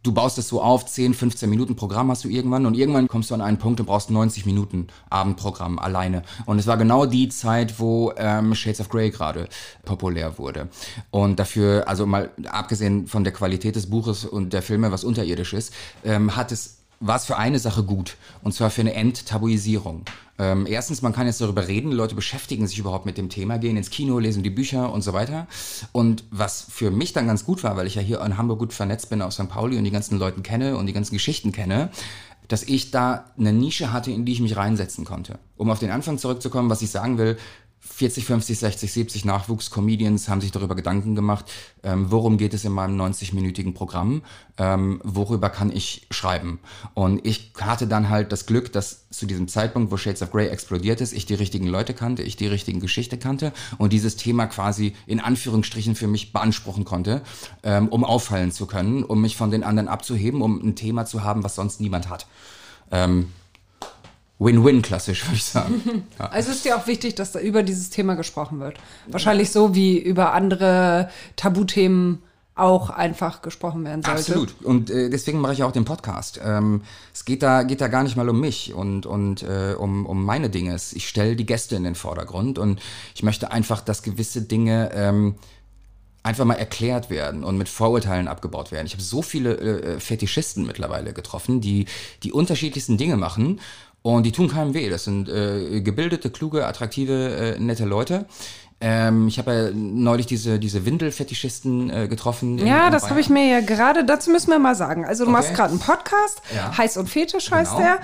du 0.04 0.12
baust 0.12 0.38
es 0.38 0.50
so 0.50 0.62
auf, 0.62 0.86
10, 0.86 1.14
15 1.14 1.50
Minuten 1.50 1.76
Programm 1.76 2.12
hast 2.12 2.24
du 2.26 2.30
irgendwann 2.30 2.66
und 2.66 2.76
irgendwann 2.76 3.08
kommst 3.08 3.32
du 3.32 3.34
an 3.34 3.42
einen 3.42 3.58
Punkt 3.58 3.80
und 3.80 3.86
brauchst 3.86 4.12
90 4.12 4.46
Minuten 4.46 4.88
Abendprogramm 5.10 5.80
alleine. 5.80 6.24
Und 6.46 6.60
es 6.60 6.68
war 6.68 6.78
genau 6.78 7.06
die 7.06 7.30
Zeit, 7.30 7.80
wo 7.80 8.14
ähm, 8.18 8.54
Shades 8.54 8.82
of 8.82 8.90
Grey 8.90 9.10
gerade 9.10 9.48
populär 9.86 10.38
wurde. 10.38 10.68
Und 11.10 11.40
dafür, 11.40 11.88
also 11.88 12.06
mal 12.06 12.30
abgesehen 12.48 13.08
von 13.08 13.24
der 13.24 13.34
Qualität 13.34 13.76
des 13.76 13.90
Buches 13.90 14.26
und 14.26 14.54
der 14.54 14.62
Filme, 14.62 14.92
was 14.92 15.04
unterirdisch 15.04 15.54
ist, 15.54 15.74
ähm, 16.04 16.36
hat 16.36 16.52
es 16.52 16.83
war 17.06 17.18
es 17.18 17.26
für 17.26 17.38
eine 17.38 17.60
Sache 17.60 17.84
gut, 17.84 18.16
und 18.44 18.54
zwar 18.54 18.70
für 18.70 18.82
eine 18.82 18.94
Enttabuisierung. 18.94 20.06
Ähm, 20.40 20.66
erstens, 20.66 21.02
man 21.02 21.14
kann 21.14 21.28
jetzt 21.28 21.42
darüber 21.42 21.68
reden, 21.68 21.92
Leute 21.92 22.16
beschäftigen 22.16 22.66
sich 22.66 22.80
überhaupt 22.80 23.06
mit 23.06 23.18
dem 23.18 23.30
Thema, 23.30 23.60
gehen 23.60 23.78
ins 23.78 23.90
Kino, 23.90 24.20
lesen 24.20 24.42
die 24.42 24.50
Bücher 24.50 24.92
und 24.92 25.02
so 25.02 25.14
weiter. 25.14 25.48
Und 25.92 26.24
was 26.32 26.66
für 26.70 26.92
mich 26.92 27.14
dann 27.14 27.28
ganz 27.28 27.46
gut 27.46 27.64
war, 27.64 27.76
weil 27.78 27.88
ich 27.88 27.96
ja 27.96 28.02
hier 28.02 28.22
in 28.22 28.38
Hamburg 28.38 28.60
gut 28.60 28.74
vernetzt 28.74 29.10
bin 29.10 29.22
auf 29.22 29.34
St. 29.34 29.50
Pauli 29.50 29.78
und 29.78 29.84
die 29.84 29.92
ganzen 29.92 30.18
Leuten 30.18 30.44
kenne 30.44 30.78
und 30.78 30.88
die 30.88 30.94
ganzen 30.94 31.14
Geschichten 31.14 31.52
kenne, 31.52 31.90
dass 32.48 32.64
ich 32.64 32.92
da 32.92 33.26
eine 33.38 33.54
Nische 33.54 33.94
hatte, 33.94 34.12
in 34.12 34.26
die 34.26 34.34
ich 34.34 34.42
mich 34.42 34.56
reinsetzen 34.56 35.06
konnte. 35.06 35.40
Um 35.58 35.70
auf 35.70 35.80
den 35.80 35.92
Anfang 35.92 36.18
zurückzukommen, 36.18 36.70
was 36.70 36.82
ich 36.82 36.90
sagen 36.90 37.18
will, 37.18 37.38
40, 37.86 38.26
50, 38.26 38.58
60, 38.58 38.94
70 38.94 39.26
Nachwuchs-Comedians 39.26 40.30
haben 40.30 40.42
sich 40.42 40.52
darüber 40.52 40.74
Gedanken 40.74 41.16
gemacht, 41.16 41.52
ähm, 41.84 42.10
worum 42.10 42.38
geht 42.38 42.54
es 42.54 42.64
in 42.66 42.72
meinem 42.72 43.00
90-minütigen 43.00 43.74
Programm, 43.74 44.24
ähm, 44.58 45.02
worüber 45.04 45.50
kann 45.50 45.72
ich 45.72 46.08
schreiben. 46.10 46.60
Und 46.94 47.26
ich 47.26 47.52
hatte 47.60 47.86
dann 47.86 48.10
halt 48.10 48.32
das 48.32 48.46
Glück, 48.46 48.72
dass 48.72 49.10
zu 49.10 49.26
diesem 49.26 49.48
Zeitpunkt, 49.48 49.92
wo 49.92 49.98
Shades 49.98 50.22
of 50.22 50.32
Grey 50.32 50.48
explodiert 50.48 51.02
ist, 51.02 51.14
ich 51.14 51.26
die 51.26 51.34
richtigen 51.34 51.68
Leute 51.68 51.94
kannte, 51.94 52.24
ich 52.24 52.38
die 52.38 52.48
richtigen 52.48 52.80
Geschichte 52.80 53.18
kannte 53.18 53.52
und 53.78 53.94
dieses 53.94 54.16
Thema 54.16 54.48
quasi 54.48 54.96
in 55.06 55.20
Anführungsstrichen 55.20 55.96
für 55.96 56.08
mich 56.08 56.32
beanspruchen 56.34 56.86
konnte, 56.86 57.22
ähm, 57.64 57.90
um 57.90 58.06
auffallen 58.06 58.52
zu 58.52 58.66
können, 58.66 59.04
um 59.04 59.22
mich 59.22 59.36
von 59.36 59.52
den 59.52 59.64
anderen 59.64 59.90
abzuheben, 59.90 60.42
um 60.42 60.60
ein 60.66 60.76
Thema 60.76 61.06
zu 61.06 61.24
haben, 61.24 61.44
was 61.44 61.56
sonst 61.56 61.82
niemand 61.82 62.10
hat. 62.10 62.28
Ähm, 62.92 63.28
Win-win 64.44 64.82
klassisch, 64.82 65.26
würde 65.26 65.36
ich 65.36 65.46
sagen. 65.46 65.82
Ja. 66.20 66.28
Also 66.28 66.52
ist 66.52 66.66
dir 66.66 66.78
auch 66.78 66.86
wichtig, 66.88 67.16
dass 67.16 67.32
da 67.32 67.40
über 67.40 67.64
dieses 67.64 67.90
Thema 67.90 68.16
gesprochen 68.16 68.60
wird. 68.60 68.78
Wahrscheinlich 69.08 69.52
so 69.52 69.74
wie 69.74 69.98
über 69.98 70.34
andere 70.34 71.10
Tabuthemen 71.36 72.22
auch 72.56 72.92
einfach 72.92 73.42
gesprochen 73.42 73.84
werden 73.84 74.04
sollte. 74.04 74.20
Absolut. 74.20 74.62
Und 74.62 74.92
äh, 74.92 75.10
deswegen 75.10 75.40
mache 75.40 75.54
ich 75.54 75.64
auch 75.64 75.72
den 75.72 75.86
Podcast. 75.86 76.40
Ähm, 76.44 76.82
es 77.12 77.26
geht 77.26 77.42
da, 77.42 77.64
geht 77.64 77.82
da 77.82 77.88
gar 77.88 78.04
nicht 78.04 78.16
mal 78.16 78.30
um 78.30 78.40
mich 78.40 78.74
und, 78.74 79.06
und 79.06 79.42
äh, 79.44 79.74
um, 79.78 80.06
um 80.06 80.24
meine 80.24 80.50
Dinge. 80.50 80.76
Ich 80.76 81.08
stelle 81.08 81.36
die 81.36 81.48
Gäste 81.48 81.76
in 81.76 81.84
den 81.84 81.96
Vordergrund 81.96 82.60
und 82.60 82.80
ich 83.16 83.24
möchte 83.24 83.52
einfach, 83.52 83.82
dass 83.82 84.04
gewisse 84.04 84.44
Dinge 84.44 84.92
ähm, 84.94 85.36
einfach 86.22 86.46
mal 86.46 86.56
erklärt 86.56 87.10
werden 87.10 87.44
und 87.44 87.58
mit 87.58 87.70
Vorurteilen 87.70 88.28
abgebaut 88.28 88.72
werden. 88.72 88.86
Ich 88.86 88.94
habe 88.94 89.04
so 89.04 89.22
viele 89.22 89.58
äh, 89.58 90.00
Fetischisten 90.00 90.66
mittlerweile 90.66 91.14
getroffen, 91.14 91.60
die 91.60 91.86
die 92.22 92.32
unterschiedlichsten 92.32 92.98
Dinge 92.98 93.18
machen 93.18 93.60
Und 94.04 94.24
die 94.24 94.32
tun 94.32 94.50
keinem 94.50 94.74
weh. 94.74 94.90
Das 94.90 95.06
sind 95.06 95.28
äh, 95.30 95.82
gebildete, 95.82 96.30
kluge, 96.30 96.68
attraktive, 96.68 97.56
äh, 97.56 97.60
nette 97.60 97.86
Leute. 97.86 98.26
Ähm, 98.82 99.30
ich 99.30 99.38
habe 99.40 99.54
ja 99.54 99.70
neulich 99.74 100.26
diese, 100.26 100.60
diese 100.60 100.86
Windelfetischisten 100.86 101.90
äh, 101.90 102.08
getroffen. 102.10 102.60
in- 102.60 102.68
Ja, 102.68 102.88
in 102.88 102.92
das 102.92 103.10
habe 103.10 103.22
ich 103.22 103.30
mir 103.30 103.48
ja 103.48 103.62
gerade, 103.62 104.04
dazu 104.04 104.30
müssen 104.30 104.52
wir 104.52 104.60
mal 104.60 104.76
sagen. 104.76 105.06
Also 105.06 105.24
du 105.24 105.30
Okay. 105.32 105.40
machst 105.40 105.54
gerade 105.56 105.70
einen 105.72 105.80
Podcast, 105.80 106.42
Ja. 106.54 106.78
Heiß 106.78 106.98
und 106.98 107.08
Fetisch 107.10 107.50
heißt 107.50 107.78
Genau. 107.78 107.84
der. 107.84 108.00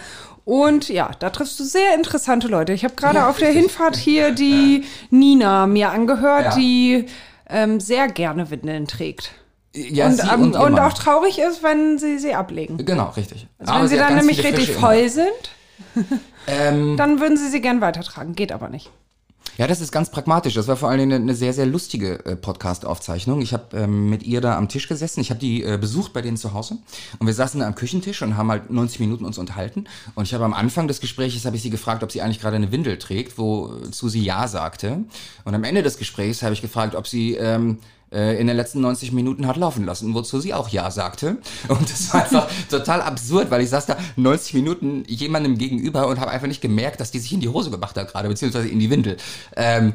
Und 0.46 0.88
ja, 0.90 1.12
da 1.20 1.30
triffst 1.32 1.60
du 1.60 1.64
sehr 1.66 1.96
interessante 1.96 2.48
Leute. 2.48 2.72
Ich 2.74 2.84
habe 2.86 2.96
gerade 2.96 3.18
Ja, 3.18 3.30
auf 3.30 3.38
der. 3.38 3.52
Hinfahrt 3.52 3.98
hier 3.98 4.32
die 4.32 4.86
Nina 5.10 5.68
mir 5.68 5.92
angehört, 5.92 6.46
Ja. 6.46 6.56
die 6.56 7.06
ähm, 7.50 7.80
sehr 7.82 8.08
gerne 8.08 8.50
Windeln 8.50 8.88
trägt. 8.88 9.32
Ja, 9.76 10.06
und, 10.08 10.14
sie 10.14 10.28
ähm, 10.34 10.42
und, 10.44 10.56
und 10.56 10.80
auch 10.80 10.94
traurig 10.94 11.40
ist, 11.40 11.62
wenn 11.62 12.00
sie 12.00 12.18
sie 12.20 12.34
ablegen. 12.34 12.78
Genau, 12.86 13.10
richtig. 13.18 13.48
Also 13.60 13.72
Aber 13.74 13.82
wenn 13.82 13.88
sie 13.90 14.00
hat 14.02 14.10
dann 14.12 14.18
nämlich 14.18 14.44
richtig 14.44 14.72
voll 14.72 15.10
sind, 15.10 15.28
Ähm, 16.48 16.98
dann 16.98 17.20
würden 17.20 17.38
sie 17.38 17.48
sie 17.50 17.62
gern 17.62 17.80
weitertragen. 17.80 18.34
Geht 18.34 18.52
aber 18.52 18.70
nicht. 18.70 18.90
Ja, 19.60 19.68
das 19.68 19.82
ist 19.82 19.92
ganz 19.92 20.10
pragmatisch. 20.10 20.54
Das 20.54 20.68
war 20.68 20.78
vor 20.78 20.90
allen 20.90 21.00
Dingen 21.00 21.12
eine, 21.12 21.22
eine 21.22 21.36
sehr, 21.36 21.54
sehr 21.54 21.66
lustige 21.66 22.26
äh, 22.26 22.36
Podcast-Aufzeichnung. 22.36 23.42
Ich 23.42 23.54
habe 23.54 23.78
ähm, 23.78 24.10
mit 24.10 24.24
ihr 24.24 24.40
da 24.42 24.58
am 24.58 24.70
Tisch 24.70 24.88
gesessen. 24.88 25.20
Ich 25.20 25.32
habe 25.32 25.40
die 25.40 25.64
äh, 25.64 25.78
besucht 25.78 26.14
bei 26.14 26.22
denen 26.22 26.38
zu 26.38 26.54
Hause. 26.54 26.78
Und 27.20 27.28
wir 27.28 27.34
saßen 27.34 27.60
da 27.60 27.68
am 27.68 27.76
Küchentisch 27.76 28.22
und 28.22 28.38
haben 28.38 28.50
halt 28.50 28.72
90 28.72 29.02
Minuten 29.02 29.26
uns 29.26 29.38
unterhalten. 29.38 29.86
Und 30.16 30.24
ich 30.24 30.34
habe 30.34 30.46
am 30.46 30.54
Anfang 30.54 30.88
des 30.88 31.02
Gesprächs, 31.02 31.46
habe 31.46 31.58
ich 31.58 31.62
sie 31.62 31.70
gefragt, 31.70 32.04
ob 32.04 32.12
sie 32.12 32.22
eigentlich 32.22 32.40
gerade 32.40 32.56
eine 32.56 32.72
Windel 32.72 32.98
trägt, 32.98 33.38
wozu 33.38 34.08
sie 34.08 34.24
Ja 34.24 34.48
sagte. 34.48 35.04
Und 35.44 35.54
am 35.54 35.64
Ende 35.64 35.84
des 35.84 35.98
Gesprächs 35.98 36.42
habe 36.42 36.54
ich 36.54 36.62
gefragt, 36.62 36.96
ob 36.96 37.06
sie... 37.06 37.36
Ähm, 37.36 37.80
äh, 37.80 37.99
in 38.12 38.48
den 38.48 38.56
letzten 38.58 38.82
90 38.82 39.12
Minuten 39.12 39.46
hat 39.46 39.58
laufen 39.58 39.86
lassen, 39.86 40.14
wozu 40.14 40.40
sie 40.40 40.54
auch 40.54 40.70
Ja 40.70 40.90
sagte. 40.90 41.38
Und 41.68 41.90
das 41.90 42.14
war 42.14 42.24
einfach 42.24 42.50
total 42.70 43.02
absurd, 43.02 43.52
weil 43.52 43.62
ich 43.62 43.70
saß 43.70 43.86
da 43.86 43.98
90 44.16 44.56
Minuten 44.56 45.04
jemandem 45.08 45.58
gegenüber 45.58 46.08
und 46.08 46.20
habe 46.20 46.32
einfach 46.32 46.48
nicht 46.48 46.62
gemerkt, 46.62 47.00
dass 47.00 47.12
die 47.12 47.20
sich 47.20 47.34
in 47.34 47.40
die 47.40 47.50
Hose 47.50 47.70
gemacht 47.70 47.96
hat 47.98 48.12
gerade, 48.12 48.28
beziehungsweise 48.28 48.68
in 48.68 48.80
die 48.80 48.90
Windel. 48.90 49.18
Ähm, 49.56 49.94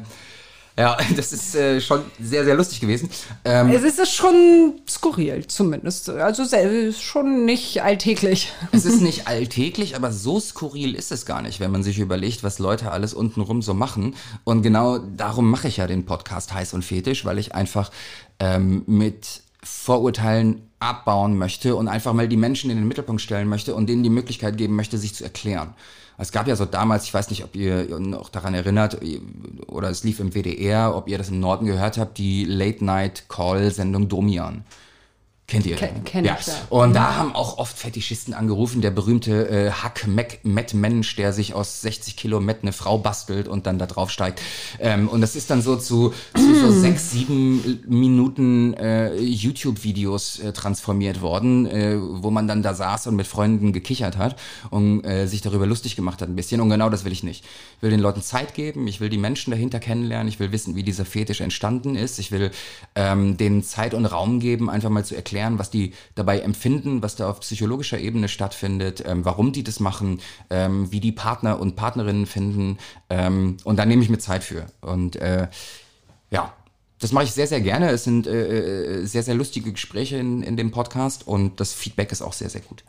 ja, 0.77 0.97
das 1.15 1.31
ist 1.33 1.55
äh, 1.55 1.79
schon 1.79 2.01
sehr, 2.19 2.43
sehr 2.45 2.55
lustig 2.55 2.79
gewesen. 2.81 3.09
Ähm, 3.45 3.69
Es 3.69 3.83
ist 3.83 4.13
schon 4.13 4.73
skurril, 4.87 5.45
zumindest. 5.47 6.09
Also 6.09 6.43
se- 6.43 6.93
schon 6.93 7.45
nicht 7.45 7.81
alltäglich. 7.83 8.51
es 8.71 8.85
ist 8.85 9.01
nicht 9.09 9.27
alltäglich, 9.27 9.95
aber 9.95 10.11
so 10.11 10.39
skurril 10.39 10.95
ist 10.95 11.11
es 11.11 11.25
gar 11.25 11.41
nicht, 11.41 11.59
wenn 11.59 11.71
man 11.71 11.83
sich 11.83 11.99
überlegt, 11.99 12.43
was 12.43 12.59
Leute 12.59 12.91
alles 12.91 13.13
untenrum 13.13 13.61
so 13.61 13.73
machen. 13.73 14.15
Und 14.43 14.61
genau 14.63 14.97
darum 14.97 15.49
mache 15.49 15.67
ich 15.67 15.77
ja 15.77 15.87
den 15.87 16.05
Podcast 16.05 16.53
Heiß 16.53 16.73
und 16.73 16.83
Fetisch, 16.83 17.25
weil 17.25 17.39
ich 17.39 17.55
einfach 17.55 17.91
ähm, 18.39 18.83
mit 18.85 19.41
Vorurteilen 19.63 20.61
abbauen 20.79 21.37
möchte 21.37 21.75
und 21.75 21.87
einfach 21.87 22.13
mal 22.13 22.27
die 22.27 22.37
Menschen 22.37 22.69
in 22.69 22.77
den 22.77 22.87
Mittelpunkt 22.87 23.21
stellen 23.21 23.47
möchte 23.47 23.73
und 23.75 23.87
denen 23.87 24.03
die 24.03 24.09
Möglichkeit 24.09 24.57
geben 24.57 24.75
möchte, 24.75 24.97
sich 24.97 25.15
zu 25.15 25.23
erklären. 25.23 25.73
Es 26.17 26.31
gab 26.31 26.47
ja 26.47 26.55
so 26.55 26.65
damals, 26.65 27.03
ich 27.03 27.13
weiß 27.13 27.29
nicht, 27.29 27.43
ob 27.43 27.55
ihr 27.55 27.99
noch 27.99 28.29
daran 28.29 28.53
erinnert, 28.53 28.99
oder 29.67 29.89
es 29.89 30.03
lief 30.03 30.19
im 30.19 30.33
WDR, 30.33 30.95
ob 30.95 31.07
ihr 31.07 31.17
das 31.17 31.29
im 31.29 31.39
Norden 31.39 31.65
gehört 31.65 31.97
habt, 31.97 32.17
die 32.17 32.45
Late-Night-Call-Sendung 32.45 34.07
Domian. 34.07 34.63
Kennt 35.47 35.67
ihr? 35.67 35.75
Ken- 35.75 36.03
kenn 36.03 36.25
ja. 36.25 36.37
ich, 36.39 36.47
ja. 36.47 36.53
Und 36.69 36.95
da 36.95 37.15
haben 37.15 37.35
auch 37.35 37.59
oft 37.59 37.77
Fetischisten 37.77 38.33
angerufen, 38.33 38.81
der 38.81 38.89
berühmte 38.89 39.47
äh, 39.47 39.69
Hack 39.71 40.07
Mac 40.07 40.39
Matt 40.41 40.73
Mensch, 40.73 41.15
der 41.17 41.33
sich 41.33 41.53
aus 41.53 41.81
60 41.81 42.15
Kilo 42.15 42.39
Matt 42.39 42.59
eine 42.63 42.73
Frau 42.73 42.97
bastelt 42.97 43.47
und 43.47 43.67
dann 43.67 43.77
da 43.77 43.85
drauf 43.85 44.09
steigt. 44.09 44.41
Ähm, 44.79 45.07
und 45.07 45.21
das 45.21 45.35
ist 45.35 45.51
dann 45.51 45.61
so 45.61 45.75
zu, 45.75 46.13
zu 46.35 46.55
so 46.55 46.71
sechs, 46.81 47.11
sieben 47.11 47.83
Minuten 47.87 48.73
äh, 48.73 49.15
YouTube-Videos 49.15 50.39
äh, 50.39 50.51
transformiert 50.51 51.21
worden, 51.21 51.67
äh, 51.67 51.95
wo 51.99 52.31
man 52.31 52.47
dann 52.47 52.63
da 52.63 52.73
saß 52.73 53.05
und 53.05 53.15
mit 53.15 53.27
Freunden 53.27 53.71
gekichert 53.71 54.17
hat 54.17 54.37
und 54.71 55.03
äh, 55.05 55.27
sich 55.27 55.41
darüber 55.41 55.67
lustig 55.67 55.95
gemacht 55.95 56.23
hat 56.23 56.29
ein 56.29 56.35
bisschen. 56.35 56.59
Und 56.59 56.71
genau 56.71 56.89
das 56.89 57.05
will 57.05 57.11
ich 57.11 57.21
nicht. 57.23 57.45
Ich 57.77 57.83
will 57.83 57.91
den 57.91 57.99
Leuten 57.99 58.23
Zeit 58.23 58.55
geben, 58.55 58.87
ich 58.87 58.99
will 58.99 59.09
die 59.09 59.19
Menschen 59.19 59.51
dahinter 59.51 59.79
kennenlernen, 59.79 60.27
ich 60.27 60.39
will 60.39 60.51
wissen, 60.51 60.75
wie 60.75 60.81
dieser 60.81 61.05
Fetisch 61.05 61.41
entstanden 61.41 61.95
ist, 61.95 62.17
ich 62.17 62.31
will 62.31 62.49
ähm, 62.95 63.37
denen 63.37 63.61
Zeit 63.61 63.93
und 63.93 64.05
Raum 64.07 64.39
geben, 64.39 64.71
einfach 64.71 64.89
mal 64.89 65.05
zu 65.05 65.15
erklären, 65.15 65.34
was 65.59 65.69
die 65.69 65.93
dabei 66.15 66.39
empfinden, 66.39 67.03
was 67.03 67.15
da 67.15 67.29
auf 67.29 67.41
psychologischer 67.41 67.99
Ebene 67.99 68.27
stattfindet, 68.27 69.03
ähm, 69.05 69.25
warum 69.25 69.51
die 69.51 69.63
das 69.63 69.79
machen, 69.79 70.21
ähm, 70.49 70.91
wie 70.91 70.99
die 70.99 71.11
Partner 71.11 71.59
und 71.59 71.75
Partnerinnen 71.75 72.25
finden. 72.25 72.77
Ähm, 73.09 73.57
und 73.63 73.77
da 73.77 73.85
nehme 73.85 74.01
ich 74.01 74.09
mir 74.09 74.17
Zeit 74.17 74.43
für. 74.43 74.65
Und 74.81 75.15
äh, 75.17 75.47
ja, 76.31 76.53
das 76.99 77.11
mache 77.11 77.25
ich 77.25 77.31
sehr, 77.31 77.47
sehr 77.47 77.61
gerne. 77.61 77.89
Es 77.89 78.03
sind 78.03 78.27
äh, 78.27 79.01
äh, 79.01 79.05
sehr, 79.05 79.23
sehr 79.23 79.35
lustige 79.35 79.71
Gespräche 79.71 80.17
in, 80.17 80.41
in 80.41 80.57
dem 80.57 80.71
Podcast 80.71 81.27
und 81.27 81.59
das 81.59 81.73
Feedback 81.73 82.11
ist 82.11 82.21
auch 82.21 82.33
sehr, 82.33 82.49
sehr 82.49 82.61
gut. 82.61 82.83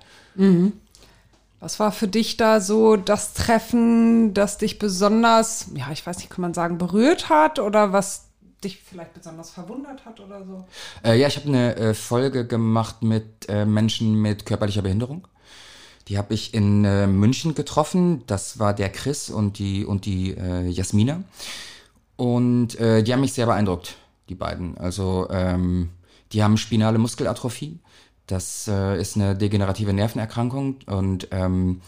Was 1.59 1.81
war 1.81 1.91
für 1.91 2.07
dich 2.07 2.37
da 2.37 2.61
so 2.61 2.97
das 2.97 3.33
Treffen, 3.33 4.35
das 4.35 4.59
dich 4.59 4.79
besonders, 4.79 5.67
ja, 5.75 5.91
ich 5.91 6.07
weiß 6.07 6.19
nicht, 6.19 6.31
kann 6.31 6.43
man 6.43 6.55
sagen, 6.55 6.79
berührt 6.79 7.29
hat 7.29 7.59
oder 7.59 7.93
was 7.93 8.26
dich 8.63 8.79
vielleicht 8.79 9.15
besonders 9.15 9.51
verwundert 9.51 10.05
hat 10.05 10.21
oder 10.21 10.45
so? 10.45 10.65
Äh, 11.05 11.19
ja, 11.19 11.29
ich 11.29 11.37
habe 11.37 11.49
eine 11.49 11.77
äh, 11.77 11.95
Folge 11.95 12.47
gemacht 12.47 13.03
mit 13.03 13.49
äh, 13.49 13.65
Menschen 13.65 14.21
mit 14.21 14.47
körperlicher 14.47 14.83
Behinderung. 14.83 15.27
Die 16.09 16.19
habe 16.19 16.35
ich 16.35 16.55
in 16.55 16.85
äh, 16.85 17.07
München 17.07 17.55
getroffen. 17.55 18.23
Das 18.27 18.59
war 18.59 18.75
der 18.75 18.91
Chris 18.91 19.29
und 19.29 19.59
die 19.59 19.85
und 19.85 20.07
die 20.07 20.33
äh, 20.33 20.69
Jasmina. 20.69 21.23
Und 22.17 22.79
äh, 22.81 23.03
die 23.03 23.13
haben 23.13 23.21
mich 23.21 23.33
sehr 23.33 23.47
beeindruckt, 23.47 23.97
die 24.29 24.35
beiden. 24.35 24.79
Also 24.79 25.29
ähm, 25.31 25.91
die 26.33 26.43
haben 26.43 26.57
spinale 26.57 26.99
Muskelatrophie. 26.99 27.79
Das 28.27 28.67
äh, 28.69 29.01
ist 29.01 29.17
eine 29.17 29.37
degenerative 29.37 29.93
Nervenerkrankung 29.93 30.77
und 30.87 31.29
ähm, 31.31 31.81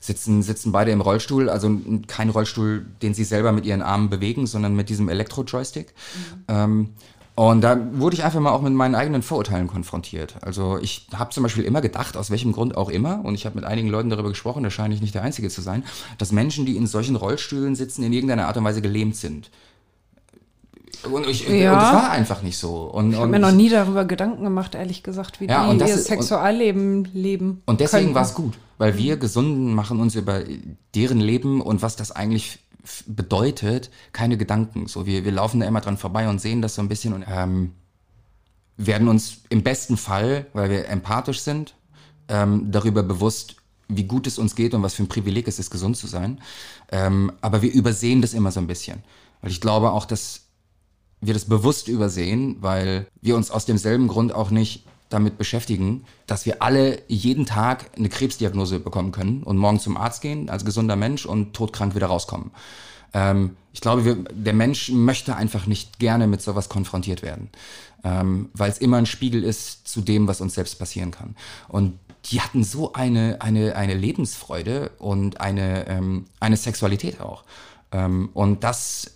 sitzen, 0.00 0.42
sitzen 0.42 0.72
beide 0.72 0.90
im 0.90 1.00
Rollstuhl, 1.00 1.48
also 1.48 1.70
kein 2.08 2.30
Rollstuhl, 2.30 2.84
den 3.02 3.14
sie 3.14 3.24
selber 3.24 3.52
mit 3.52 3.64
ihren 3.64 3.82
Armen 3.82 4.10
bewegen, 4.10 4.46
sondern 4.46 4.74
mit 4.74 4.88
diesem 4.88 5.08
Elektro-Joystick. 5.08 5.94
Ähm, 6.48 6.90
und 7.36 7.62
da 7.62 7.76
wurde 7.92 8.14
ich 8.14 8.24
einfach 8.24 8.38
mal 8.38 8.52
auch 8.52 8.62
mit 8.62 8.72
meinen 8.72 8.94
eigenen 8.94 9.22
Vorurteilen 9.22 9.66
konfrontiert. 9.66 10.36
Also 10.42 10.78
ich 10.78 11.08
habe 11.14 11.30
zum 11.30 11.42
Beispiel 11.42 11.64
immer 11.64 11.80
gedacht, 11.80 12.16
aus 12.16 12.30
welchem 12.30 12.52
Grund 12.52 12.76
auch 12.76 12.88
immer, 12.88 13.24
und 13.24 13.34
ich 13.34 13.44
habe 13.44 13.56
mit 13.56 13.64
einigen 13.64 13.88
Leuten 13.88 14.10
darüber 14.10 14.28
gesprochen, 14.28 14.62
da 14.62 14.70
scheine 14.70 14.94
ich 14.94 15.00
nicht 15.00 15.16
der 15.16 15.22
Einzige 15.22 15.48
zu 15.48 15.60
sein, 15.60 15.84
dass 16.18 16.30
Menschen, 16.30 16.64
die 16.64 16.76
in 16.76 16.86
solchen 16.86 17.16
Rollstühlen 17.16 17.74
sitzen, 17.74 18.04
in 18.04 18.12
irgendeiner 18.12 18.46
Art 18.46 18.56
und 18.56 18.64
Weise 18.64 18.82
gelähmt 18.82 19.16
sind. 19.16 19.50
Und, 21.10 21.26
ich, 21.26 21.48
Ja. 21.48 21.72
und 21.72 21.80
das 21.80 21.92
war 21.92 22.10
einfach 22.10 22.42
nicht 22.42 22.58
so. 22.58 22.84
Und, 22.84 23.12
Ich 23.12 23.18
habe 23.18 23.28
mir 23.28 23.38
noch 23.38 23.52
nie 23.52 23.68
darüber 23.68 24.04
Gedanken 24.04 24.44
gemacht, 24.44 24.74
ehrlich 24.74 25.02
gesagt, 25.02 25.40
wie 25.40 25.46
Ja, 25.46 25.64
die 25.64 25.70
und 25.70 25.80
das 25.80 25.90
ihr 25.90 25.98
Sexualleben 25.98 27.08
leben. 27.12 27.62
Und 27.66 27.80
deswegen 27.80 28.14
war 28.14 28.22
es 28.22 28.34
gut, 28.34 28.54
weil 28.78 28.96
wir 28.96 29.16
Gesunden 29.16 29.74
machen 29.74 30.00
uns 30.00 30.14
über 30.14 30.42
deren 30.94 31.20
Leben 31.20 31.60
und 31.60 31.82
was 31.82 31.96
das 31.96 32.12
eigentlich 32.12 32.58
bedeutet, 33.06 33.90
keine 34.12 34.36
Gedanken. 34.36 34.86
So, 34.86 35.06
wir, 35.06 35.24
wir 35.24 35.32
laufen 35.32 35.60
da 35.60 35.66
immer 35.66 35.80
dran 35.80 35.96
vorbei 35.96 36.28
und 36.28 36.40
sehen 36.40 36.60
das 36.62 36.74
so 36.74 36.82
ein 36.82 36.88
bisschen 36.88 37.14
und 37.14 37.24
ähm, 37.28 37.72
werden 38.76 39.08
uns 39.08 39.38
im 39.48 39.62
besten 39.62 39.96
Fall, 39.96 40.46
weil 40.52 40.70
wir 40.70 40.88
empathisch 40.88 41.40
sind, 41.40 41.74
ähm, 42.28 42.70
darüber 42.70 43.02
bewusst, 43.02 43.56
wie 43.88 44.04
gut 44.04 44.26
es 44.26 44.38
uns 44.38 44.54
geht 44.54 44.74
und 44.74 44.82
was 44.82 44.94
für 44.94 45.02
ein 45.02 45.08
Privileg 45.08 45.46
es 45.48 45.58
ist, 45.58 45.70
gesund 45.70 45.96
zu 45.96 46.06
sein. 46.06 46.40
Ähm, 46.90 47.32
aber 47.40 47.62
wir 47.62 47.72
übersehen 47.72 48.20
das 48.22 48.34
immer 48.34 48.50
so 48.50 48.60
ein 48.60 48.66
bisschen. 48.66 49.02
Weil 49.42 49.50
ich 49.50 49.60
glaube 49.60 49.92
auch, 49.92 50.06
dass 50.06 50.43
wir 51.26 51.34
das 51.34 51.44
bewusst 51.44 51.88
übersehen, 51.88 52.56
weil 52.60 53.06
wir 53.20 53.36
uns 53.36 53.50
aus 53.50 53.66
demselben 53.66 54.08
Grund 54.08 54.34
auch 54.34 54.50
nicht 54.50 54.84
damit 55.08 55.38
beschäftigen, 55.38 56.04
dass 56.26 56.46
wir 56.46 56.62
alle 56.62 57.02
jeden 57.08 57.46
Tag 57.46 57.90
eine 57.96 58.08
Krebsdiagnose 58.08 58.80
bekommen 58.80 59.12
können 59.12 59.42
und 59.42 59.56
morgen 59.56 59.78
zum 59.78 59.96
Arzt 59.96 60.22
gehen 60.22 60.48
als 60.48 60.64
gesunder 60.64 60.96
Mensch 60.96 61.26
und 61.26 61.54
todkrank 61.54 61.94
wieder 61.94 62.06
rauskommen. 62.06 62.50
Ähm, 63.12 63.56
ich 63.72 63.80
glaube, 63.80 64.04
wir, 64.04 64.16
der 64.16 64.52
Mensch 64.54 64.90
möchte 64.90 65.36
einfach 65.36 65.66
nicht 65.66 65.98
gerne 65.98 66.26
mit 66.26 66.42
sowas 66.42 66.68
konfrontiert 66.68 67.22
werden, 67.22 67.48
ähm, 68.02 68.50
weil 68.54 68.70
es 68.70 68.78
immer 68.78 68.96
ein 68.96 69.06
Spiegel 69.06 69.44
ist 69.44 69.86
zu 69.86 70.00
dem, 70.00 70.26
was 70.26 70.40
uns 70.40 70.54
selbst 70.54 70.78
passieren 70.78 71.10
kann. 71.10 71.36
Und 71.68 71.98
die 72.26 72.40
hatten 72.40 72.64
so 72.64 72.92
eine, 72.94 73.40
eine, 73.40 73.76
eine 73.76 73.94
Lebensfreude 73.94 74.90
und 74.98 75.40
eine, 75.40 75.86
ähm, 75.88 76.24
eine 76.40 76.56
Sexualität 76.56 77.20
auch. 77.20 77.44
Ähm, 77.92 78.30
und 78.32 78.64
das 78.64 79.12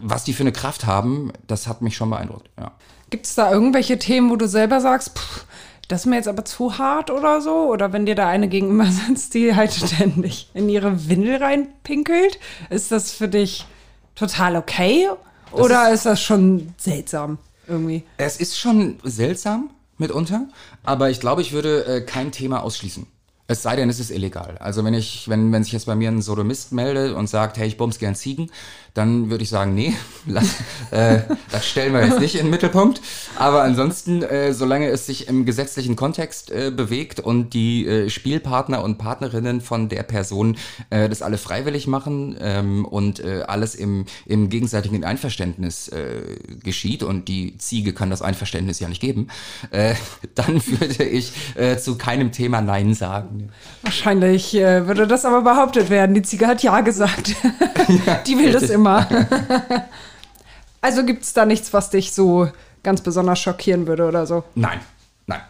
was 0.00 0.24
die 0.24 0.32
für 0.32 0.42
eine 0.42 0.52
Kraft 0.52 0.86
haben, 0.86 1.32
das 1.46 1.66
hat 1.66 1.82
mich 1.82 1.96
schon 1.96 2.10
beeindruckt. 2.10 2.50
Ja. 2.58 2.72
Gibt 3.10 3.26
es 3.26 3.34
da 3.34 3.52
irgendwelche 3.52 3.98
Themen, 3.98 4.30
wo 4.30 4.36
du 4.36 4.48
selber 4.48 4.80
sagst, 4.80 5.18
pff, 5.18 5.44
das 5.88 6.00
ist 6.00 6.06
mir 6.06 6.16
jetzt 6.16 6.28
aber 6.28 6.44
zu 6.44 6.78
hart 6.78 7.10
oder 7.10 7.40
so? 7.40 7.70
Oder 7.70 7.92
wenn 7.92 8.06
dir 8.06 8.14
da 8.14 8.28
eine 8.28 8.48
gegenüber 8.48 8.86
sitzt, 9.08 9.34
die 9.34 9.54
halt 9.54 9.72
ständig 9.72 10.50
in 10.54 10.68
ihre 10.68 11.08
Windel 11.08 11.36
reinpinkelt, 11.36 12.38
ist 12.70 12.92
das 12.92 13.12
für 13.12 13.28
dich 13.28 13.66
total 14.14 14.56
okay? 14.56 15.08
Oder 15.52 15.92
ist, 15.92 16.06
das 16.06 16.20
schon 16.20 16.74
seltsam 16.76 17.38
irgendwie? 17.68 18.02
Es 18.16 18.38
ist 18.38 18.58
schon 18.58 18.98
seltsam 19.04 19.70
mitunter, 19.98 20.48
aber 20.82 21.10
ich 21.10 21.20
glaube, 21.20 21.42
ich 21.42 21.52
würde 21.52 21.84
äh, 21.86 22.00
kein 22.00 22.32
Thema 22.32 22.62
ausschließen. 22.62 23.06
Es 23.46 23.62
sei 23.62 23.76
denn, 23.76 23.90
es 23.90 24.00
ist 24.00 24.10
illegal. 24.10 24.56
Also 24.58 24.84
wenn 24.84 24.94
ich, 24.94 25.28
wenn, 25.28 25.52
wenn 25.52 25.62
sich 25.62 25.74
jetzt 25.74 25.84
bei 25.84 25.94
mir 25.94 26.10
ein 26.10 26.22
Sodomist 26.22 26.72
meldet 26.72 27.14
und 27.14 27.28
sagt, 27.28 27.58
hey, 27.58 27.68
ich 27.68 27.76
bums 27.76 27.98
gern 27.98 28.14
Ziegen, 28.14 28.50
dann 28.94 29.28
würde 29.28 29.42
ich 29.42 29.50
sagen, 29.50 29.74
nee, 29.74 29.94
lass, 30.26 30.46
äh, 30.92 31.20
das 31.50 31.66
stellen 31.66 31.92
wir 31.92 32.06
jetzt 32.06 32.20
nicht 32.20 32.36
in 32.36 32.46
den 32.46 32.50
Mittelpunkt. 32.50 33.00
Aber 33.36 33.62
ansonsten, 33.62 34.22
äh, 34.22 34.54
solange 34.54 34.88
es 34.88 35.06
sich 35.06 35.28
im 35.28 35.44
gesetzlichen 35.44 35.96
Kontext 35.96 36.50
äh, 36.52 36.70
bewegt 36.70 37.18
und 37.18 37.54
die 37.54 37.86
äh, 37.86 38.08
Spielpartner 38.08 38.82
und 38.82 38.96
Partnerinnen 38.98 39.60
von 39.60 39.88
der 39.88 40.04
Person 40.04 40.56
äh, 40.90 41.08
das 41.08 41.22
alle 41.22 41.38
freiwillig 41.38 41.88
machen 41.88 42.36
ähm, 42.40 42.84
und 42.84 43.18
äh, 43.18 43.42
alles 43.48 43.74
im, 43.74 44.06
im 44.26 44.48
gegenseitigen 44.48 45.04
Einverständnis 45.04 45.88
äh, 45.88 46.36
geschieht 46.62 47.02
und 47.02 47.26
die 47.26 47.58
Ziege 47.58 47.92
kann 47.92 48.10
das 48.10 48.22
Einverständnis 48.22 48.78
ja 48.78 48.88
nicht 48.88 49.00
geben, 49.00 49.28
äh, 49.72 49.94
dann 50.36 50.64
würde 50.66 51.02
ich 51.02 51.32
äh, 51.56 51.76
zu 51.78 51.98
keinem 51.98 52.30
Thema 52.30 52.60
Nein 52.60 52.94
sagen. 52.94 53.50
Wahrscheinlich 53.82 54.54
äh, 54.54 54.86
würde 54.86 55.08
das 55.08 55.24
aber 55.24 55.42
behauptet 55.42 55.90
werden. 55.90 56.14
Die 56.14 56.22
Ziege 56.22 56.46
hat 56.46 56.62
Ja 56.62 56.80
gesagt. 56.80 57.34
die 58.26 58.38
will 58.38 58.52
das 58.52 58.70
immer. 58.70 58.83
also 60.80 61.04
gibt 61.04 61.24
es 61.24 61.32
da 61.32 61.46
nichts, 61.46 61.72
was 61.72 61.90
dich 61.90 62.12
so 62.12 62.48
ganz 62.82 63.00
besonders 63.00 63.40
schockieren 63.40 63.86
würde 63.86 64.06
oder 64.06 64.26
so? 64.26 64.44
Nein, 64.54 64.80
nein. 65.26 65.40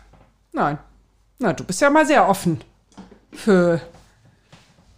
Nein. 0.53 0.79
Na, 1.39 1.53
du 1.53 1.65
bist 1.65 1.81
ja 1.81 1.91
mal 1.91 2.07
sehr 2.07 2.29
offen 2.29 2.61
für 3.33 3.81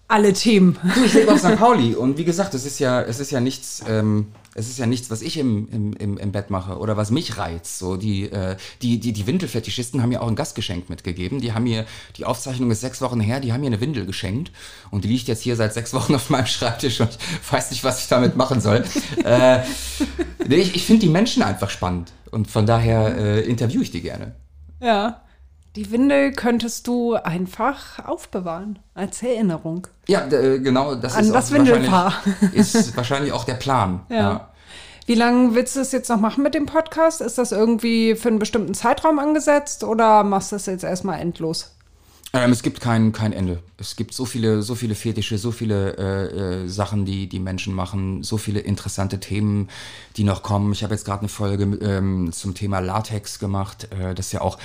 alle 0.09 0.33
Themen. 0.33 0.79
Du, 0.95 1.05
ich 1.05 1.15
lebe 1.15 1.33
auf 1.33 1.39
St. 1.41 1.57
Pauli 1.57 1.95
und 1.95 2.19
wie 2.19 2.25
gesagt, 2.25 2.55
es 2.55 2.65
ist 2.65 2.79
ja, 2.79 3.03
es 3.03 3.19
ist 3.21 3.31
ja 3.31 3.41
nichts, 3.41 3.83
ähm, 3.89 4.33
es 4.57 4.71
ist 4.71 4.79
ja 4.79 4.87
nichts, 4.87 5.11
was 5.11 5.21
ich 5.21 5.37
im, 5.37 5.69
im, 5.99 6.17
im, 6.17 6.33
Bett 6.33 6.49
mache 6.49 6.79
oder 6.79 6.97
was 6.97 7.11
mich 7.11 7.37
reizt. 7.37 7.79
So 7.79 7.99
die, 7.99 8.25
äh, 8.25 8.57
die, 8.81 8.99
die, 8.99 9.13
die 9.13 9.27
Windelfetischisten 9.27 10.01
haben 10.01 10.09
mir 10.09 10.23
auch 10.23 10.29
ein 10.29 10.35
Gastgeschenk 10.35 10.89
mitgegeben. 10.89 11.43
Die 11.43 11.53
haben 11.53 11.65
mir, 11.65 11.85
die 12.17 12.25
Aufzeichnung 12.25 12.71
ist 12.71 12.81
sechs 12.81 13.03
Wochen 13.03 13.21
her, 13.21 13.41
die 13.41 13.53
haben 13.53 13.61
mir 13.61 13.67
eine 13.67 13.83
Windel 13.83 14.07
geschenkt 14.07 14.51
und 14.91 15.05
die 15.05 15.09
liegt 15.09 15.29
jetzt 15.29 15.43
hier 15.43 15.57
seit 15.57 15.75
sechs 15.75 15.93
Wochen 15.95 16.15
auf 16.15 16.31
meinem 16.31 16.47
Schreibtisch 16.47 17.01
und 17.01 17.11
ich 17.11 17.53
weiß 17.53 17.71
nicht, 17.71 17.85
was 17.85 18.01
ich 18.01 18.09
damit 18.09 18.37
machen 18.37 18.63
soll. 18.63 18.85
äh, 19.25 19.61
ich 20.49 20.75
ich 20.75 20.87
finde 20.87 21.01
die 21.05 21.13
Menschen 21.13 21.43
einfach 21.43 21.69
spannend 21.69 22.13
und 22.31 22.51
von 22.51 22.65
daher 22.65 23.15
äh, 23.15 23.41
interviewe 23.43 23.83
ich 23.83 23.91
die 23.91 24.01
gerne. 24.01 24.37
Ja. 24.81 25.23
Die 25.77 25.91
Windel 25.91 26.33
könntest 26.33 26.87
du 26.87 27.17
einfach 27.17 28.03
aufbewahren 28.07 28.79
als 28.95 29.23
Erinnerung. 29.23 29.87
Ja, 30.09 30.27
äh, 30.27 30.59
genau, 30.59 30.95
das 30.95 31.15
An 31.15 31.25
ist, 31.25 31.35
das 31.35 31.51
wahrscheinlich, 31.51 31.75
Windelpaar. 31.75 32.15
ist 32.55 32.97
wahrscheinlich 32.97 33.33
auch 33.33 33.45
der 33.45 33.55
Plan. 33.55 34.01
Ja. 34.09 34.49
Wie 35.05 35.15
lange 35.15 35.55
willst 35.55 35.77
du 35.77 35.81
es 35.81 35.93
jetzt 35.93 36.09
noch 36.09 36.19
machen 36.19 36.43
mit 36.43 36.55
dem 36.55 36.65
Podcast? 36.65 37.21
Ist 37.21 37.37
das 37.37 37.53
irgendwie 37.53 38.17
für 38.17 38.29
einen 38.29 38.39
bestimmten 38.39 38.73
Zeitraum 38.73 39.19
angesetzt 39.19 39.85
oder 39.85 40.25
machst 40.25 40.51
du 40.51 40.57
das 40.57 40.65
jetzt 40.65 40.83
erstmal 40.83 41.21
endlos? 41.21 41.77
Ähm, 42.33 42.53
es 42.53 42.63
gibt 42.63 42.81
kein, 42.81 43.13
kein 43.13 43.33
Ende. 43.33 43.63
Es 43.79 43.97
gibt 43.97 44.13
so 44.13 44.25
viele, 44.25 44.63
so 44.63 44.75
viele 44.75 44.95
Fetische, 44.95 45.39
so 45.39 45.53
viele 45.53 45.97
äh, 45.97 46.65
äh, 46.65 46.69
Sachen, 46.69 47.05
die 47.05 47.29
die 47.29 47.39
Menschen 47.39 47.75
machen, 47.75 48.23
so 48.23 48.37
viele 48.37 48.61
interessante 48.61 49.21
Themen, 49.21 49.69
die 50.17 50.25
noch 50.25 50.43
kommen. 50.43 50.73
Ich 50.73 50.83
habe 50.83 50.95
jetzt 50.95 51.05
gerade 51.05 51.21
eine 51.21 51.29
Folge 51.29 51.65
ähm, 51.83 52.33
zum 52.33 52.55
Thema 52.55 52.81
Latex 52.81 53.39
gemacht. 53.39 53.89
Äh, 53.93 54.15
das 54.15 54.27
ist 54.27 54.33
ja 54.33 54.41
auch 54.41 54.59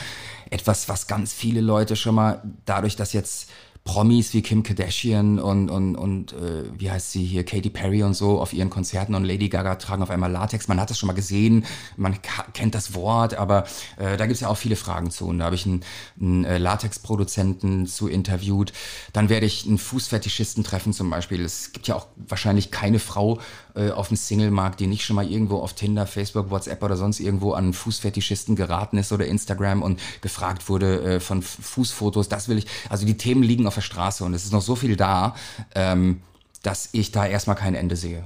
etwas, 0.52 0.88
was 0.90 1.08
ganz 1.08 1.34
viele 1.34 1.62
Leute 1.62 1.96
schon 1.96 2.14
mal 2.14 2.44
dadurch, 2.66 2.96
dass 2.96 3.14
jetzt 3.14 3.50
Promis 3.84 4.34
wie 4.34 4.44
Kim 4.44 4.62
Kardashian 4.62 5.40
und, 5.40 5.70
und, 5.72 5.96
und 5.96 6.34
äh, 6.34 6.66
wie 6.78 6.92
heißt 6.92 7.12
sie 7.12 7.26
hier, 7.26 7.44
Katy 7.44 7.72
Perry 7.72 8.04
und 8.04 8.14
so 8.14 8.40
auf 8.40 8.54
ihren 8.54 8.70
Konzerten 8.70 9.16
und 9.16 9.26
Lady 9.26 9.50
Gaga 9.50 9.76
tragen 9.76 10.04
auf 10.04 10.12
einmal 10.12 10.32
Latex. 10.32 10.68
Man 10.68 10.80
hat 10.80 10.92
das 10.92 11.00
schon 11.00 11.08
mal 11.08 11.14
gesehen, 11.14 11.66
man 11.98 12.20
kennt 12.54 12.76
das 12.76 12.94
Wort, 12.94 13.34
aber 13.34 13.66
äh, 13.98 14.18
da 14.18 14.28
gibt's 14.28 14.42
ja 14.42 14.50
auch 14.50 14.58
viele 14.58 14.76
Fragen 14.76 15.10
zu. 15.10 15.26
Und 15.26 15.40
da 15.40 15.46
habe 15.46 15.56
ich 15.56 15.66
einen, 15.66 15.84
einen 16.20 16.46
äh, 16.46 16.60
Latex-Produzenten 16.60 17.88
zu 17.88 18.08
interviewt. 18.08 18.72
Dann 19.14 19.30
werde 19.30 19.48
ich 19.48 19.66
einen 19.66 19.80
Fußfetischisten 19.80 20.64
treffen 20.64 20.94
zum 20.94 21.10
Beispiel. 21.10 21.44
Es 21.44 21.74
gibt 21.74 21.88
ja 21.88 21.96
auch 21.96 22.06
wahrscheinlich 22.16 22.70
keine 22.70 23.00
Frau 23.00 23.40
äh, 23.74 23.90
auf 23.90 24.10
dem 24.10 24.18
Singlemarkt, 24.18 24.80
die 24.80 24.88
nicht 24.88 25.04
schon 25.04 25.16
mal 25.16 25.30
irgendwo 25.30 25.58
auf 25.58 25.74
Tinder, 25.74 26.06
Facebook, 26.06 26.52
WhatsApp 26.52 26.84
oder 26.84 26.98
sonst 26.98 27.20
irgendwo 27.20 27.54
an 27.54 27.74
Fußfetischisten 27.74 28.56
geraten 28.56 28.98
ist 29.00 29.12
oder 29.12 29.26
Instagram 29.26 29.82
und 29.82 30.00
gefragt 30.22 30.70
wurde 30.70 31.16
äh, 31.16 31.20
von 31.20 31.42
Fußfotos. 31.42 32.30
Das 32.30 32.48
will 32.48 32.60
ich. 32.60 32.68
Also 32.88 33.08
die 33.08 33.18
Themen 33.18 33.42
liegen 33.42 33.68
auf 33.68 33.71
der 33.76 33.82
Straße 33.82 34.24
und 34.24 34.34
es 34.34 34.44
ist 34.44 34.54
noch 34.54 34.62
so 34.62 34.76
viel 34.76 34.96
da, 34.96 35.36
ähm, 35.76 36.22
dass 36.64 36.90
ich 36.92 37.12
da 37.12 37.26
erstmal 37.26 37.56
kein 37.56 37.76
Ende 37.76 37.96
sehe. 37.96 38.24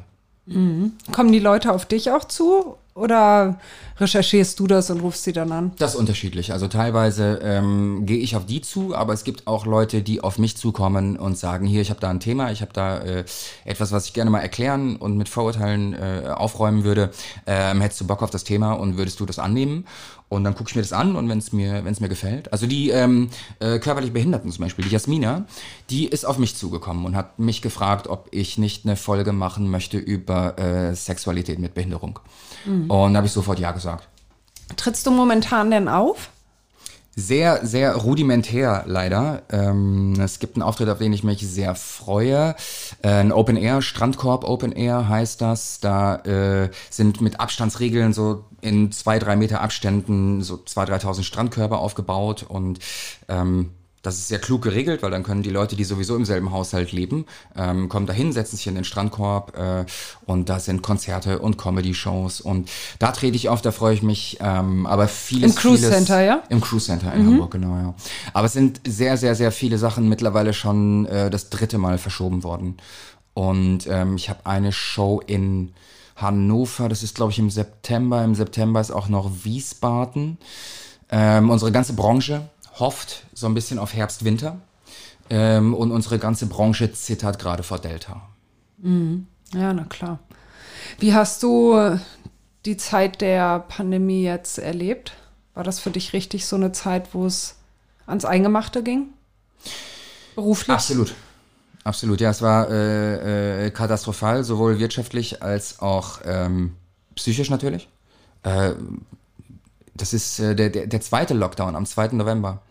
Kommen 0.48 1.32
die 1.32 1.40
Leute 1.40 1.74
auf 1.74 1.88
dich 1.88 2.12
auch 2.12 2.24
zu 2.26 2.78
oder 2.94 3.60
recherchierst 3.98 4.58
du 4.58 4.68
das 4.68 4.90
und 4.90 5.02
rufst 5.02 5.24
sie 5.24 5.34
dann 5.34 5.52
an? 5.52 5.72
Das 5.80 5.94
ist 5.94 6.00
unterschiedlich. 6.00 6.54
Also 6.54 6.70
teilweise 6.70 7.40
ähm, 7.44 8.06
gehe 8.06 8.20
ich 8.20 8.38
auf 8.38 8.46
die 8.46 8.62
zu, 8.62 8.96
aber 8.96 9.12
es 9.12 9.26
gibt 9.26 9.48
auch 9.48 9.66
Leute, 9.66 10.02
die 10.02 10.22
auf 10.22 10.38
mich 10.38 10.56
zukommen 10.56 11.18
und 11.18 11.38
sagen, 11.38 11.66
hier, 11.68 11.82
ich 11.82 11.90
habe 11.90 12.00
da 12.00 12.10
ein 12.10 12.22
Thema, 12.22 12.52
ich 12.52 12.62
habe 12.62 12.72
da 12.74 13.00
äh, 13.00 13.26
etwas, 13.66 13.92
was 13.92 14.06
ich 14.06 14.14
gerne 14.14 14.32
mal 14.32 14.40
erklären 14.40 14.96
und 14.96 15.18
mit 15.18 15.28
Vorurteilen 15.28 15.94
äh, 15.94 16.30
aufräumen 16.34 16.86
würde. 16.86 17.12
Ähm, 17.46 17.82
hättest 17.82 18.00
du 18.00 18.08
Bock 18.08 18.22
auf 18.24 18.30
das 18.30 18.46
Thema 18.46 18.74
und 18.74 18.98
würdest 18.98 19.20
du 19.20 19.26
das 19.26 19.40
annehmen? 19.40 19.86
Und 20.28 20.44
dann 20.44 20.56
gucke 20.56 20.70
ich 20.70 20.76
mir 20.76 20.82
das 20.82 20.92
an 20.92 21.16
und 21.16 21.30
wenn 21.30 21.38
es 21.38 21.54
mir, 21.54 21.86
wenn's 21.86 22.00
mir 22.00 22.10
gefällt. 22.10 22.52
Also 22.52 22.66
die 22.66 22.90
ähm, 22.90 23.30
äh, 23.60 23.78
körperlich 23.80 24.12
Behinderten 24.12 24.52
zum 24.52 24.64
Beispiel, 24.64 24.84
die 24.84 24.92
Jasmina, 24.92 25.46
die 25.90 26.08
ist 26.08 26.26
auf 26.26 26.40
mich 26.40 26.56
zugekommen 26.56 27.06
und 27.06 27.16
hat 27.16 27.38
mich 27.38 27.62
gefragt, 27.62 28.08
ob 28.08 28.28
ich 28.32 28.58
nicht 28.58 28.86
eine 28.86 28.96
Folge 28.96 29.34
machen 29.34 29.70
möchte 29.70 29.98
über 29.98 30.58
äh, 30.58 30.96
Sexualität 30.96 31.60
mit 31.60 31.76
Behinderung. 31.76 32.20
Und 32.90 33.14
da 33.14 33.18
habe 33.18 33.28
ich 33.28 33.34
sofort 33.34 33.60
ja 33.60 33.72
gesagt. 33.72 34.10
Trittst 34.76 35.06
du 35.06 35.12
momentan 35.12 35.70
denn 35.70 35.88
auf? 35.88 36.32
Sehr, 37.18 37.66
sehr 37.66 37.96
rudimentär 37.96 38.84
leider. 38.88 39.44
Ähm, 39.50 40.20
es 40.20 40.40
gibt 40.40 40.58
einen 40.58 40.64
Auftritt, 40.64 40.90
auf 40.90 40.98
den 40.98 41.14
ich 41.14 41.24
mich 41.24 41.48
sehr 41.48 41.74
freue. 41.74 42.56
Äh, 43.04 43.08
ein 43.08 43.32
Open 43.32 43.56
Air, 43.56 43.82
Strandkorb 43.82 44.44
Open 44.44 44.74
Air 44.74 45.08
heißt 45.08 45.40
das. 45.40 45.80
Da 45.80 46.18
äh, 46.18 46.70
sind 46.90 47.22
mit 47.22 47.40
Abstandsregeln 47.40 48.12
so 48.12 48.44
in 48.60 48.92
zwei, 48.92 49.18
drei 49.18 49.38
Meter 49.38 49.62
Abständen 49.62 50.42
so 50.42 50.58
zwei, 50.58 50.84
3.000 50.84 51.24
Strandkörper 51.24 51.80
aufgebaut 51.80 52.44
und 52.50 52.80
ähm, 53.30 53.72
das 54.06 54.16
ist 54.16 54.28
sehr 54.28 54.40
klug 54.40 54.62
geregelt, 54.62 55.02
weil 55.02 55.12
dann 55.12 55.24
können 55.24 55.42
die 55.42 55.50
Leute, 55.50 55.76
die 55.76 55.84
sowieso 55.84 56.16
im 56.16 56.26
selben 56.26 56.52
Haushalt 56.52 56.92
leben, 56.92 57.26
ähm, 57.56 57.90
kommen 57.90 58.06
dahin, 58.06 58.32
setzen 58.32 58.58
sich 58.58 58.68
in 58.68 58.76
den 58.76 58.84
Strandkorb 58.84 59.58
äh, 59.58 59.86
und 60.26 60.50
da 60.50 60.60
sind 60.60 60.82
Konzerte 60.82 61.40
und 61.40 61.58
Comedy-Shows 61.58 62.42
und 62.42 62.70
da 63.00 63.12
trete 63.12 63.36
ich 63.36 63.50
auf, 63.50 63.62
da 63.62 63.72
freue 63.72 63.94
ich 63.96 64.04
mich. 64.04 64.38
Ähm, 64.42 64.86
aber 64.86 65.08
vieles, 65.08 65.52
Im 65.52 65.56
Cruise 65.56 65.78
vieles, 65.84 65.96
Center, 65.96 66.22
ja? 66.22 66.44
Im 66.50 66.62
Cruise 66.62 66.86
Center 66.86 67.14
in 67.14 67.26
Hamburg, 67.26 67.52
genau, 67.52 67.76
ja. 67.76 67.94
Aber 68.34 68.46
es 68.46 68.54
sind 68.54 68.82
sehr, 68.86 69.18
sehr, 69.18 69.36
sehr 69.36 69.52
viele 69.52 69.78
Sachen 69.78 70.08
mittlerweile 70.08 70.54
schon 70.54 71.06
äh, 71.08 71.30
das 71.30 71.50
dritte 71.50 71.78
Mal 71.78 71.98
verschoben 71.98 72.44
worden. 72.44 72.78
Und 73.34 73.88
ähm, 73.88 74.16
ich 74.16 74.30
habe 74.30 74.46
eine 74.46 74.72
Show 74.72 75.22
in 75.26 75.74
Hannover, 76.16 76.88
das 76.88 77.04
ist, 77.04 77.16
glaube 77.16 77.32
ich, 77.32 77.40
im 77.40 77.50
September. 77.50 78.24
Im 78.24 78.36
September 78.36 78.80
ist 78.80 78.92
auch 78.92 79.10
noch 79.10 79.30
Wiesbaden. 79.44 80.38
Ähm, 81.10 81.50
unsere 81.50 81.72
ganze 81.72 81.94
Branche 81.94 82.50
hofft 82.80 83.26
so 83.34 83.48
ein 83.48 83.54
bisschen 83.54 83.80
auf 83.80 83.94
Herbst, 83.94 84.26
Winter. 84.26 84.60
Ähm, 85.30 85.74
und 85.74 85.92
unsere 85.92 86.20
ganze 86.20 86.46
Branche 86.46 86.92
zittert 86.94 87.40
gerade 87.40 87.64
vor 87.64 87.80
Delta. 87.80 88.22
Ja, 89.54 89.74
na 89.74 89.86
klar. 89.86 90.20
Wie 91.00 91.14
hast 91.14 91.42
du 91.42 92.00
die 92.66 92.78
Zeit 92.78 93.22
der 93.22 93.60
Pandemie 93.60 94.24
jetzt 94.24 94.60
erlebt? 94.60 95.14
War 95.54 95.64
das 95.64 95.80
für 95.80 95.90
dich 95.90 96.14
richtig 96.14 96.46
so 96.46 96.56
eine 96.56 96.72
Zeit, 96.74 97.14
wo 97.14 97.26
es 97.26 97.56
ans 98.06 98.26
Eingemachte 98.26 98.84
ging? 98.84 99.08
Beruflich? 100.36 100.76
Absolut. 100.76 101.16
Absolut, 101.84 102.20
ja, 102.20 102.32
es 102.32 102.42
war 102.42 102.70
äh, 102.72 103.68
äh, 103.68 103.72
katastrophal, 103.72 104.44
sowohl 104.44 104.80
wirtschaftlich 104.80 105.44
als 105.44 105.80
auch 105.80 106.20
ähm, 106.26 106.76
psychisch 107.14 107.52
natürlich. 107.52 107.88
Äh, 108.42 108.72
das 109.96 110.14
ist 110.14 110.40
äh, 110.40 110.56
der, 110.56 110.70
der, 110.70 110.88
der 110.88 111.02
zweite 111.02 111.34
Lockdown 111.34 111.76
am 111.76 111.86
2. 111.86 112.10
November. 112.10 112.62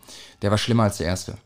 Der 0.41 0.51
war 0.51 0.57
schlimmer 0.57 0.83
als 0.83 0.97
der 0.97 1.07
erste. 1.07 1.37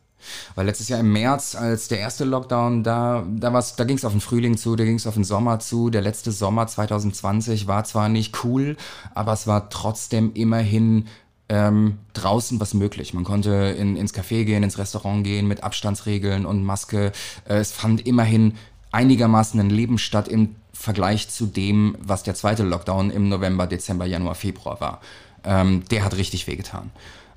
Weil 0.56 0.65
letztes 0.65 0.89
Jahr 0.89 1.00
im 1.00 1.13
März, 1.13 1.56
als 1.56 1.88
der 1.88 2.00
erste 2.00 2.26
Lockdown, 2.26 2.84
da, 2.84 3.26
da, 3.28 3.54
war's, 3.54 3.76
da 3.76 3.86
ging 3.86 3.98
es 3.98 4.06
auf 4.06 4.12
den 4.12 4.22
Frühling 4.22 4.58
zu, 4.58 4.76
da 4.76 4.84
ging 4.84 4.96
es 4.96 5.08
auf 5.08 5.13
den 5.13 5.24
Sommer 5.24 5.60
zu. 5.60 5.89
Der 5.89 6.02
letzte 6.02 6.32
Sommer 6.32 6.68
2020 6.68 7.68
war 7.68 7.86
zwar 7.86 8.10
nicht 8.10 8.44
cool, 8.44 8.76
aber 9.15 9.34
es 9.34 9.48
war 9.48 9.70
trotzdem 9.70 10.34
immerhin 10.34 11.08
ähm, 11.48 12.00
draußen 12.13 12.60
was 12.60 12.74
möglich. 12.74 13.13
Man 13.13 13.24
konnte 13.24 13.52
in, 13.52 13.96
ins 13.96 14.13
Café 14.13 14.44
gehen, 14.44 14.62
ins 14.62 14.78
Restaurant 14.78 15.24
gehen 15.24 15.48
mit 15.48 15.63
Abstandsregeln 15.63 16.46
und 16.46 16.63
Maske. 16.63 17.12
Äh, 17.46 17.56
es 17.56 17.72
fand 17.72 18.06
immerhin 18.06 18.56
einigermaßen 18.92 19.60
ein 19.60 19.70
Leben 19.70 19.98
statt 19.98 20.28
im 20.28 20.56
Vergleich 20.74 21.30
zu 21.30 21.46
dem, 21.46 21.98
was 22.00 22.24
der 22.24 22.36
zweite 22.36 22.63
Lockdown 22.63 23.10
im 23.10 23.30
November, 23.30 23.68
Dezember, 23.68 24.06
Januar, 24.06 24.36
Februar 24.36 24.80
war. 24.80 25.02
Ähm, 25.43 25.84
der 25.91 26.04
hat 26.04 26.15
richtig 26.15 26.47
wehgetan. 26.47 26.91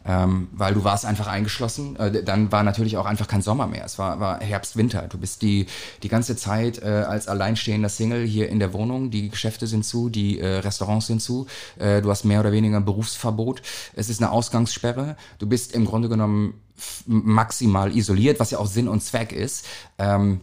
Ähm, 0.04 0.48
weil 0.52 0.74
du 0.74 0.82
warst 0.82 1.06
einfach 1.06 1.28
eingeschlossen. 1.28 1.94
Äh, 1.96 2.24
dann 2.24 2.50
war 2.50 2.64
natürlich 2.64 2.96
auch 2.96 3.06
einfach 3.06 3.28
kein 3.28 3.40
Sommer 3.40 3.68
mehr. 3.68 3.84
Es 3.84 3.98
war, 3.98 4.18
war 4.18 4.40
Herbst, 4.40 4.76
Winter. 4.76 5.02
Du 5.02 5.16
bist 5.16 5.42
die, 5.42 5.66
die 6.02 6.08
ganze 6.08 6.34
Zeit 6.34 6.82
äh, 6.82 6.86
als 6.86 7.28
alleinstehender 7.28 7.88
Single 7.88 8.26
hier 8.26 8.48
in 8.48 8.58
der 8.58 8.72
Wohnung. 8.72 9.10
Die 9.10 9.28
Geschäfte 9.28 9.68
sind 9.68 9.84
zu, 9.84 10.08
die 10.08 10.40
äh, 10.40 10.58
Restaurants 10.58 11.06
sind 11.06 11.22
zu. 11.22 11.46
Äh, 11.78 12.02
du 12.02 12.10
hast 12.10 12.24
mehr 12.24 12.40
oder 12.40 12.50
weniger 12.50 12.78
ein 12.78 12.84
Berufsverbot. 12.84 13.62
Es 13.94 14.08
ist 14.08 14.20
eine 14.20 14.32
Ausgangssperre. 14.32 15.16
Du 15.38 15.46
bist 15.46 15.72
im 15.72 15.84
Grunde 15.84 16.08
genommen 16.08 16.54
maximal 17.06 17.96
isoliert, 17.96 18.40
was 18.40 18.50
ja 18.50 18.58
auch 18.58 18.66
Sinn 18.66 18.88
und 18.88 19.02
Zweck 19.02 19.32
ist. 19.32 19.66
Ähm, 19.98 20.40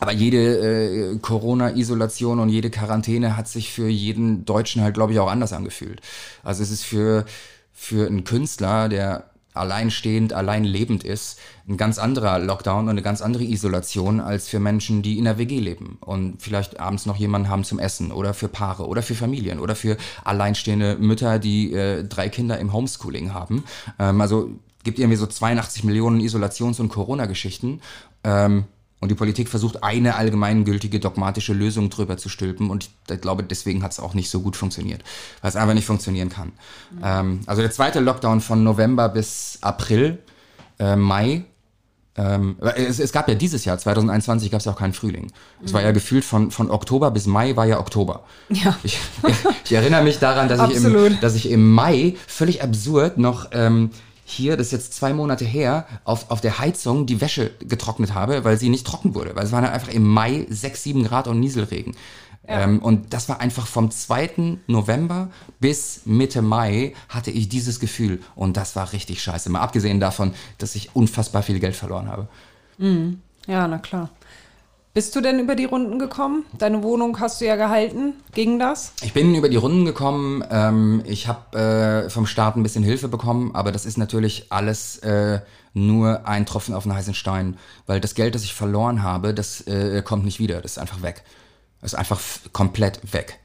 Aber 0.00 0.12
jede 0.12 1.12
äh, 1.12 1.18
Corona-Isolation 1.18 2.40
und 2.40 2.48
jede 2.48 2.70
Quarantäne 2.70 3.36
hat 3.36 3.48
sich 3.48 3.72
für 3.72 3.88
jeden 3.88 4.44
Deutschen 4.44 4.82
halt, 4.82 4.94
glaube 4.94 5.12
ich, 5.12 5.18
auch 5.18 5.30
anders 5.30 5.52
angefühlt. 5.52 6.00
Also 6.42 6.62
es 6.62 6.70
ist 6.70 6.84
für, 6.84 7.26
für 7.72 8.06
einen 8.06 8.24
Künstler, 8.24 8.88
der 8.88 9.30
alleinstehend, 9.52 10.32
allein 10.32 10.64
lebend 10.64 11.04
ist, 11.04 11.38
ein 11.68 11.76
ganz 11.76 11.98
anderer 11.98 12.38
Lockdown 12.38 12.84
und 12.84 12.90
eine 12.90 13.02
ganz 13.02 13.20
andere 13.20 13.44
Isolation 13.44 14.20
als 14.20 14.48
für 14.48 14.60
Menschen, 14.60 15.02
die 15.02 15.18
in 15.18 15.24
der 15.24 15.38
WG 15.38 15.58
leben 15.58 15.98
und 16.00 16.40
vielleicht 16.40 16.78
abends 16.80 17.04
noch 17.04 17.16
jemanden 17.16 17.48
haben 17.48 17.64
zum 17.64 17.78
Essen 17.78 18.12
oder 18.12 18.32
für 18.32 18.48
Paare 18.48 18.86
oder 18.86 19.02
für 19.02 19.14
Familien 19.14 19.58
oder 19.58 19.74
für 19.74 19.96
alleinstehende 20.24 20.96
Mütter, 20.96 21.38
die 21.38 21.72
äh, 21.72 22.04
drei 22.04 22.28
Kinder 22.28 22.58
im 22.58 22.72
Homeschooling 22.72 23.34
haben. 23.34 23.64
Ähm, 23.98 24.20
also 24.20 24.50
gibt 24.84 24.98
irgendwie 24.98 25.16
so 25.16 25.26
82 25.26 25.84
Millionen 25.84 26.20
Isolations- 26.20 26.80
und 26.80 26.88
Corona-Geschichten. 26.88 27.80
Ähm, 28.24 28.64
und 29.00 29.08
die 29.10 29.14
Politik 29.14 29.48
versucht, 29.48 29.82
eine 29.82 30.16
allgemeingültige 30.16 31.00
dogmatische 31.00 31.54
Lösung 31.54 31.88
drüber 31.88 32.18
zu 32.18 32.28
stülpen. 32.28 32.70
Und 32.70 32.90
ich 33.10 33.20
glaube, 33.20 33.42
deswegen 33.42 33.82
hat 33.82 33.92
es 33.92 34.00
auch 34.00 34.14
nicht 34.14 34.30
so 34.30 34.40
gut 34.40 34.56
funktioniert, 34.56 35.02
weil 35.40 35.48
es 35.48 35.56
einfach 35.56 35.74
nicht 35.74 35.86
funktionieren 35.86 36.28
kann. 36.28 36.52
Mhm. 36.90 37.00
Ähm, 37.02 37.40
also 37.46 37.62
der 37.62 37.70
zweite 37.70 38.00
Lockdown 38.00 38.40
von 38.40 38.62
November 38.62 39.08
bis 39.08 39.58
April, 39.62 40.18
äh, 40.78 40.96
Mai. 40.96 41.44
Ähm, 42.16 42.56
es, 42.76 42.98
es, 42.98 43.12
gab 43.12 43.28
ja 43.28 43.34
dieses 43.34 43.64
Jahr, 43.64 43.78
2021, 43.78 44.50
gab 44.50 44.58
es 44.58 44.66
ja 44.66 44.72
auch 44.72 44.78
keinen 44.78 44.92
Frühling. 44.92 45.32
Es 45.64 45.70
mhm. 45.70 45.76
war 45.76 45.82
ja 45.82 45.92
gefühlt 45.92 46.24
von, 46.24 46.50
von 46.50 46.70
Oktober 46.70 47.10
bis 47.10 47.26
Mai 47.26 47.56
war 47.56 47.64
ja 47.64 47.80
Oktober. 47.80 48.24
Ja. 48.50 48.76
Ich, 48.82 48.98
ich 49.64 49.72
erinnere 49.72 50.02
mich 50.02 50.18
daran, 50.18 50.48
dass, 50.48 50.70
ich 50.70 50.84
im, 50.84 51.20
dass 51.20 51.34
ich 51.36 51.50
im 51.50 51.72
Mai 51.72 52.16
völlig 52.26 52.62
absurd 52.62 53.16
noch... 53.16 53.48
Ähm, 53.52 53.90
hier, 54.30 54.56
das 54.56 54.68
ist 54.68 54.72
jetzt 54.72 54.94
zwei 54.94 55.12
Monate 55.12 55.44
her, 55.44 55.86
auf, 56.04 56.30
auf 56.30 56.40
der 56.40 56.58
Heizung 56.58 57.06
die 57.06 57.20
Wäsche 57.20 57.50
getrocknet 57.60 58.14
habe, 58.14 58.44
weil 58.44 58.58
sie 58.58 58.68
nicht 58.68 58.86
trocken 58.86 59.14
wurde. 59.14 59.34
Weil 59.36 59.44
es 59.44 59.52
waren 59.52 59.64
einfach 59.64 59.92
im 59.92 60.06
Mai 60.06 60.46
6, 60.48 60.82
7 60.82 61.04
Grad 61.04 61.28
und 61.28 61.40
Nieselregen. 61.40 61.94
Ja. 62.48 62.62
Ähm, 62.62 62.80
und 62.80 63.12
das 63.12 63.28
war 63.28 63.40
einfach 63.40 63.66
vom 63.66 63.90
2. 63.90 64.58
November 64.66 65.30
bis 65.60 66.02
Mitte 66.04 66.42
Mai 66.42 66.94
hatte 67.08 67.30
ich 67.30 67.48
dieses 67.48 67.80
Gefühl. 67.80 68.20
Und 68.34 68.56
das 68.56 68.76
war 68.76 68.92
richtig 68.92 69.22
scheiße. 69.22 69.50
Mal 69.50 69.60
abgesehen 69.60 70.00
davon, 70.00 70.34
dass 70.58 70.74
ich 70.74 70.94
unfassbar 70.94 71.42
viel 71.42 71.60
Geld 71.60 71.76
verloren 71.76 72.08
habe. 72.08 72.28
Mhm. 72.78 73.20
Ja, 73.46 73.66
na 73.68 73.78
klar. 73.78 74.10
Bist 74.92 75.14
du 75.14 75.20
denn 75.20 75.38
über 75.38 75.54
die 75.54 75.66
Runden 75.66 76.00
gekommen? 76.00 76.44
Deine 76.58 76.82
Wohnung 76.82 77.20
hast 77.20 77.40
du 77.40 77.46
ja 77.46 77.54
gehalten. 77.54 78.14
Ging 78.34 78.58
das? 78.58 78.92
Ich 79.02 79.12
bin 79.12 79.36
über 79.36 79.48
die 79.48 79.56
Runden 79.56 79.84
gekommen. 79.84 80.42
Ähm, 80.50 81.04
ich 81.06 81.28
habe 81.28 81.56
äh, 82.06 82.10
vom 82.10 82.26
Staat 82.26 82.56
ein 82.56 82.64
bisschen 82.64 82.82
Hilfe 82.82 83.06
bekommen, 83.06 83.54
aber 83.54 83.70
das 83.70 83.86
ist 83.86 83.98
natürlich 83.98 84.46
alles 84.50 84.98
äh, 84.98 85.42
nur 85.74 86.26
ein 86.26 86.44
Tropfen 86.44 86.74
auf 86.74 86.82
den 86.82 86.92
heißen 86.92 87.14
Stein, 87.14 87.56
weil 87.86 88.00
das 88.00 88.16
Geld, 88.16 88.34
das 88.34 88.42
ich 88.42 88.52
verloren 88.52 89.04
habe, 89.04 89.32
das 89.32 89.60
äh, 89.68 90.02
kommt 90.02 90.24
nicht 90.24 90.40
wieder. 90.40 90.60
Das 90.60 90.72
ist 90.72 90.78
einfach 90.78 91.02
weg. 91.02 91.22
Das 91.80 91.92
ist 91.92 91.98
einfach 91.98 92.20
komplett 92.52 93.12
weg. 93.12 93.38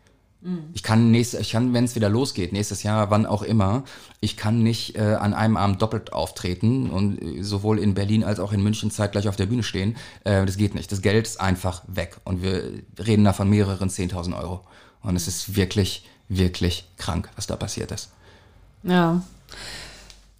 Ich 0.73 0.83
kann 0.83 1.09
nächstes, 1.09 1.39
ich 1.39 1.51
kann, 1.51 1.73
wenn 1.73 1.85
es 1.85 1.95
wieder 1.95 2.07
losgeht, 2.07 2.53
nächstes 2.53 2.83
Jahr, 2.83 3.09
wann 3.09 3.25
auch 3.25 3.41
immer, 3.41 3.83
ich 4.19 4.37
kann 4.37 4.61
nicht 4.61 4.95
äh, 4.95 5.15
an 5.15 5.33
einem 5.33 5.57
Abend 5.57 5.81
doppelt 5.81 6.13
auftreten 6.13 6.91
und 6.91 7.19
äh, 7.19 7.41
sowohl 7.41 7.79
in 7.79 7.95
Berlin 7.95 8.23
als 8.23 8.39
auch 8.39 8.53
in 8.53 8.61
München 8.61 8.91
zeitgleich 8.91 9.27
auf 9.27 9.35
der 9.35 9.47
Bühne 9.47 9.63
stehen. 9.63 9.95
Äh, 10.23 10.45
das 10.45 10.57
geht 10.57 10.75
nicht. 10.75 10.91
Das 10.91 11.01
Geld 11.01 11.25
ist 11.25 11.41
einfach 11.41 11.81
weg 11.87 12.17
und 12.25 12.43
wir 12.43 12.83
reden 13.03 13.23
da 13.23 13.33
von 13.33 13.49
mehreren 13.49 13.89
10.000 13.89 14.39
Euro. 14.39 14.61
Und 15.01 15.15
es 15.15 15.27
ist 15.27 15.55
wirklich, 15.55 16.05
wirklich 16.29 16.87
krank, 16.97 17.29
was 17.35 17.47
da 17.47 17.55
passiert 17.55 17.91
ist. 17.91 18.09
Ja. 18.83 19.23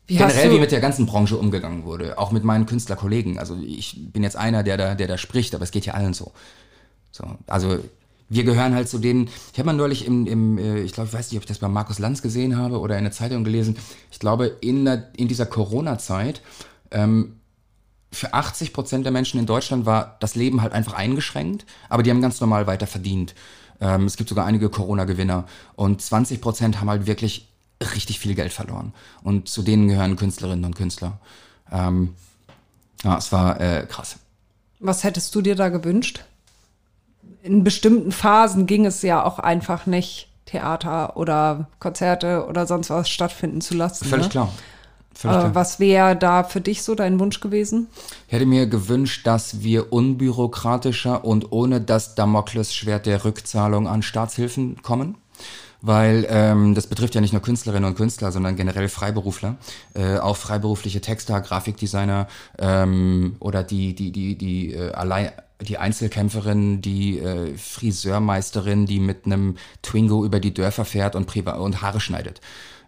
Wie 0.06 0.18
Generell, 0.18 0.52
wie 0.52 0.60
mit 0.60 0.72
der 0.72 0.82
ganzen 0.82 1.08
Branche 1.08 1.36
umgegangen 1.36 1.84
wurde, 1.84 2.20
auch 2.20 2.32
mit 2.32 2.44
meinen 2.44 2.68
Künstlerkollegen. 2.68 3.40
Also 3.40 3.58
ich 3.60 3.98
bin 4.14 4.22
jetzt 4.22 4.36
einer, 4.36 4.62
der 4.62 4.78
da, 4.78 4.94
der 4.94 5.08
da 5.08 5.18
spricht, 5.18 5.56
aber 5.56 5.64
es 5.64 5.72
geht 5.72 5.88
ja 5.88 5.96
allen 5.96 6.14
so. 6.14 6.32
so 7.12 7.26
also 7.48 7.80
wir 8.30 8.44
gehören 8.44 8.74
halt 8.74 8.90
zu 8.90 8.98
denen, 8.98 9.30
ich 9.54 9.60
habe 9.60 9.68
mal 9.68 9.74
neulich 9.74 10.06
im, 10.06 10.26
im 10.26 10.58
äh, 10.58 10.82
ich 10.82 10.94
glaube, 10.94 11.10
ich 11.10 11.14
weiß 11.14 11.32
nicht, 11.32 11.38
ob 11.38 11.44
ich 11.44 11.48
das 11.48 11.60
bei 11.60 11.68
Markus 11.68 12.00
Lanz 12.00 12.22
gesehen 12.22 12.58
habe 12.58 12.80
oder 12.80 12.98
in 12.98 13.04
der 13.04 13.14
Zeitung 13.14 13.44
gelesen, 13.44 13.78
ich 14.12 14.20
glaube, 14.20 14.48
in, 14.62 14.86
der, 14.86 15.12
in 15.16 15.28
dieser 15.28 15.46
Corona-Zeit, 15.46 16.42
ähm, 16.92 17.40
für 18.12 18.34
80 18.34 18.74
Prozent 18.74 19.06
der 19.06 19.12
Menschen 19.12 19.40
in 19.40 19.46
Deutschland 19.46 19.86
war 19.86 20.16
das 20.22 20.36
Leben 20.36 20.62
halt 20.62 20.74
einfach 20.74 20.94
eingeschränkt, 20.94 21.66
aber 21.90 22.02
die 22.02 22.10
haben 22.10 22.22
ganz 22.22 22.40
normal 22.40 22.66
weiter 22.66 22.88
verdient. 22.88 23.36
Ähm, 23.82 24.06
es 24.06 24.16
gibt 24.16 24.30
sogar 24.30 24.46
einige 24.46 24.70
Corona-Gewinner 24.70 25.46
und 25.76 26.02
20 26.02 26.40
Prozent 26.40 26.80
haben 26.80 26.90
halt 26.90 27.08
wirklich 27.08 27.50
richtig 27.82 28.20
viel 28.20 28.36
Geld 28.36 28.54
verloren. 28.54 28.94
Und 29.22 29.50
zu 29.50 29.62
denen 29.62 29.90
gehören 29.90 30.16
Künstlerinnen 30.16 30.64
und 30.64 30.76
Künstler. 30.76 31.20
Ähm, 31.72 32.16
ja, 33.04 33.18
es 33.18 33.32
war 33.32 33.60
äh, 33.60 33.86
krass. 33.86 34.18
Was 34.80 35.04
hättest 35.04 35.36
du 35.36 35.42
dir 35.42 35.56
da 35.56 35.70
gewünscht? 35.70 36.24
In 37.44 37.64
bestimmten 37.64 38.12
Phasen 38.12 38.66
ging 38.66 38.86
es 38.86 39.02
ja 39.02 39.24
auch 39.24 39.40
einfach 39.40 39.86
nicht, 39.86 40.30
Theater 40.46 41.18
oder 41.18 41.68
Konzerte 41.80 42.46
oder 42.48 42.68
sonst 42.68 42.90
was 42.90 43.10
stattfinden 43.10 43.62
zu 43.62 43.74
lassen. 43.76 44.06
Völlig 44.06 44.26
ne? 44.26 44.32
klar. 44.32 44.54
Völlig 45.14 45.38
äh, 45.38 45.40
klar. 45.40 45.56
Was 45.56 45.80
wäre 45.80 46.16
da 46.16 46.44
für 46.44 46.62
dich 46.62 46.84
so 46.84 46.94
dein 46.96 47.20
Wunsch 47.20 47.40
gewesen? 47.40 47.88
Ich 48.28 48.34
hätte 48.34 48.46
mir 48.46 48.68
gewünscht, 48.68 49.26
dass 49.26 49.64
wir 49.64 49.92
unbürokratischer 49.92 51.26
und 51.26 51.52
ohne 51.52 51.82
das 51.82 52.16
Damoklesschwert 52.16 53.06
der 53.06 53.26
Rückzahlung 53.26 53.88
an 53.88 54.02
Staatshilfen 54.02 54.82
kommen 54.82 55.16
weil 55.86 56.26
ähm, 56.30 56.74
das 56.74 56.88
betrifft 56.88 57.14
ja 57.14 57.22
nicht 57.22 57.34
nur 57.34 57.44
Künstlerinnen 57.44 57.88
und 57.88 57.96
Künstler, 57.96 58.32
sondern 58.32 58.56
generell 58.56 58.90
Freiberufler, 58.90 59.58
äh, 59.94 60.18
auch 60.18 60.36
freiberufliche 60.36 61.00
Texter, 61.00 61.40
Grafikdesigner 61.42 62.28
ähm, 62.58 63.36
oder 63.40 63.62
die 63.62 63.94
die 63.94 64.12
die 64.12 64.36
die 64.36 64.74
äh, 64.74 64.94
allein 64.94 65.32
die 65.66 65.78
Einzelkämpferin, 65.78 66.82
die 66.82 67.20
äh, 67.20 67.58
Friseurmeisterin, 67.58 68.86
die 68.86 69.00
mit 69.00 69.26
einem 69.26 69.58
Twingo 69.82 70.26
über 70.26 70.40
die 70.40 70.54
Dörfer 70.54 70.86
fährt 70.86 71.16
und, 71.16 71.26
Priva 71.26 71.54
und 71.54 71.82
Haare 71.82 72.00
schneidet. 72.00 72.42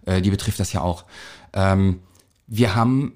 Äh, 0.06 0.22
die 0.22 0.30
betrifft 0.30 0.60
das 0.60 0.74
ja 0.74 0.82
auch. 0.82 1.06
Ähm, 1.54 2.00
wir 2.48 2.76
haben 2.76 3.14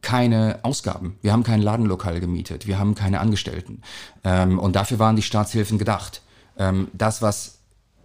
keine 0.00 0.60
Ausgaben. 0.62 1.18
Wir 1.20 1.32
haben 1.32 1.42
kein 1.42 1.60
Ladenlokal 1.60 2.20
gemietet. 2.20 2.66
Wir 2.66 2.78
haben 2.78 2.94
keine 2.94 3.20
Angestellten. 3.20 3.82
Ähm, 4.24 4.58
und 4.58 4.76
dafür 4.76 4.98
waren 4.98 5.16
die 5.16 5.22
Staatshilfen 5.22 5.78
gedacht. 5.78 6.22
Ähm, 6.58 6.88
das, 6.92 7.22
was 7.22 7.58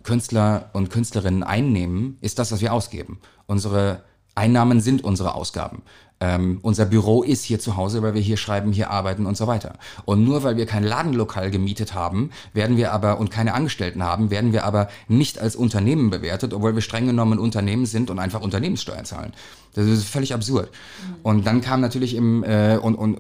Künstler 0.03 0.69
und 0.73 0.89
Künstlerinnen 0.89 1.43
einnehmen, 1.43 2.17
ist 2.21 2.37
das, 2.39 2.51
was 2.51 2.61
wir 2.61 2.73
ausgeben. 2.73 3.19
Unsere 3.47 4.03
Einnahmen 4.35 4.81
sind 4.81 5.03
unsere 5.03 5.33
Ausgaben. 5.33 5.81
Ähm, 6.21 6.59
unser 6.61 6.85
Büro 6.85 7.23
ist 7.23 7.43
hier 7.43 7.59
zu 7.59 7.75
Hause, 7.75 8.01
weil 8.01 8.13
wir 8.13 8.21
hier 8.21 8.37
schreiben, 8.37 8.71
hier 8.71 8.89
arbeiten 8.89 9.25
und 9.25 9.35
so 9.35 9.47
weiter. 9.47 9.73
Und 10.05 10.23
nur 10.23 10.43
weil 10.43 10.55
wir 10.55 10.65
kein 10.65 10.83
Ladenlokal 10.83 11.51
gemietet 11.51 11.93
haben, 11.93 12.29
werden 12.53 12.77
wir 12.77 12.93
aber 12.93 13.19
und 13.19 13.31
keine 13.31 13.53
Angestellten 13.53 14.01
haben, 14.01 14.31
werden 14.31 14.53
wir 14.53 14.63
aber 14.63 14.87
nicht 15.09 15.39
als 15.39 15.57
Unternehmen 15.57 16.09
bewertet, 16.09 16.53
obwohl 16.53 16.73
wir 16.73 16.81
streng 16.81 17.05
genommen 17.05 17.37
Unternehmen 17.37 17.85
sind 17.85 18.09
und 18.09 18.19
einfach 18.19 18.41
Unternehmenssteuern 18.41 19.03
zahlen. 19.03 19.33
Das 19.73 19.85
ist 19.85 20.05
völlig 20.05 20.33
absurd. 20.33 20.69
Mhm. 20.71 21.15
Und 21.23 21.47
dann 21.47 21.59
kam 21.59 21.81
natürlich 21.81 22.15
im 22.15 22.43
äh, 22.43 22.77
und, 22.77 22.95
und 22.95 23.19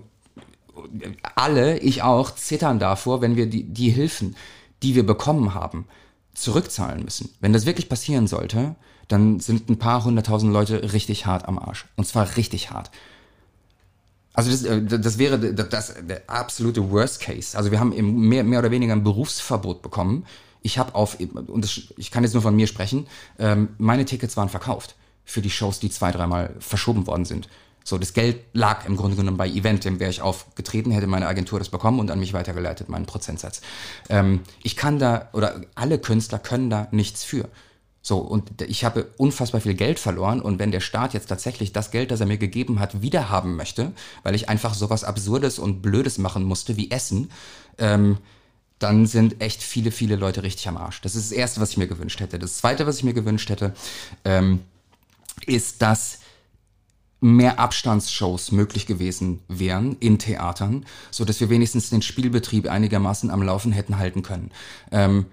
alle, 1.35 1.79
ich 1.79 2.01
auch, 2.01 2.33
zittern 2.35 2.79
davor, 2.79 3.21
wenn 3.21 3.35
wir 3.35 3.47
die, 3.47 3.63
die 3.63 3.89
Hilfen, 3.89 4.35
die 4.83 4.95
wir 4.95 5.05
bekommen 5.05 5.53
haben, 5.53 5.85
zurückzahlen 6.35 7.03
müssen. 7.03 7.29
Wenn 7.39 7.53
das 7.53 7.65
wirklich 7.65 7.89
passieren 7.89 8.27
sollte, 8.27 8.75
dann 9.07 9.39
sind 9.39 9.69
ein 9.69 9.77
paar 9.79 10.03
hunderttausend 10.03 10.51
Leute 10.51 10.93
richtig 10.93 11.25
hart 11.25 11.47
am 11.47 11.57
Arsch. 11.57 11.85
Und 11.95 12.05
zwar 12.05 12.37
richtig 12.37 12.71
hart. 12.71 12.91
Also 14.33 14.51
das, 14.51 14.63
äh, 14.63 14.83
das 14.83 15.17
wäre 15.17 15.39
das, 15.39 15.69
das, 15.69 15.95
der 16.07 16.29
absolute 16.29 16.91
Worst 16.91 17.21
Case. 17.21 17.57
Also 17.57 17.71
wir 17.71 17.79
haben 17.79 17.93
mehr, 18.27 18.43
mehr 18.43 18.59
oder 18.59 18.71
weniger 18.71 18.93
ein 18.93 19.03
Berufsverbot 19.03 19.81
bekommen. 19.81 20.25
Ich 20.61 20.77
habe 20.77 20.93
auf, 20.95 21.17
und 21.19 21.63
das, 21.63 21.81
ich 21.97 22.11
kann 22.11 22.23
jetzt 22.23 22.33
nur 22.33 22.41
von 22.41 22.55
mir 22.55 22.67
sprechen, 22.67 23.07
ähm, 23.39 23.69
meine 23.77 24.03
Tickets 24.05 24.35
waren 24.35 24.49
verkauft 24.49 24.95
für 25.23 25.41
die 25.41 25.49
Shows, 25.49 25.79
die 25.79 25.89
zwei, 25.89 26.11
dreimal 26.11 26.55
verschoben 26.59 27.07
worden 27.07 27.25
sind. 27.25 27.47
So, 27.87 27.99
das 27.99 28.13
Geld 28.13 28.41
lag 28.53 28.87
im 28.87 28.97
Grunde 28.97 29.15
genommen 29.15 29.37
bei 29.37 29.47
Event, 29.47 29.85
dem 29.85 29.99
wäre 29.99 30.09
ich 30.09 30.19
aufgetreten, 30.23 30.89
hätte 30.89 31.05
meine 31.05 31.27
Agentur 31.27 31.59
das 31.59 31.69
bekommen 31.69 31.99
und 31.99 32.09
an 32.09 32.19
mich 32.19 32.33
weitergeleitet, 32.33 32.89
meinen 32.89 33.05
Prozentsatz. 33.05 33.61
Ähm, 34.09 34.41
ich 34.63 34.75
kann 34.75 34.97
da, 34.97 35.29
oder 35.33 35.61
alle 35.75 35.99
Künstler 35.99 36.39
können 36.39 36.71
da 36.71 36.87
nichts 36.89 37.23
für. 37.23 37.47
So, 38.01 38.17
und 38.17 38.63
ich 38.63 38.85
habe 38.85 39.13
unfassbar 39.17 39.61
viel 39.61 39.75
Geld 39.75 39.99
verloren 39.99 40.41
und 40.41 40.57
wenn 40.57 40.71
der 40.71 40.79
Staat 40.79 41.13
jetzt 41.13 41.27
tatsächlich 41.27 41.73
das 41.73 41.91
Geld, 41.91 42.09
das 42.09 42.19
er 42.19 42.25
mir 42.25 42.39
gegeben 42.39 42.79
hat, 42.79 43.03
wiederhaben 43.03 43.55
möchte, 43.55 43.91
weil 44.23 44.33
ich 44.33 44.49
einfach 44.49 44.73
sowas 44.73 45.03
Absurdes 45.03 45.59
und 45.59 45.83
Blödes 45.83 46.17
machen 46.17 46.43
musste 46.43 46.77
wie 46.77 46.89
Essen, 46.89 47.29
ähm, 47.77 48.17
dann 48.79 49.05
sind 49.05 49.41
echt 49.41 49.61
viele, 49.61 49.91
viele 49.91 50.15
Leute 50.15 50.41
richtig 50.41 50.67
am 50.67 50.77
Arsch. 50.77 51.01
Das 51.01 51.15
ist 51.15 51.31
das 51.31 51.37
Erste, 51.37 51.61
was 51.61 51.69
ich 51.69 51.77
mir 51.77 51.87
gewünscht 51.87 52.19
hätte. 52.19 52.39
Das 52.39 52.57
Zweite, 52.57 52.87
was 52.87 52.97
ich 52.97 53.03
mir 53.03 53.13
gewünscht 53.13 53.49
hätte, 53.49 53.75
ähm, 54.23 54.61
ist, 55.45 55.83
dass 55.83 56.19
mehr 57.21 57.59
Abstandsshows 57.59 58.51
möglich 58.51 58.85
gewesen 58.85 59.39
wären 59.47 59.95
in 59.99 60.19
Theatern, 60.19 60.85
so 61.11 61.25
dass 61.25 61.39
wir 61.39 61.49
wenigstens 61.49 61.89
den 61.89 62.01
Spielbetrieb 62.01 62.69
einigermaßen 62.69 63.31
am 63.31 63.41
Laufen 63.41 63.71
hätten 63.71 63.97
halten 63.97 64.21
können. 64.21 64.51
Ähm, 64.91 65.25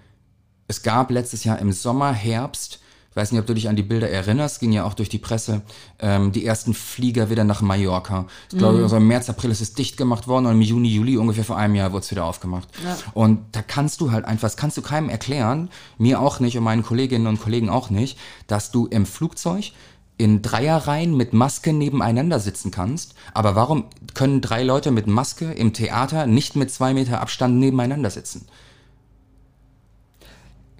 es 0.67 0.81
gab 0.81 1.11
letztes 1.11 1.43
Jahr 1.43 1.59
im 1.59 1.71
Sommer, 1.71 2.13
Herbst 2.13 2.79
Ich 3.11 3.15
weiß 3.15 3.31
nicht, 3.31 3.41
ob 3.41 3.45
du 3.45 3.53
dich 3.53 3.69
an 3.69 3.75
die 3.75 3.83
Bilder 3.83 4.09
erinnerst, 4.09 4.59
ging 4.59 4.71
ja 4.71 4.85
auch 4.85 4.95
durch 4.95 5.09
die 5.09 5.19
Presse. 5.19 5.61
Ähm, 5.99 6.31
die 6.31 6.43
ersten 6.43 6.73
Flieger 6.73 7.29
wieder 7.29 7.43
nach 7.43 7.61
Mallorca. 7.61 8.25
Ich 8.51 8.57
glaube, 8.57 8.81
also 8.81 8.97
im 8.97 9.07
März, 9.07 9.29
April 9.29 9.51
ist 9.51 9.61
es 9.61 9.75
dicht 9.75 9.97
gemacht 9.97 10.27
worden 10.27 10.47
und 10.47 10.53
im 10.53 10.61
Juni, 10.61 10.87
Juli 10.87 11.17
ungefähr 11.17 11.43
vor 11.43 11.57
einem 11.57 11.75
Jahr 11.75 11.91
wurde 11.91 12.05
es 12.05 12.09
wieder 12.09 12.25
aufgemacht. 12.25 12.69
Ja. 12.83 12.97
Und 13.13 13.41
da 13.51 13.61
kannst 13.61 14.01
du 14.01 14.11
halt 14.11 14.25
einfach, 14.25 14.47
das 14.47 14.57
kannst 14.57 14.77
du 14.77 14.81
keinem 14.81 15.09
erklären, 15.09 15.69
mir 15.99 16.19
auch 16.19 16.39
nicht 16.39 16.57
und 16.57 16.63
meinen 16.63 16.81
Kolleginnen 16.81 17.27
und 17.27 17.39
Kollegen 17.39 17.69
auch 17.69 17.91
nicht, 17.91 18.17
dass 18.47 18.71
du 18.71 18.87
im 18.87 19.05
Flugzeug 19.05 19.73
in 20.17 20.41
Dreierreihen 20.41 21.17
mit 21.17 21.33
Maske 21.33 21.73
nebeneinander 21.73 22.39
sitzen 22.39 22.71
kannst. 22.71 23.15
Aber 23.33 23.55
warum 23.55 23.85
können 24.13 24.41
drei 24.41 24.63
Leute 24.63 24.91
mit 24.91 25.07
Maske 25.07 25.51
im 25.51 25.73
Theater 25.73 26.27
nicht 26.27 26.55
mit 26.55 26.71
zwei 26.71 26.93
Meter 26.93 27.21
Abstand 27.21 27.57
nebeneinander 27.57 28.09
sitzen? 28.09 28.45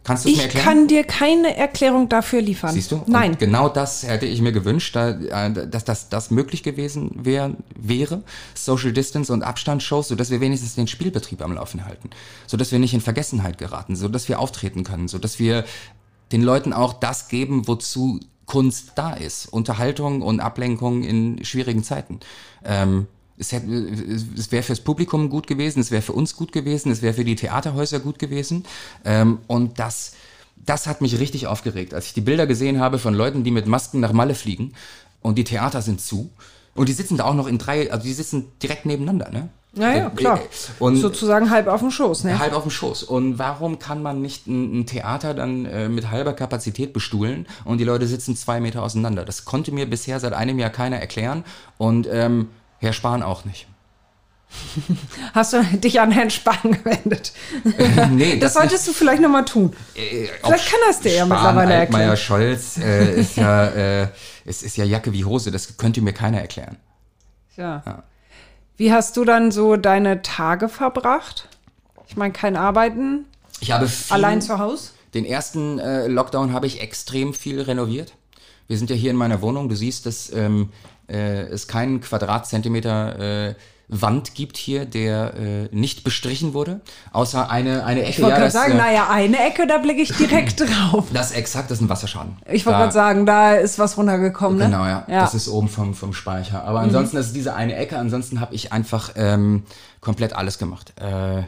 Kannst 0.04 0.26
du 0.26 0.30
es 0.30 0.36
mir 0.36 0.41
Ich 0.41 0.46
erklären? 0.48 0.65
kann 0.65 0.88
dir 0.88 1.04
keine 1.06 1.56
Erklärung 1.56 2.10
dafür 2.10 2.41
liefern. 2.41 2.74
Siehst 2.74 2.91
du? 2.91 2.98
Und 2.98 3.08
Nein. 3.08 3.38
genau 3.38 3.69
das 3.69 4.04
hätte 4.04 4.26
ich 4.26 4.41
mir 4.41 4.52
gewünscht, 4.52 4.96
äh, 4.98 5.52
dass 5.67 5.86
das, 5.86 6.10
das 6.10 6.30
möglich 6.30 6.62
gewesen 6.62 7.12
wär, 7.24 7.52
wäre. 7.76 8.22
Social 8.54 8.91
Distance 8.91 9.32
und 9.32 9.43
Abstandsshows, 9.43 10.10
sodass 10.10 10.30
wir 10.30 10.41
wenigstens 10.41 10.76
den 10.76 10.88
Spielbetrieb 10.88 11.41
am 11.41 11.54
Laufen 11.54 11.86
halten. 11.86 12.10
Sodass 12.48 12.72
wir 12.74 12.80
nicht 12.80 12.93
in 12.93 13.02
Vergessenheit 13.02 13.58
geraten, 13.58 13.96
sodass 13.96 14.28
wir 14.28 14.39
auftreten 14.39 14.84
können, 14.84 15.08
sodass 15.08 15.39
wir 15.39 15.63
den 16.34 16.41
Leuten 16.41 16.74
auch 16.74 16.93
das 16.93 17.30
geben, 17.30 17.67
wozu 17.67 18.19
Kunst 18.54 18.92
da 18.94 19.13
ist. 19.13 19.48
Unterhaltung 19.48 20.22
und 20.22 20.39
Ablenkung 20.39 21.02
in 21.02 21.44
schwierigen 21.44 21.84
Zeiten. 21.84 22.20
Ähm, 22.63 23.08
es, 23.36 23.52
es 23.52 24.52
wäre 24.52 24.62
fürs 24.62 24.82
Publikum 24.82 25.32
gut 25.32 25.48
gewesen, 25.48 25.80
es 25.80 25.89
wäre 25.89 26.04
für 26.04 26.13
uns 26.13 26.36
gut 26.36 26.52
gewesen, 26.52 26.92
es 26.92 27.02
wäre 27.02 27.16
für 27.16 27.26
die 27.26 27.36
Theaterhäuser 27.36 28.00
gut 28.00 28.20
gewesen. 28.20 28.63
Ähm, 29.06 29.39
und 29.48 29.80
das, 29.80 30.13
das 30.56 30.86
hat 30.86 31.02
mich 31.02 31.18
richtig 31.18 31.48
aufgeregt, 31.48 31.96
als 31.96 32.06
ich 32.06 32.13
die 32.13 32.22
Bilder 32.22 32.46
gesehen 32.46 32.80
habe 32.80 33.00
von 33.00 33.16
Leuten, 33.16 33.44
die 33.44 33.50
mit 33.50 33.66
Masken 33.66 34.00
nach 34.00 34.13
Malle 34.13 34.36
fliegen 34.36 34.74
und 35.24 35.39
die 35.39 35.46
Theater 35.46 35.82
sind 35.82 36.00
zu. 36.00 36.30
Und 36.76 36.89
die 36.89 36.94
sitzen 36.94 37.18
da 37.18 37.24
auch 37.24 37.34
noch 37.34 37.48
in 37.48 37.58
drei, 37.58 37.92
also 37.92 38.04
die 38.04 38.13
sitzen 38.13 38.52
direkt 38.62 38.86
nebeneinander, 38.86 39.32
ne? 39.32 39.50
Ja, 39.76 39.92
ja, 39.92 40.08
Äh, 40.08 40.10
klar. 40.12 40.40
Und 40.80 40.98
Sozusagen 40.98 41.50
halb 41.50 41.68
auf 41.68 41.80
dem 41.80 41.90
Schoß, 41.90 42.26
ne? 42.26 42.38
halb 42.38 42.54
auf 42.54 42.62
dem 42.64 42.72
Schoß. 42.72 43.04
Und 43.04 43.40
warum 43.40 43.80
kann 43.80 44.04
man 44.04 44.22
nicht 44.22 44.46
ein, 44.48 44.82
ein 44.82 44.86
Theater 44.86 45.34
dann 45.34 45.66
äh, 45.66 45.90
mit 45.90 46.12
halber 46.12 46.34
Kapazität 46.34 46.94
bestuhlen 46.94 47.48
und 47.66 47.80
die 47.80 47.84
Leute 47.84 48.06
sitzen 48.08 48.36
zwei 48.36 48.60
Meter 48.60 48.84
auseinander? 48.84 49.26
Das 49.26 49.46
konnte 49.46 49.72
mir 49.72 49.90
bisher 49.90 50.20
seit 50.20 50.34
einem 50.34 50.60
Jahr 50.60 50.70
keiner 50.70 50.98
erklären 51.00 51.44
und 51.78 52.08
ähm, 52.12 52.50
Herr 52.80 52.94
Spahn 52.94 53.24
auch 53.24 53.46
nicht. 53.46 53.68
Hast 55.34 55.54
du 55.54 55.64
dich 55.64 56.00
an 56.00 56.12
Herrn 56.12 56.30
Spahn 56.30 56.58
gewendet? 56.64 57.34
nee, 58.12 58.38
Das 58.38 58.54
solltest 58.54 58.88
du 58.88 58.94
vielleicht 58.94 59.22
nochmal 59.24 59.46
tun. 59.46 59.74
Äh, 59.96 60.28
Vielleicht 60.28 60.44
auch 60.44 60.50
kann 60.72 60.80
das 60.86 61.00
dir 61.00 61.14
ja 61.16 61.26
mittlerweile 61.26 61.76
Altmaier, 61.76 62.10
erklären. 62.12 62.18
Scholz 62.18 62.78
äh, 62.78 63.20
ist 63.20 63.36
ja 63.38 63.66
äh, 63.70 64.08
es 64.46 64.62
ist 64.62 64.78
ja 64.78 64.86
Jacke 64.86 65.12
wie 65.14 65.26
Hose. 65.26 65.50
Das 65.50 65.78
könnte 65.78 66.02
mir 66.02 66.14
keiner 66.14 66.40
erklären. 66.40 66.78
Ja. 67.58 68.04
Wie 68.78 68.92
hast 68.92 69.18
du 69.18 69.24
dann 69.24 69.52
so 69.52 69.76
deine 69.76 70.22
Tage 70.22 70.68
verbracht? 70.70 71.48
Ich 72.08 72.18
meine, 72.18 72.34
kein 72.34 72.56
Arbeiten, 72.56 73.26
Ich 73.60 73.72
habe 73.72 73.88
viel, 73.88 74.14
allein 74.14 74.42
zu 74.42 74.60
Hause? 74.60 74.92
Den 75.14 75.26
ersten 75.26 75.80
äh, 75.80 76.08
Lockdown 76.08 76.54
habe 76.54 76.68
ich 76.68 76.82
extrem 76.82 77.34
viel 77.34 77.62
renoviert. 77.62 78.14
Wir 78.68 78.78
sind 78.78 78.90
ja 78.90 78.96
hier 78.96 79.12
in 79.12 79.18
meiner 79.18 79.42
Wohnung. 79.42 79.70
Du 79.70 79.76
siehst, 79.76 80.06
dass 80.06 80.32
ähm, 80.34 80.70
äh, 81.08 81.44
es 81.44 81.68
keinen 81.68 82.02
Quadratzentimeter 82.02 83.50
äh, 83.50 83.56
Wand 84.02 84.34
gibt 84.36 84.58
hier, 84.58 84.86
der 84.86 85.34
äh, 85.36 85.70
nicht 85.72 86.04
bestrichen 86.04 86.54
wurde, 86.54 86.82
außer 87.12 87.50
eine, 87.50 87.86
eine 87.86 88.02
Ecke. 88.02 88.10
Ich 88.10 88.22
wollte 88.22 88.32
ja, 88.32 88.36
gerade 88.38 88.46
das, 88.46 88.54
sagen, 88.54 88.74
äh, 88.74 88.78
naja, 88.78 89.10
eine 89.10 89.40
Ecke, 89.46 89.68
da 89.68 89.78
blicke 89.78 90.02
ich 90.02 90.12
direkt 90.16 90.60
drauf. 90.92 91.06
das 91.14 91.32
ist 91.32 91.38
exakt, 91.38 91.70
das 91.70 91.78
ist 91.78 91.84
ein 91.84 91.90
Wasserschaden. 91.90 92.38
Ich 92.52 92.66
wollte 92.66 92.80
gerade 92.80 92.92
sagen, 92.92 93.26
da 93.26 93.54
ist 93.54 93.80
was 93.80 93.98
runtergekommen, 93.98 94.58
ne? 94.58 94.66
Genau, 94.66 94.86
ja. 94.86 95.06
ja. 95.08 95.22
Das 95.22 95.36
ist 95.36 95.48
oben 95.48 95.68
vom, 95.68 95.94
vom 95.94 96.14
Speicher. 96.14 96.64
Aber 96.64 96.80
ansonsten 96.80 97.18
ist 97.18 97.28
es 97.28 97.34
diese 97.34 97.54
eine 97.54 97.76
Ecke. 97.76 97.98
Ansonsten 97.98 98.40
habe 98.40 98.56
ich 98.56 98.72
einfach 98.74 99.12
ähm, 99.16 99.64
komplett 100.02 100.34
alles 100.34 100.58
gemacht. 100.58 100.94
Äh, 101.00 101.44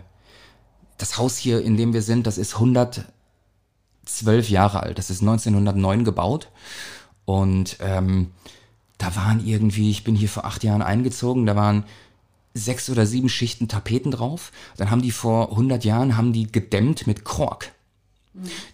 das 0.98 1.18
Haus 1.18 1.38
hier, 1.38 1.62
in 1.62 1.78
dem 1.78 1.94
wir 1.94 2.02
sind, 2.02 2.28
das 2.28 2.38
ist 2.38 2.56
112 2.56 4.50
Jahre 4.50 4.84
alt. 4.84 4.98
Das 4.98 5.10
ist 5.10 5.22
1909 5.22 6.04
gebaut. 6.04 6.50
Und 7.26 7.78
ähm, 7.80 8.32
da 8.98 9.16
waren 9.16 9.46
irgendwie, 9.46 9.92
ich 9.92 10.04
bin 10.04 10.16
hier 10.16 10.30
vor 10.30 10.46
acht 10.46 10.64
Jahren 10.64 10.82
eingezogen, 10.82 11.46
da 11.46 11.56
waren 11.56 11.84
sechs 12.56 12.90
oder 12.90 13.06
sieben 13.06 13.30
Schichten 13.30 13.68
Tapeten 13.68 14.10
drauf. 14.10 14.52
Dann 14.78 14.90
haben 14.90 15.04
die 15.04 15.12
vor 15.12 15.52
100 15.52 15.84
Jahren, 15.86 16.18
haben 16.18 16.34
die 16.34 16.52
gedämmt 16.52 17.06
mit 17.06 17.24
Kork. 17.24 17.72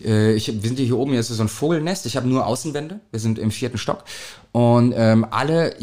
Äh, 0.03 0.33
ich, 0.33 0.47
wir 0.47 0.67
sind 0.67 0.79
hier 0.79 0.97
oben, 0.97 1.11
hier 1.11 1.19
ist 1.19 1.27
so 1.27 1.43
ein 1.43 1.49
Vogelnest. 1.49 2.05
Ich 2.05 2.15
habe 2.15 2.27
nur 2.27 2.45
Außenwände. 2.45 2.99
Wir 3.11 3.19
sind 3.19 3.39
im 3.39 3.51
vierten 3.51 3.77
Stock. 3.77 4.03
Und 4.51 4.93
ähm, 4.95 5.25
alle, 5.29 5.75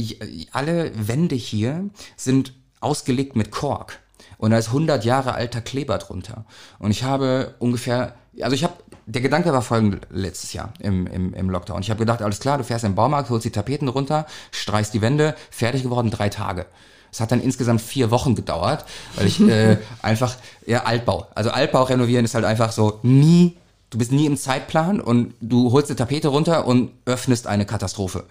alle 0.53 0.93
Wände 0.95 1.35
hier 1.35 1.91
sind 2.17 2.55
ausgelegt 2.81 3.37
mit 3.37 3.51
Kork. 3.51 3.99
Und 4.39 4.53
da 4.53 4.59
ist 4.59 4.69
100 4.69 5.05
Jahre 5.05 5.35
alter 5.35 5.61
Kleber 5.61 5.99
drunter. 5.99 6.45
Und 6.79 6.93
ich 6.93 7.03
habe 7.03 7.55
ungefähr, 7.59 8.15
also 8.41 8.55
ich 8.55 8.63
habe, 8.63 8.75
der 9.07 9.21
Gedanke 9.21 9.53
war 9.53 9.63
folgend 9.63 10.07
letztes 10.11 10.53
Jahr 10.53 10.73
im, 10.79 11.07
im, 11.09 11.35
im 11.35 11.51
Lockdown. 11.51 11.81
Ich 11.81 11.91
habe 11.91 11.99
gedacht, 11.99 12.23
alles 12.23 12.39
klar, 12.39 12.59
du 12.59 12.65
fährst 12.65 12.85
den 12.85 12.95
Baumarkt, 12.95 13.31
holst 13.31 13.45
die 13.45 13.51
Tapeten 13.51 13.89
runter, 13.89 14.27
streichst 14.53 14.95
die 14.95 15.03
Wände, 15.03 15.35
fertig 15.51 15.83
geworden, 15.83 16.11
drei 16.11 16.29
Tage. 16.29 16.67
Es 17.13 17.21
hat 17.21 17.33
dann 17.33 17.41
insgesamt 17.41 17.81
vier 17.81 18.11
Wochen 18.11 18.35
gedauert, 18.35 18.85
weil 19.17 19.27
ich 19.27 19.41
äh, 19.41 19.79
einfach, 20.03 20.37
ja, 20.67 20.85
Altbau. 20.85 21.27
Also 21.35 21.51
Altbau 21.51 21.85
renovieren 21.85 22.25
ist 22.25 22.35
halt 22.35 22.45
einfach 22.45 22.73
so 22.73 23.01
nie, 23.03 23.57
du 23.91 23.99
bist 23.99 24.13
nie 24.13 24.27
im 24.27 24.37
Zeitplan 24.37 25.01
und 25.01 25.35
du 25.41 25.73
holst 25.73 25.91
eine 25.91 25.97
Tapete 25.97 26.29
runter 26.29 26.67
und 26.67 26.91
öffnest 27.05 27.47
eine 27.47 27.67
Katastrophe. 27.67 28.25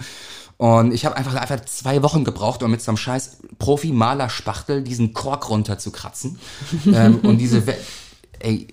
Und 0.58 0.92
ich 0.92 1.06
habe 1.06 1.16
einfach, 1.16 1.36
einfach 1.36 1.64
zwei 1.66 2.02
Wochen 2.02 2.24
gebraucht, 2.24 2.64
um 2.64 2.72
mit 2.72 2.82
so 2.82 2.90
einem 2.90 2.98
scheiß 2.98 3.38
Profi-Maler-Spachtel 3.60 4.84
diesen 4.84 5.14
Kork 5.14 5.50
runterzukratzen. 5.50 6.40
ähm, 6.92 7.20
und 7.22 7.38
diese, 7.38 7.68
We 7.68 7.76
ey, 8.40 8.68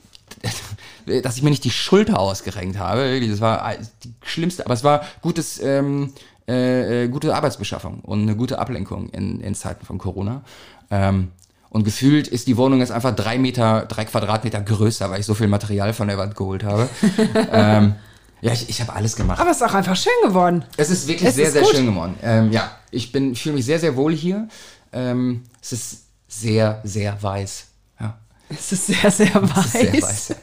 dass 1.22 1.36
ich 1.36 1.42
mir 1.42 1.50
nicht 1.50 1.64
die 1.64 1.70
Schulter 1.70 2.18
ausgerenkt 2.18 2.78
habe, 2.78 3.04
wirklich, 3.10 3.30
das 3.30 3.40
war 3.40 3.74
die 4.02 4.14
schlimmste, 4.22 4.64
aber 4.64 4.74
es 4.74 4.84
war 4.84 5.04
gutes, 5.20 5.60
ähm, 5.62 6.12
äh, 6.48 7.04
äh, 7.04 7.08
gute 7.08 7.34
Arbeitsbeschaffung 7.34 8.00
und 8.00 8.22
eine 8.22 8.36
gute 8.36 8.58
Ablenkung 8.58 9.08
in, 9.10 9.40
in 9.40 9.54
Zeiten 9.54 9.86
von 9.86 9.98
Corona. 9.98 10.42
Ähm, 10.90 11.28
und 11.70 11.84
gefühlt 11.84 12.28
ist 12.28 12.46
die 12.46 12.56
Wohnung 12.56 12.80
jetzt 12.80 12.92
einfach 12.92 13.16
drei 13.16 13.38
Meter, 13.38 13.86
drei 13.86 14.04
Quadratmeter 14.04 14.60
größer, 14.60 15.10
weil 15.10 15.20
ich 15.20 15.26
so 15.26 15.34
viel 15.34 15.48
Material 15.48 15.92
von 15.92 16.06
der 16.06 16.18
Wand 16.18 16.36
geholt 16.36 16.62
habe. 16.62 16.88
ähm, 17.52 17.94
ja, 18.42 18.52
ich, 18.52 18.68
ich 18.68 18.80
habe 18.80 18.92
alles 18.92 19.16
gemacht. 19.16 19.40
Aber 19.40 19.50
es 19.50 19.56
ist 19.56 19.62
auch 19.62 19.74
einfach 19.74 19.96
schön 19.96 20.12
geworden. 20.22 20.64
Es 20.76 20.90
ist 20.90 21.08
wirklich 21.08 21.30
Es 21.30 21.34
sehr, 21.34 21.46
ist 21.46 21.54
sehr 21.54 21.62
gut. 21.62 21.72
schön 21.74 21.86
geworden. 21.86 22.14
Ähm, 22.22 22.52
ja, 22.52 22.70
ich 22.90 23.10
bin, 23.10 23.34
fühle 23.34 23.56
mich 23.56 23.64
sehr, 23.64 23.80
sehr 23.80 23.96
wohl 23.96 24.12
hier. 24.14 24.48
Ähm, 24.92 25.44
es 25.62 25.72
ist 25.72 26.02
sehr, 26.28 26.80
sehr 26.84 27.20
weiß. 27.22 27.66
Ja, 28.00 28.18
Es 28.50 28.70
ist 28.70 28.86
sehr, 28.86 29.10
sehr 29.10 29.34
weiß. 29.34 29.64
es 29.64 29.72
sehr 29.72 29.92
weiß. 29.94 30.34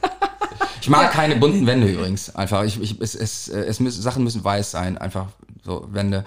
Ich 0.82 0.90
mag 0.90 1.12
keine 1.14 1.36
bunten 1.36 1.68
Wände 1.68 1.88
übrigens. 1.88 2.36
Einfach, 2.36 2.64
ich, 2.64 2.82
ich, 2.82 3.00
es, 3.00 3.14
es, 3.14 3.48
es 3.48 3.80
müssen, 3.80 4.02
Sachen 4.02 4.24
müssen 4.24 4.44
weiß 4.44 4.72
sein. 4.72 4.98
Einfach 4.98 5.28
so 5.64 5.88
Wände. 5.92 6.26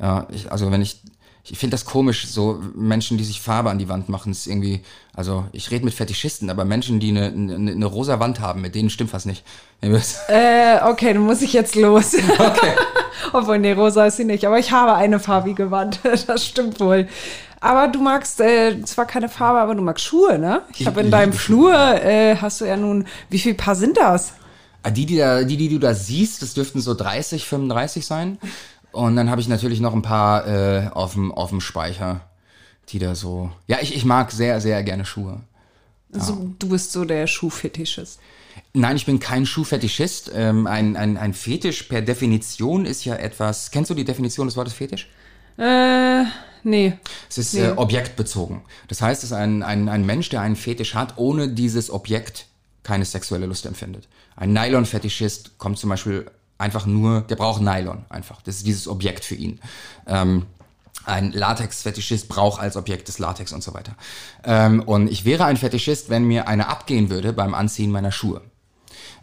Ja, 0.00 0.26
ich, 0.30 0.50
also 0.52 0.70
wenn 0.70 0.82
ich, 0.82 1.00
ich 1.44 1.58
finde 1.58 1.74
das 1.74 1.84
komisch, 1.84 2.26
so 2.26 2.60
Menschen, 2.74 3.18
die 3.18 3.24
sich 3.24 3.40
Farbe 3.40 3.70
an 3.70 3.78
die 3.78 3.88
Wand 3.88 4.08
machen, 4.08 4.32
ist 4.32 4.46
irgendwie, 4.46 4.82
also 5.14 5.44
ich 5.52 5.70
rede 5.70 5.84
mit 5.84 5.94
Fetischisten, 5.94 6.50
aber 6.50 6.64
Menschen, 6.64 6.98
die 7.00 7.10
eine, 7.10 7.26
eine, 7.26 7.72
eine 7.72 7.86
rosa 7.86 8.18
Wand 8.20 8.40
haben, 8.40 8.60
mit 8.60 8.74
denen 8.74 8.90
stimmt 8.90 9.12
was 9.12 9.24
nicht. 9.26 9.44
Äh, 10.28 10.80
okay, 10.84 11.14
dann 11.14 11.22
muss 11.22 11.42
ich 11.42 11.52
jetzt 11.52 11.74
los. 11.76 12.14
Okay. 12.38 12.72
Obwohl, 13.32 13.58
nee, 13.58 13.72
rosa 13.72 14.06
ist 14.06 14.18
sie 14.18 14.24
nicht. 14.24 14.44
Aber 14.44 14.58
ich 14.58 14.70
habe 14.72 14.94
eine 14.94 15.18
farbige 15.20 15.70
Wand. 15.70 16.00
Das 16.26 16.44
stimmt 16.44 16.80
wohl. 16.80 17.08
Aber 17.60 17.88
du 17.88 18.00
magst 18.00 18.40
äh, 18.40 18.82
zwar 18.84 19.06
keine 19.06 19.28
Farbe, 19.28 19.60
aber 19.60 19.74
du 19.74 19.82
magst 19.82 20.04
Schuhe, 20.04 20.38
ne? 20.38 20.62
Ich 20.76 20.86
habe 20.86 21.00
in 21.00 21.10
deinem 21.10 21.32
Flur, 21.32 21.74
äh, 21.74 22.36
hast 22.36 22.60
du 22.60 22.66
ja 22.66 22.76
nun, 22.76 23.06
wie 23.30 23.38
viel 23.38 23.54
Paar 23.54 23.74
sind 23.74 23.96
das? 23.96 24.34
Ah, 24.82 24.90
Die, 24.90 25.06
die, 25.06 25.16
da, 25.16 25.42
die, 25.42 25.56
die 25.56 25.68
du 25.70 25.78
da 25.78 25.94
siehst, 25.94 26.42
das 26.42 26.54
dürften 26.54 26.80
so 26.80 26.94
30, 26.94 27.46
35 27.46 28.06
sein. 28.06 28.38
Und 28.96 29.16
dann 29.16 29.30
habe 29.30 29.40
ich 29.40 29.48
natürlich 29.48 29.80
noch 29.80 29.92
ein 29.94 30.02
paar 30.02 30.46
äh, 30.46 30.88
auf 30.88 31.12
dem 31.14 31.60
Speicher, 31.60 32.22
die 32.88 32.98
da 32.98 33.14
so. 33.14 33.50
Ja, 33.66 33.78
ich, 33.82 33.94
ich 33.94 34.04
mag 34.04 34.32
sehr, 34.32 34.60
sehr 34.60 34.82
gerne 34.82 35.04
Schuhe. 35.04 35.40
Also, 36.14 36.50
du 36.58 36.68
bist 36.70 36.92
so 36.92 37.04
der 37.04 37.26
Schuhfetischist. 37.26 38.20
Nein, 38.72 38.96
ich 38.96 39.04
bin 39.04 39.20
kein 39.20 39.44
Schuhfetischist. 39.44 40.30
Ähm, 40.34 40.66
ein, 40.66 40.96
ein, 40.96 41.18
ein 41.18 41.34
Fetisch 41.34 41.82
per 41.84 42.00
Definition 42.00 42.86
ist 42.86 43.04
ja 43.04 43.16
etwas. 43.16 43.70
Kennst 43.70 43.90
du 43.90 43.94
die 43.94 44.04
Definition 44.04 44.46
des 44.46 44.56
Wortes 44.56 44.72
Fetisch? 44.72 45.08
Äh, 45.58 46.24
nee. 46.62 46.94
Es 47.28 47.36
ist 47.36 47.52
Nee. 47.54 47.66
äh, 47.66 47.70
objektbezogen. 47.72 48.62
Das 48.88 49.02
heißt, 49.02 49.24
es 49.24 49.30
ist 49.30 49.36
ein, 49.36 49.62
ein, 49.62 49.90
ein 49.90 50.06
Mensch, 50.06 50.30
der 50.30 50.40
einen 50.40 50.56
Fetisch 50.56 50.94
hat, 50.94 51.14
ohne 51.18 51.48
dieses 51.48 51.90
Objekt 51.90 52.46
keine 52.82 53.04
sexuelle 53.04 53.44
Lust 53.46 53.66
empfindet. 53.66 54.08
Ein 54.36 54.52
Nylon-Fetischist 54.54 55.58
kommt 55.58 55.78
zum 55.78 55.90
Beispiel 55.90 56.30
einfach 56.58 56.86
nur, 56.86 57.22
der 57.22 57.36
braucht 57.36 57.60
Nylon 57.60 58.04
einfach. 58.08 58.42
Das 58.42 58.56
ist 58.56 58.66
dieses 58.66 58.88
Objekt 58.88 59.24
für 59.24 59.34
ihn. 59.34 59.60
Ähm, 60.06 60.46
ein 61.04 61.32
Latex-Fetischist 61.32 62.28
braucht 62.28 62.60
als 62.60 62.76
Objekt 62.76 63.08
das 63.08 63.18
Latex 63.18 63.52
und 63.52 63.62
so 63.62 63.74
weiter. 63.74 63.94
Ähm, 64.44 64.82
und 64.82 65.10
ich 65.10 65.24
wäre 65.24 65.44
ein 65.44 65.56
Fetischist, 65.56 66.10
wenn 66.10 66.24
mir 66.24 66.48
eine 66.48 66.68
abgehen 66.68 67.10
würde 67.10 67.32
beim 67.32 67.54
Anziehen 67.54 67.90
meiner 67.90 68.12
Schuhe. 68.12 68.42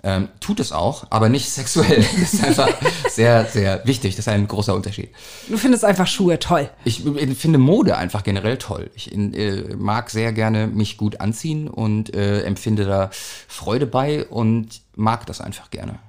Ähm, 0.05 0.27
tut 0.41 0.59
es 0.59 0.73
auch, 0.73 1.05
aber 1.11 1.29
nicht 1.29 1.49
sexuell. 1.49 2.05
Das 2.19 2.33
ist 2.33 2.43
einfach 2.43 2.69
sehr, 3.09 3.45
sehr 3.45 3.85
wichtig. 3.85 4.15
Das 4.15 4.27
ist 4.27 4.33
ein 4.33 4.47
großer 4.47 4.75
Unterschied. 4.75 5.09
Du 5.47 5.57
findest 5.57 5.85
einfach 5.85 6.07
Schuhe 6.07 6.39
toll. 6.39 6.69
Ich 6.83 7.05
äh, 7.05 7.27
finde 7.35 7.57
Mode 7.57 7.97
einfach 7.97 8.23
generell 8.23 8.57
toll. 8.57 8.91
Ich 8.95 9.13
äh, 9.13 9.75
mag 9.77 10.09
sehr 10.09 10.33
gerne 10.33 10.67
mich 10.67 10.97
gut 10.97 11.21
anziehen 11.21 11.69
und 11.69 12.13
äh, 12.13 12.43
empfinde 12.43 12.85
da 12.85 13.11
Freude 13.47 13.87
bei 13.87 14.25
und 14.25 14.81
mag 14.95 15.25
das 15.25 15.39
einfach 15.39 15.69
gerne. 15.69 15.99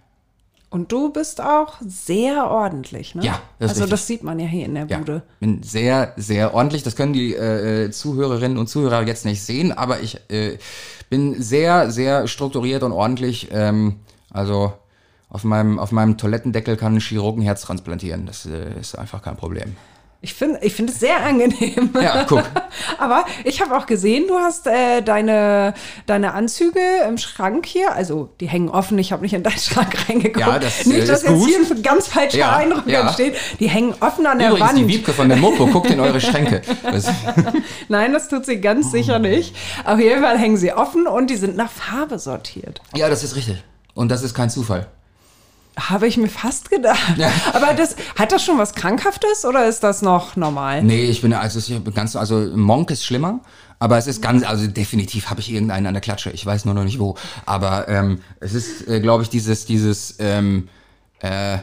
Und 0.74 0.90
du 0.90 1.12
bist 1.12 1.40
auch 1.40 1.74
sehr 1.86 2.50
ordentlich, 2.50 3.14
ne? 3.14 3.24
Ja, 3.24 3.40
das 3.60 3.70
Also 3.70 3.82
richtig. 3.82 3.90
das 3.90 4.06
sieht 4.08 4.24
man 4.24 4.40
ja 4.40 4.46
hier 4.46 4.66
in 4.66 4.74
der 4.74 4.86
Ja, 4.88 4.98
Bude. 4.98 5.22
bin 5.38 5.62
sehr, 5.62 6.12
sehr 6.16 6.52
ordentlich. 6.52 6.82
Das 6.82 6.96
können 6.96 7.12
die 7.12 7.32
äh, 7.32 7.92
Zuhörerinnen 7.92 8.58
und 8.58 8.66
Zuhörer 8.66 9.06
jetzt 9.06 9.24
nicht 9.24 9.40
sehen, 9.44 9.70
aber 9.70 10.00
ich 10.00 10.18
äh, 10.32 10.58
bin 11.10 11.40
sehr, 11.40 11.92
sehr 11.92 12.26
strukturiert 12.26 12.82
und 12.82 12.90
ordentlich. 12.90 13.50
Ähm, 13.52 14.00
also 14.30 14.72
auf 15.28 15.44
meinem, 15.44 15.78
auf 15.78 15.92
meinem 15.92 16.18
Toilettendeckel 16.18 16.76
kann 16.76 16.94
ein 16.96 17.00
Chirurgen 17.00 17.42
Herz 17.42 17.62
transplantieren. 17.62 18.26
Das 18.26 18.44
äh, 18.44 18.76
ist 18.80 18.98
einfach 18.98 19.22
kein 19.22 19.36
Problem. 19.36 19.76
Ich 20.24 20.32
finde 20.32 20.58
ich 20.62 20.72
finde 20.72 20.90
es 20.90 21.00
sehr 21.00 21.20
angenehm. 21.22 21.90
Ja, 22.00 22.24
guck. 22.26 22.42
Aber 22.98 23.26
ich 23.44 23.60
habe 23.60 23.76
auch 23.76 23.84
gesehen, 23.84 24.24
du 24.26 24.38
hast 24.38 24.66
äh, 24.66 25.02
deine, 25.02 25.74
deine 26.06 26.32
Anzüge 26.32 26.80
im 27.06 27.18
Schrank 27.18 27.66
hier. 27.66 27.92
Also 27.94 28.30
die 28.40 28.48
hängen 28.48 28.70
offen. 28.70 28.98
Ich 28.98 29.12
habe 29.12 29.20
nicht 29.20 29.34
in 29.34 29.42
deinen 29.42 29.58
Schrank 29.58 29.94
reingeguckt. 30.08 30.40
Ja, 30.40 30.58
das, 30.58 30.86
nicht, 30.86 31.06
dass 31.06 31.22
ist 31.24 31.28
jetzt 31.28 31.38
gut. 31.38 31.48
hier 31.50 31.58
ein 31.76 31.82
ganz 31.82 32.06
falscher 32.08 32.38
Ja, 32.38 32.56
Eindruck 32.56 32.86
ja. 32.86 33.02
entsteht. 33.02 33.36
Die 33.60 33.68
hängen 33.68 33.94
offen 34.00 34.24
an 34.26 34.38
der 34.38 34.48
Übrigens, 34.48 34.68
Wand. 34.70 34.78
die 34.78 34.88
Wiebke 34.88 35.12
von 35.12 35.28
der 35.28 35.36
Mopo 35.36 35.66
guckt 35.66 35.90
in 35.90 36.00
eure 36.00 36.20
Schränke. 36.22 36.62
Nein, 37.90 38.14
das 38.14 38.28
tut 38.28 38.46
sie 38.46 38.62
ganz 38.62 38.90
sicher 38.92 39.18
nicht. 39.18 39.54
Auf 39.84 40.00
jeden 40.00 40.22
Fall 40.22 40.38
hängen 40.38 40.56
sie 40.56 40.72
offen 40.72 41.06
und 41.06 41.28
die 41.28 41.36
sind 41.36 41.54
nach 41.54 41.70
Farbe 41.70 42.18
sortiert. 42.18 42.80
ja, 42.96 43.10
das 43.10 43.22
ist 43.24 43.36
richtig. 43.36 43.62
Und 43.92 44.08
das 44.08 44.22
ist 44.22 44.32
kein 44.32 44.48
Zufall. 44.48 44.86
Habe 45.78 46.06
ich 46.06 46.16
mir 46.16 46.28
fast 46.28 46.70
gedacht. 46.70 47.18
Aber 47.52 47.74
das, 47.74 47.96
hat 48.16 48.32
das 48.32 48.44
schon 48.44 48.58
was 48.58 48.74
Krankhaftes 48.74 49.44
oder 49.44 49.66
ist 49.66 49.82
das 49.82 50.02
noch 50.02 50.36
normal? 50.36 50.82
Nee, 50.82 51.04
ich 51.04 51.20
bin 51.20 51.32
also 51.32 51.58
ich 51.58 51.82
bin 51.82 51.94
ganz 51.94 52.14
also 52.16 52.38
Monk 52.54 52.90
ist 52.90 53.04
schlimmer, 53.04 53.40
aber 53.78 53.98
es 53.98 54.06
ist 54.06 54.22
ganz 54.22 54.44
also 54.44 54.66
definitiv 54.66 55.30
habe 55.30 55.40
ich 55.40 55.50
irgendeinen 55.52 55.86
an 55.86 55.94
der 55.94 56.00
Klatsche. 56.00 56.30
Ich 56.30 56.46
weiß 56.46 56.64
nur 56.64 56.74
noch 56.74 56.84
nicht 56.84 57.00
wo, 57.00 57.16
aber 57.44 57.88
ähm, 57.88 58.20
es 58.40 58.54
ist 58.54 58.86
äh, 58.88 59.00
glaube 59.00 59.24
ich 59.24 59.30
dieses 59.30 59.66
dieses 59.66 60.16
ähm, 60.20 60.68
äh, 61.20 61.58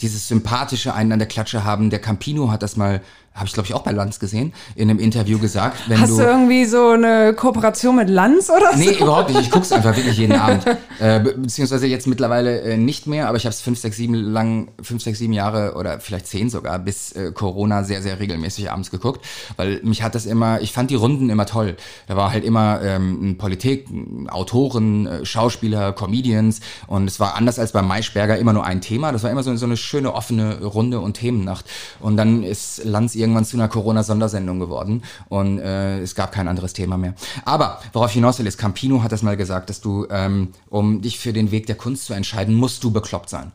dieses 0.00 0.28
sympathische 0.28 0.94
einen 0.94 1.12
an 1.12 1.18
der 1.18 1.28
Klatsche 1.28 1.64
haben. 1.64 1.90
Der 1.90 1.98
Campino 1.98 2.50
hat 2.50 2.62
das 2.62 2.76
mal, 2.76 3.00
habe 3.34 3.46
ich 3.46 3.52
glaube 3.52 3.66
ich 3.66 3.74
auch 3.74 3.82
bei 3.82 3.92
Lanz 3.92 4.18
gesehen, 4.18 4.52
in 4.74 4.90
einem 4.90 4.98
Interview 4.98 5.38
gesagt. 5.38 5.88
Wenn 5.88 6.00
Hast 6.00 6.18
du 6.18 6.22
irgendwie 6.22 6.64
so 6.64 6.90
eine 6.90 7.34
Kooperation 7.34 7.96
mit 7.96 8.10
Lanz 8.10 8.50
oder 8.50 8.72
so? 8.72 8.78
Nee, 8.78 8.98
überhaupt 8.98 9.30
nicht. 9.30 9.42
Ich 9.42 9.50
guck's 9.50 9.70
einfach 9.72 9.96
wirklich 9.96 10.16
jeden 10.18 10.32
Abend. 10.38 10.66
Äh, 10.98 11.20
be 11.20 11.34
beziehungsweise 11.34 11.86
jetzt 11.86 12.06
mittlerweile 12.06 12.60
äh, 12.62 12.76
nicht 12.76 13.06
mehr, 13.06 13.28
aber 13.28 13.36
ich 13.36 13.44
habe 13.44 13.52
es 13.52 13.60
fünf, 13.60 13.78
sechs, 13.78 13.96
sieben 13.96 14.14
lang, 14.14 14.68
fünf, 14.82 15.02
sechs, 15.02 15.18
sieben 15.18 15.32
Jahre 15.32 15.74
oder 15.74 16.00
vielleicht 16.00 16.26
zehn 16.26 16.50
sogar 16.50 16.78
bis 16.78 17.12
äh, 17.12 17.32
Corona 17.32 17.84
sehr, 17.84 18.02
sehr 18.02 18.18
regelmäßig 18.18 18.70
abends 18.70 18.90
geguckt, 18.90 19.24
weil 19.56 19.80
mich 19.82 20.02
hat 20.02 20.14
das 20.14 20.26
immer, 20.26 20.60
ich 20.60 20.72
fand 20.72 20.90
die 20.90 20.96
Runden 20.96 21.30
immer 21.30 21.46
toll. 21.46 21.76
Da 22.06 22.16
war 22.16 22.32
halt 22.32 22.44
immer 22.44 22.80
ähm, 22.82 23.36
Politik, 23.38 23.86
Autoren, 24.28 25.06
äh, 25.06 25.24
Schauspieler, 25.24 25.92
Comedians 25.92 26.60
und 26.86 27.06
es 27.06 27.20
war 27.20 27.36
anders 27.36 27.58
als 27.58 27.72
bei 27.72 27.82
Maischberger 27.82 28.36
immer 28.36 28.52
nur 28.52 28.64
ein 28.64 28.80
Thema. 28.80 29.12
Das 29.12 29.22
war 29.22 29.30
immer 29.30 29.42
so, 29.42 29.54
so 29.56 29.66
eine 29.66 29.76
schöne 29.76 30.12
offene 30.12 30.64
Runde 30.64 31.00
und 31.00 31.14
Themennacht. 31.14 31.64
Und 32.00 32.16
dann 32.16 32.42
ist 32.42 32.84
Lanz 32.84 33.14
irgendwann 33.28 33.44
zu 33.44 33.56
einer 33.56 33.68
Corona-Sondersendung 33.68 34.58
geworden 34.58 35.02
und 35.28 35.58
äh, 35.58 36.00
es 36.00 36.14
gab 36.14 36.32
kein 36.32 36.48
anderes 36.48 36.72
Thema 36.72 36.96
mehr. 36.96 37.14
Aber 37.44 37.80
worauf 37.92 38.10
hinaus 38.10 38.38
will, 38.38 38.46
ist, 38.46 38.58
Campino 38.58 39.02
hat 39.02 39.12
das 39.12 39.22
mal 39.22 39.36
gesagt, 39.36 39.70
dass 39.70 39.80
du, 39.80 40.06
ähm, 40.10 40.48
um 40.70 41.02
dich 41.02 41.18
für 41.18 41.32
den 41.32 41.50
Weg 41.50 41.66
der 41.66 41.76
Kunst 41.76 42.06
zu 42.06 42.14
entscheiden, 42.14 42.54
musst 42.54 42.82
du 42.82 42.90
bekloppt 42.90 43.28
sein. 43.28 43.52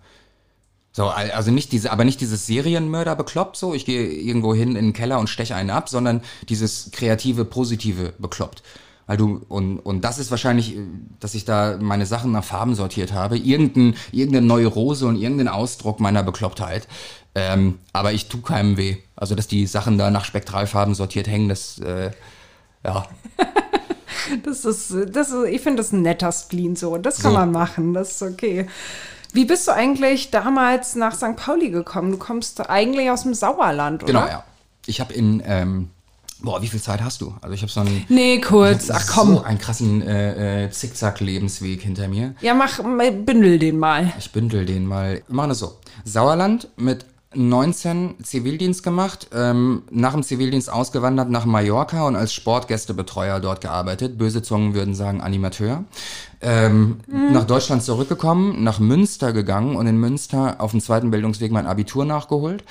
So, 0.91 1.07
al- 1.07 1.31
also 1.31 1.49
nicht 1.49 1.71
diese, 1.71 1.91
aber 1.91 2.05
nicht 2.05 2.21
dieses 2.21 2.45
Serienmörder 2.45 3.15
bekloppt, 3.15 3.57
so, 3.57 3.73
ich 3.73 3.85
gehe 3.85 4.05
irgendwo 4.05 4.53
hin 4.53 4.75
in 4.75 4.85
den 4.85 4.93
Keller 4.93 5.17
und 5.17 5.27
steche 5.27 5.55
einen 5.55 5.71
ab, 5.71 5.89
sondern 5.89 6.21
dieses 6.49 6.91
kreative, 6.91 7.45
positive 7.45 8.13
bekloppt. 8.19 8.61
Weil 9.05 9.17
du, 9.17 9.41
und, 9.49 9.79
und 9.79 10.05
das 10.05 10.17
ist 10.17 10.31
wahrscheinlich, 10.31 10.77
äh, 10.77 10.81
dass 11.19 11.33
ich 11.33 11.45
da 11.45 11.77
meine 11.81 12.05
Sachen 12.05 12.31
nach 12.31 12.43
Farben 12.43 12.75
sortiert 12.75 13.11
habe, 13.11 13.37
irgendein, 13.37 13.95
irgendeine 14.11 14.45
Neurose 14.45 15.07
und 15.07 15.15
irgendein 15.15 15.47
Ausdruck 15.49 15.99
meiner 15.99 16.23
Beklopptheit. 16.23 16.87
Ähm, 17.35 17.79
aber 17.93 18.13
ich 18.13 18.27
tu 18.29 18.41
keinem 18.41 18.77
weh. 18.77 18.97
Also, 19.15 19.33
dass 19.35 19.47
die 19.47 19.65
Sachen 19.65 19.97
da 19.97 20.11
nach 20.11 20.25
Spektralfarben 20.25 20.93
sortiert 20.95 21.27
hängen, 21.27 21.49
das, 21.49 21.79
äh, 21.79 22.11
ja. 22.85 23.05
Das 24.45 24.63
ist, 24.63 24.93
das 25.09 25.31
ist, 25.31 25.45
ich 25.49 25.61
finde 25.61 25.77
das 25.83 25.91
ein 25.91 26.01
netter 26.01 26.31
Spleen 26.31 26.75
so. 26.77 26.97
Das 26.97 27.19
kann 27.21 27.33
So. 27.33 27.37
man 27.39 27.51
machen, 27.51 27.93
das 27.93 28.11
ist 28.11 28.21
okay. 28.21 28.67
Wie 29.33 29.43
bist 29.45 29.67
du 29.67 29.73
eigentlich 29.73 30.31
damals 30.31 30.95
nach 30.95 31.13
St. 31.15 31.35
Pauli 31.35 31.71
gekommen? 31.71 32.11
Du 32.11 32.17
kommst 32.17 32.69
eigentlich 32.69 33.09
aus 33.09 33.23
dem 33.23 33.33
Sauerland, 33.33 34.03
oder? 34.03 34.13
Genau, 34.13 34.25
ja. 34.27 34.43
Ich 34.85 35.01
habe 35.01 35.13
in, 35.13 35.41
ähm, 35.45 35.89
boah, 36.41 36.61
wie 36.61 36.67
viel 36.67 36.81
Zeit 36.81 37.01
hast 37.01 37.19
du? 37.21 37.33
Also 37.41 37.53
ich 37.53 37.61
habe 37.63 37.71
so 37.71 37.81
einen, 37.81 38.05
Nee, 38.07 38.39
kurz. 38.39 38.89
Ach 38.89 39.05
komm. 39.13 39.35
so 39.35 39.43
einen 39.43 39.57
krassen 39.57 40.01
äh, 40.03 40.65
äh, 40.65 40.69
Zickzack-Lebensweg 40.71 41.81
hinter 41.81 42.07
mir. 42.07 42.33
Ja, 42.39 42.53
mach, 42.53 42.79
bündel 42.79 43.59
den 43.59 43.77
mal. 43.77 44.13
Ich 44.19 44.31
bündel 44.31 44.65
den 44.65 44.85
mal. 44.85 45.21
Machen 45.27 45.51
es 45.51 45.59
so. 45.59 45.79
Sauerland 46.05 46.69
mit 46.77 47.05
19 47.35 48.15
Zivildienst 48.23 48.83
gemacht, 48.83 49.29
ähm, 49.33 49.83
nach 49.91 50.13
dem 50.13 50.23
Zivildienst 50.23 50.71
ausgewandert 50.71 51.29
nach 51.29 51.45
Mallorca 51.45 52.07
und 52.07 52.15
als 52.15 52.33
Sportgästebetreuer 52.33 53.39
dort 53.39 53.61
gearbeitet. 53.61 54.17
Böse 54.17 54.41
Zungen 54.41 54.73
würden 54.73 54.95
sagen 54.95 55.21
Animateur. 55.21 55.85
Ähm, 56.41 56.97
Nach 57.07 57.45
Deutschland 57.45 57.83
zurückgekommen, 57.83 58.63
nach 58.63 58.79
Münster 58.79 59.31
gegangen 59.31 59.77
und 59.77 59.87
in 59.87 59.97
Münster 59.97 60.55
auf 60.59 60.71
dem 60.71 60.81
zweiten 60.81 61.09
Bildungsweg 61.09 61.53
mein 61.53 61.67
Abitur 61.67 62.03
nachgeholt. 62.03 62.65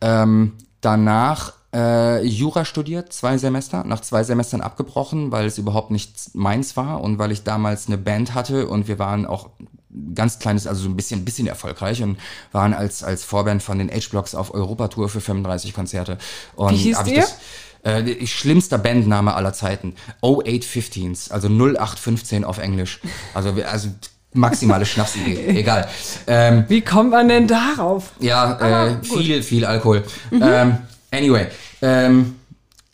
Ähm, 0.00 0.54
danach 0.80 1.52
äh, 1.74 2.24
Jura 2.24 2.64
studiert, 2.64 3.12
zwei 3.12 3.36
Semester, 3.36 3.84
nach 3.84 4.00
zwei 4.00 4.24
Semestern 4.24 4.62
abgebrochen, 4.62 5.30
weil 5.30 5.46
es 5.46 5.58
überhaupt 5.58 5.90
nicht 5.90 6.34
meins 6.34 6.76
war 6.76 7.02
und 7.02 7.18
weil 7.18 7.32
ich 7.32 7.44
damals 7.44 7.86
eine 7.86 7.98
Band 7.98 8.34
hatte 8.34 8.68
und 8.68 8.88
wir 8.88 8.98
waren 8.98 9.26
auch 9.26 9.50
ganz 10.14 10.38
kleines, 10.38 10.66
also 10.66 10.82
so 10.82 10.88
ein 10.88 10.96
bisschen, 10.96 11.24
bisschen 11.24 11.46
erfolgreich 11.46 12.02
und 12.02 12.18
waren 12.52 12.74
als, 12.74 13.02
als 13.02 13.24
Vorband 13.24 13.62
von 13.62 13.78
den 13.78 13.90
H-Blocks 13.90 14.34
auf 14.34 14.52
Europatour 14.54 15.08
für 15.08 15.20
35 15.20 15.74
Konzerte. 15.74 16.18
Und 16.56 16.72
Wie 16.72 16.76
hieß 16.76 16.98
ihr? 17.06 17.16
das- 17.22 17.36
äh, 17.84 18.26
schlimmster 18.26 18.76
Bandname 18.76 19.34
aller 19.34 19.52
Zeiten. 19.52 19.94
0815s, 20.22 21.30
also 21.30 21.48
0815 21.48 22.44
auf 22.44 22.58
Englisch. 22.58 23.00
Also, 23.34 23.50
also 23.70 23.88
maximale 24.34 24.84
Schnapsidee, 24.84 25.46
egal. 25.58 25.88
Ähm, 26.26 26.64
Wie 26.68 26.80
kommt 26.80 27.10
man 27.10 27.28
denn 27.28 27.46
darauf? 27.46 28.10
ja, 28.20 28.88
äh, 28.88 29.02
viel, 29.04 29.42
viel 29.42 29.64
Alkohol. 29.64 30.04
Ähm, 30.32 30.78
anyway, 31.12 31.46
ähm, 31.80 32.34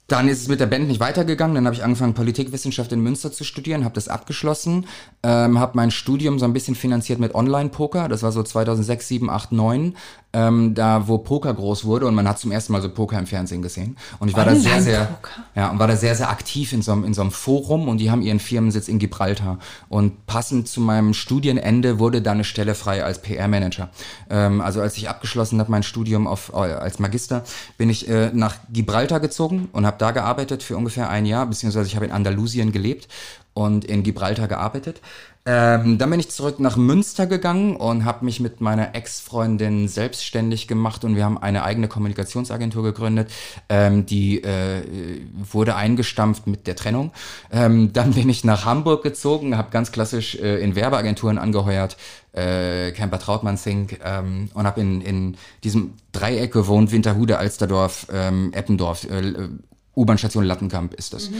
dann 0.06 0.28
ist 0.28 0.42
es 0.42 0.48
mit 0.48 0.60
der 0.60 0.66
Band 0.66 0.86
nicht 0.88 1.00
weitergegangen. 1.00 1.54
Dann 1.54 1.64
habe 1.64 1.74
ich 1.74 1.82
angefangen, 1.82 2.12
Politikwissenschaft 2.14 2.92
in 2.92 3.00
Münster 3.00 3.32
zu 3.32 3.42
studieren, 3.42 3.84
habe 3.84 3.94
das 3.94 4.08
abgeschlossen, 4.08 4.86
ähm, 5.24 5.58
habe 5.58 5.72
mein 5.74 5.90
Studium 5.90 6.38
so 6.38 6.44
ein 6.44 6.52
bisschen 6.52 6.74
finanziert 6.74 7.18
mit 7.18 7.34
Online-Poker. 7.34 8.08
Das 8.08 8.22
war 8.22 8.30
so 8.30 8.42
2006, 8.42 9.08
7, 9.08 9.30
8, 9.30 9.52
9, 9.52 9.96
ähm, 10.34 10.74
da 10.74 11.08
wo 11.08 11.16
Poker 11.16 11.54
groß 11.54 11.86
wurde 11.86 12.06
und 12.06 12.14
man 12.14 12.28
hat 12.28 12.38
zum 12.38 12.52
ersten 12.52 12.72
Mal 12.74 12.82
so 12.82 12.90
Poker 12.90 13.18
im 13.18 13.26
Fernsehen 13.26 13.62
gesehen. 13.62 13.96
Und 14.18 14.28
ich 14.28 14.36
war 14.36 14.44
da 14.44 14.54
sehr, 14.54 14.82
sehr, 14.82 15.18
ja, 15.54 15.70
und 15.70 15.78
war 15.78 15.88
da 15.88 15.96
sehr, 15.96 16.14
sehr 16.14 16.28
aktiv 16.28 16.74
in 16.74 16.82
so, 16.82 16.92
einem, 16.92 17.04
in 17.04 17.14
so 17.14 17.22
einem 17.22 17.30
Forum 17.30 17.88
und 17.88 17.98
die 17.98 18.10
haben 18.10 18.20
ihren 18.20 18.38
Firmensitz 18.38 18.86
in 18.86 18.98
Gibraltar. 18.98 19.58
Und 19.88 20.26
passend 20.26 20.68
zu 20.68 20.82
meinem 20.82 21.14
Studienende 21.14 21.98
wurde 21.98 22.20
da 22.20 22.32
eine 22.32 22.44
Stelle 22.44 22.74
frei 22.74 23.02
als 23.02 23.22
PR-Manager. 23.22 23.88
Ähm, 24.28 24.60
also 24.60 24.82
als 24.82 24.98
ich 24.98 25.08
abgeschlossen 25.08 25.58
habe, 25.58 25.70
mein 25.70 25.82
Studium 25.82 26.26
auf, 26.26 26.52
äh, 26.52 26.56
als 26.56 26.98
Magister, 26.98 27.44
bin 27.78 27.88
ich 27.88 28.08
äh, 28.10 28.30
nach 28.34 28.56
Gibraltar 28.70 29.20
gezogen 29.20 29.70
und 29.72 29.86
habe 29.86 29.96
da 29.98 30.10
gearbeitet 30.10 30.62
für 30.62 30.76
ungefähr 30.76 31.08
ein 31.08 31.24
Jahr, 31.24 31.46
beziehungsweise 31.46 31.86
ich 31.86 31.96
habe 31.96 32.04
in 32.04 32.12
Andalusien 32.12 32.72
gelebt 32.72 33.08
und 33.54 33.84
in 33.84 34.02
Gibraltar 34.02 34.48
gearbeitet. 34.48 35.00
Ähm, 35.46 35.98
dann 35.98 36.08
bin 36.08 36.20
ich 36.20 36.30
zurück 36.30 36.58
nach 36.58 36.78
Münster 36.78 37.26
gegangen 37.26 37.76
und 37.76 38.06
habe 38.06 38.24
mich 38.24 38.40
mit 38.40 38.62
meiner 38.62 38.94
Ex-Freundin 38.94 39.88
selbstständig 39.88 40.68
gemacht 40.68 41.04
und 41.04 41.16
wir 41.16 41.24
haben 41.24 41.36
eine 41.36 41.64
eigene 41.64 41.86
Kommunikationsagentur 41.86 42.82
gegründet. 42.82 43.30
Ähm, 43.68 44.06
die 44.06 44.42
äh, 44.42 45.20
wurde 45.36 45.76
eingestampft 45.76 46.46
mit 46.46 46.66
der 46.66 46.76
Trennung. 46.76 47.12
Ähm, 47.52 47.92
dann 47.92 48.12
bin 48.14 48.30
ich 48.30 48.42
nach 48.44 48.64
Hamburg 48.64 49.02
gezogen, 49.02 49.58
habe 49.58 49.70
ganz 49.70 49.92
klassisch 49.92 50.34
äh, 50.36 50.62
in 50.62 50.76
Werbeagenturen 50.76 51.36
angeheuert, 51.36 51.98
äh, 52.32 52.92
Camper 52.92 53.18
Trautmann 53.18 53.56
Think 53.56 54.00
ähm, 54.02 54.48
und 54.54 54.66
habe 54.66 54.80
in, 54.80 55.02
in 55.02 55.36
diesem 55.62 55.92
Dreieck 56.12 56.54
gewohnt, 56.54 56.90
Winterhude, 56.90 57.36
Alsterdorf, 57.36 58.06
ähm, 58.10 58.50
Eppendorf, 58.54 59.04
äh, 59.04 59.48
U-Bahn-Station 59.96 60.44
Lattenkamp 60.44 60.94
ist 60.94 61.12
das. 61.12 61.30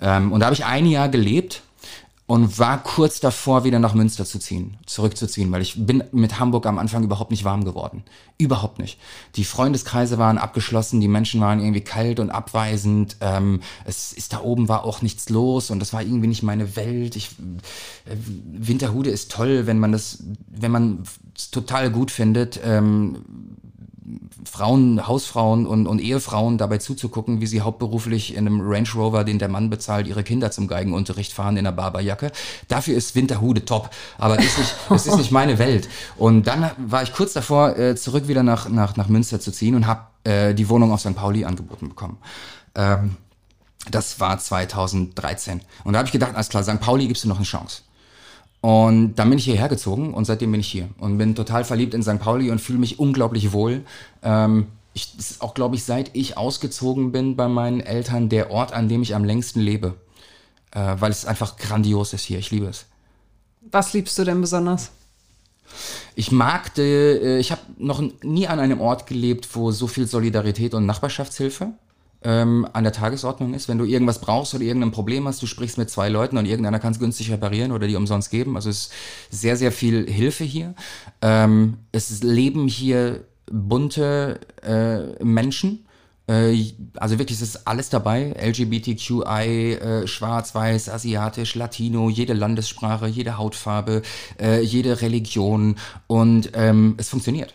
Ähm, 0.00 0.32
und 0.32 0.40
da 0.40 0.46
habe 0.46 0.54
ich 0.54 0.64
ein 0.64 0.86
Jahr 0.86 1.08
gelebt 1.08 1.62
und 2.30 2.60
war 2.60 2.80
kurz 2.80 3.18
davor, 3.18 3.64
wieder 3.64 3.80
nach 3.80 3.94
Münster 3.94 4.24
zu 4.24 4.38
ziehen, 4.38 4.76
zurückzuziehen, 4.86 5.50
weil 5.50 5.62
ich 5.62 5.84
bin 5.84 6.04
mit 6.12 6.38
Hamburg 6.38 6.64
am 6.66 6.78
Anfang 6.78 7.02
überhaupt 7.02 7.32
nicht 7.32 7.42
warm 7.42 7.64
geworden. 7.64 8.04
Überhaupt 8.38 8.78
nicht. 8.78 9.00
Die 9.34 9.42
Freundeskreise 9.42 10.16
waren 10.16 10.38
abgeschlossen, 10.38 11.00
die 11.00 11.08
Menschen 11.08 11.40
waren 11.40 11.58
irgendwie 11.58 11.80
kalt 11.80 12.20
und 12.20 12.30
abweisend. 12.30 13.16
Ähm, 13.20 13.62
es 13.84 14.12
ist 14.12 14.32
da 14.32 14.42
oben 14.42 14.68
war 14.68 14.84
auch 14.84 15.02
nichts 15.02 15.28
los 15.28 15.70
und 15.70 15.80
das 15.80 15.92
war 15.92 16.02
irgendwie 16.02 16.28
nicht 16.28 16.44
meine 16.44 16.76
Welt. 16.76 17.16
Ich, 17.16 17.30
äh, 18.04 18.14
Winterhude 18.52 19.10
ist 19.10 19.32
toll, 19.32 19.66
wenn 19.66 19.80
man 19.80 19.90
das, 19.90 20.22
wenn 20.46 20.70
man 20.70 21.02
es 21.36 21.50
total 21.50 21.90
gut 21.90 22.12
findet. 22.12 22.60
Ähm, 22.62 23.24
Frauen, 24.44 25.06
Hausfrauen 25.06 25.66
und, 25.66 25.86
und 25.86 26.00
Ehefrauen 26.00 26.58
dabei 26.58 26.78
zuzugucken, 26.78 27.40
wie 27.40 27.46
sie 27.46 27.60
hauptberuflich 27.60 28.34
in 28.34 28.46
einem 28.46 28.60
Range 28.62 28.88
Rover, 28.94 29.24
den 29.24 29.38
der 29.38 29.48
Mann 29.48 29.70
bezahlt, 29.70 30.06
ihre 30.06 30.22
Kinder 30.22 30.50
zum 30.50 30.68
Geigenunterricht 30.68 31.32
fahren 31.32 31.56
in 31.56 31.66
einer 31.66 31.76
Barberjacke. 31.76 32.32
Dafür 32.68 32.96
ist 32.96 33.14
Winterhude 33.14 33.64
top. 33.64 33.90
Aber 34.18 34.36
das 34.36 34.46
ist 34.46 34.58
nicht, 34.58 34.74
das 34.88 35.06
ist 35.06 35.16
nicht 35.16 35.32
meine 35.32 35.58
Welt. 35.58 35.88
Und 36.16 36.46
dann 36.46 36.70
war 36.78 37.02
ich 37.02 37.12
kurz 37.12 37.32
davor, 37.32 37.76
äh, 37.78 37.96
zurück 37.96 38.28
wieder 38.28 38.42
nach, 38.42 38.68
nach, 38.68 38.96
nach 38.96 39.08
Münster 39.08 39.40
zu 39.40 39.52
ziehen 39.52 39.74
und 39.74 39.86
habe 39.86 40.02
äh, 40.24 40.54
die 40.54 40.68
Wohnung 40.68 40.92
auf 40.92 41.00
St. 41.00 41.14
Pauli 41.14 41.44
angeboten 41.44 41.88
bekommen. 41.88 42.18
Ähm, 42.74 43.16
das 43.90 44.20
war 44.20 44.38
2013. 44.38 45.60
Und 45.84 45.94
da 45.94 46.00
habe 46.00 46.06
ich 46.06 46.12
gedacht, 46.12 46.34
alles 46.34 46.48
klar, 46.48 46.62
St. 46.62 46.80
Pauli 46.80 47.06
gibst 47.06 47.24
du 47.24 47.28
noch 47.28 47.36
eine 47.36 47.44
Chance. 47.44 47.82
Und 48.60 49.14
dann 49.14 49.30
bin 49.30 49.38
ich 49.38 49.44
hierher 49.44 49.68
gezogen 49.68 50.12
und 50.12 50.26
seitdem 50.26 50.52
bin 50.52 50.60
ich 50.60 50.68
hier 50.68 50.88
und 50.98 51.16
bin 51.16 51.34
total 51.34 51.64
verliebt 51.64 51.94
in 51.94 52.02
St. 52.02 52.18
Pauli 52.18 52.50
und 52.50 52.60
fühle 52.60 52.78
mich 52.78 52.98
unglaublich 52.98 53.52
wohl. 53.52 53.82
Ähm, 54.22 54.66
ich, 54.92 55.16
das 55.16 55.30
ist 55.30 55.42
auch, 55.42 55.54
glaube 55.54 55.76
ich, 55.76 55.84
seit 55.84 56.14
ich 56.14 56.36
ausgezogen 56.36 57.12
bin 57.12 57.36
bei 57.36 57.48
meinen 57.48 57.80
Eltern 57.80 58.28
der 58.28 58.50
Ort, 58.50 58.72
an 58.72 58.88
dem 58.88 59.02
ich 59.02 59.14
am 59.14 59.24
längsten 59.24 59.60
lebe. 59.60 59.94
Äh, 60.72 60.96
weil 60.98 61.10
es 61.10 61.24
einfach 61.24 61.56
grandios 61.56 62.12
ist 62.12 62.24
hier. 62.24 62.38
Ich 62.38 62.50
liebe 62.50 62.66
es. 62.66 62.86
Was 63.70 63.92
liebst 63.92 64.18
du 64.18 64.24
denn 64.24 64.40
besonders? 64.40 64.90
Ich 66.14 66.30
mag, 66.30 66.76
äh, 66.76 67.38
ich 67.38 67.52
habe 67.52 67.62
noch 67.78 68.02
nie 68.22 68.46
an 68.46 68.60
einem 68.60 68.80
Ort 68.80 69.06
gelebt, 69.06 69.48
wo 69.54 69.70
so 69.70 69.86
viel 69.86 70.06
Solidarität 70.06 70.74
und 70.74 70.86
Nachbarschaftshilfe 70.86 71.72
ähm, 72.22 72.66
an 72.72 72.84
der 72.84 72.92
Tagesordnung 72.92 73.54
ist. 73.54 73.68
Wenn 73.68 73.78
du 73.78 73.84
irgendwas 73.84 74.20
brauchst 74.20 74.54
oder 74.54 74.64
irgendein 74.64 74.92
Problem 74.92 75.26
hast, 75.26 75.42
du 75.42 75.46
sprichst 75.46 75.78
mit 75.78 75.90
zwei 75.90 76.08
Leuten 76.08 76.36
und 76.36 76.46
irgendeiner 76.46 76.78
kann 76.78 76.92
es 76.92 76.98
günstig 76.98 77.30
reparieren 77.30 77.72
oder 77.72 77.86
die 77.86 77.96
umsonst 77.96 78.30
geben. 78.30 78.56
Also 78.56 78.70
es 78.70 78.86
ist 78.86 78.92
sehr, 79.30 79.56
sehr 79.56 79.72
viel 79.72 80.10
Hilfe 80.10 80.44
hier. 80.44 80.74
Ähm, 81.22 81.78
es 81.92 82.22
leben 82.22 82.68
hier 82.68 83.24
bunte 83.50 84.40
äh, 84.62 85.24
Menschen. 85.24 85.86
Äh, 86.26 86.72
also 86.96 87.18
wirklich, 87.18 87.40
es 87.40 87.54
ist 87.54 87.66
alles 87.66 87.88
dabei. 87.88 88.34
LGBTQI, 88.38 89.72
äh, 89.74 90.06
schwarz, 90.06 90.54
weiß, 90.54 90.90
asiatisch, 90.90 91.54
Latino, 91.54 92.10
jede 92.10 92.34
Landessprache, 92.34 93.08
jede 93.08 93.38
Hautfarbe, 93.38 94.02
äh, 94.40 94.60
jede 94.60 95.00
Religion. 95.00 95.76
Und 96.06 96.50
ähm, 96.54 96.94
es 96.98 97.08
funktioniert. 97.08 97.54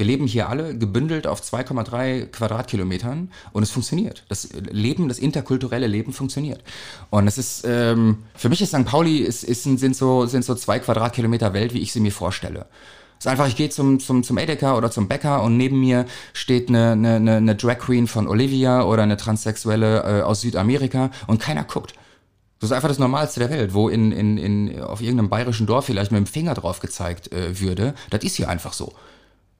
Wir 0.00 0.06
leben 0.06 0.26
hier 0.26 0.48
alle 0.48 0.74
gebündelt 0.74 1.26
auf 1.26 1.42
2,3 1.42 2.28
Quadratkilometern 2.28 3.30
und 3.52 3.62
es 3.62 3.70
funktioniert. 3.70 4.24
Das 4.30 4.48
Leben, 4.54 5.08
das 5.08 5.18
interkulturelle 5.18 5.86
Leben 5.86 6.14
funktioniert. 6.14 6.64
Und 7.10 7.28
es 7.28 7.36
ist, 7.36 7.66
ähm, 7.68 8.24
für 8.34 8.48
mich 8.48 8.62
ist 8.62 8.70
St. 8.70 8.86
Pauli 8.86 9.18
ist, 9.18 9.44
ist, 9.44 9.64
sind, 9.64 9.94
so, 9.94 10.24
sind 10.24 10.42
so 10.42 10.54
zwei 10.54 10.78
Quadratkilometer 10.78 11.52
Welt, 11.52 11.74
wie 11.74 11.80
ich 11.80 11.92
sie 11.92 12.00
mir 12.00 12.12
vorstelle. 12.12 12.64
Es 13.18 13.26
ist 13.26 13.30
einfach, 13.30 13.46
ich 13.46 13.56
gehe 13.56 13.68
zum, 13.68 14.00
zum, 14.00 14.22
zum 14.22 14.38
Edeka 14.38 14.74
oder 14.74 14.90
zum 14.90 15.06
Bäcker 15.06 15.42
und 15.42 15.58
neben 15.58 15.78
mir 15.78 16.06
steht 16.32 16.70
eine, 16.70 16.92
eine, 16.92 17.36
eine 17.36 17.54
Drag 17.54 17.80
Queen 17.80 18.06
von 18.06 18.26
Olivia 18.26 18.84
oder 18.84 19.02
eine 19.02 19.18
Transsexuelle 19.18 20.20
äh, 20.20 20.22
aus 20.22 20.40
Südamerika 20.40 21.10
und 21.26 21.42
keiner 21.42 21.64
guckt. 21.64 21.92
Das 22.58 22.70
ist 22.70 22.74
einfach 22.74 22.88
das 22.88 22.98
Normalste 22.98 23.40
der 23.40 23.50
Welt, 23.50 23.74
wo 23.74 23.90
in, 23.90 24.12
in, 24.12 24.38
in, 24.38 24.80
auf 24.80 25.02
irgendeinem 25.02 25.28
bayerischen 25.28 25.66
Dorf 25.66 25.84
vielleicht 25.84 26.10
mit 26.10 26.20
dem 26.20 26.26
Finger 26.26 26.54
drauf 26.54 26.80
gezeigt 26.80 27.30
äh, 27.34 27.60
würde. 27.60 27.92
Das 28.08 28.24
ist 28.24 28.36
hier 28.36 28.48
einfach 28.48 28.72
so. 28.72 28.94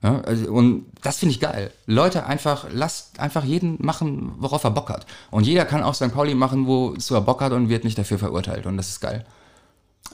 Ja, 0.03 0.21
also, 0.21 0.51
und 0.51 0.87
das 1.03 1.19
finde 1.19 1.33
ich 1.33 1.39
geil. 1.39 1.71
Leute 1.85 2.25
einfach, 2.25 2.65
lasst 2.71 3.19
einfach 3.19 3.43
jeden 3.43 3.77
machen, 3.79 4.33
worauf 4.37 4.63
er 4.63 4.71
Bock 4.71 4.89
hat. 4.89 5.05
Und 5.29 5.45
jeder 5.45 5.65
kann 5.65 5.83
auch 5.83 5.93
St. 5.93 6.11
Pauli 6.11 6.33
machen, 6.33 6.65
wo 6.65 6.95
er 7.09 7.21
Bock 7.21 7.41
hat 7.41 7.51
und 7.51 7.69
wird 7.69 7.83
nicht 7.83 7.97
dafür 7.97 8.17
verurteilt. 8.17 8.65
Und 8.65 8.77
das 8.77 8.89
ist 8.89 8.99
geil. 8.99 9.25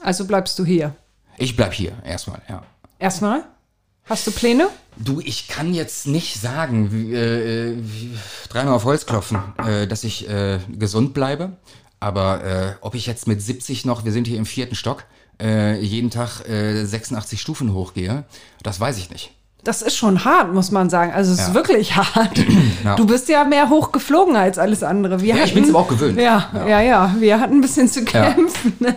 Also 0.02 0.26
bleibst 0.26 0.58
du 0.58 0.64
hier? 0.64 0.94
Ich 1.38 1.56
bleib 1.56 1.72
hier, 1.72 1.92
erstmal, 2.04 2.42
ja. 2.48 2.62
Erstmal? 2.98 3.44
Hast 4.04 4.26
du 4.26 4.30
Pläne? 4.30 4.68
Du, 4.96 5.20
ich 5.20 5.48
kann 5.48 5.72
jetzt 5.72 6.06
nicht 6.06 6.40
sagen, 6.40 6.92
wie, 6.92 7.14
äh, 7.14 7.76
wie, 7.78 8.10
dreimal 8.48 8.74
auf 8.74 8.84
Holz 8.84 9.06
klopfen, 9.06 9.38
äh, 9.58 9.86
dass 9.86 10.04
ich 10.04 10.28
äh, 10.28 10.58
gesund 10.68 11.14
bleibe. 11.14 11.56
Aber 12.00 12.44
äh, 12.44 12.74
ob 12.80 12.94
ich 12.94 13.06
jetzt 13.06 13.26
mit 13.26 13.40
70 13.42 13.84
noch, 13.84 14.04
wir 14.04 14.12
sind 14.12 14.26
hier 14.26 14.38
im 14.38 14.46
vierten 14.46 14.74
Stock, 14.74 15.04
äh, 15.40 15.78
jeden 15.80 16.10
Tag 16.10 16.48
äh, 16.48 16.84
86 16.84 17.40
Stufen 17.40 17.72
hochgehe, 17.72 18.24
das 18.62 18.80
weiß 18.80 18.98
ich 18.98 19.10
nicht. 19.10 19.32
Das 19.64 19.82
ist 19.82 19.96
schon 19.96 20.24
hart, 20.24 20.54
muss 20.54 20.70
man 20.70 20.88
sagen. 20.88 21.12
Also 21.12 21.32
es 21.32 21.38
ja. 21.38 21.46
ist 21.48 21.54
wirklich 21.54 21.96
hart. 21.96 22.38
Ja. 22.84 22.96
Du 22.96 23.06
bist 23.06 23.28
ja 23.28 23.44
mehr 23.44 23.68
hochgeflogen 23.68 24.36
als 24.36 24.58
alles 24.58 24.82
andere. 24.82 25.20
Wir 25.20 25.28
ja, 25.28 25.34
hatten, 25.36 25.48
ich 25.48 25.54
bin 25.54 25.64
es 25.64 25.70
aber 25.70 25.80
auch 25.80 25.88
gewöhnt. 25.88 26.18
Ja, 26.18 26.48
ja, 26.54 26.68
ja, 26.68 26.80
ja, 26.80 27.14
Wir 27.18 27.40
hatten 27.40 27.58
ein 27.58 27.60
bisschen 27.60 27.88
zu 27.88 28.04
kämpfen. 28.04 28.74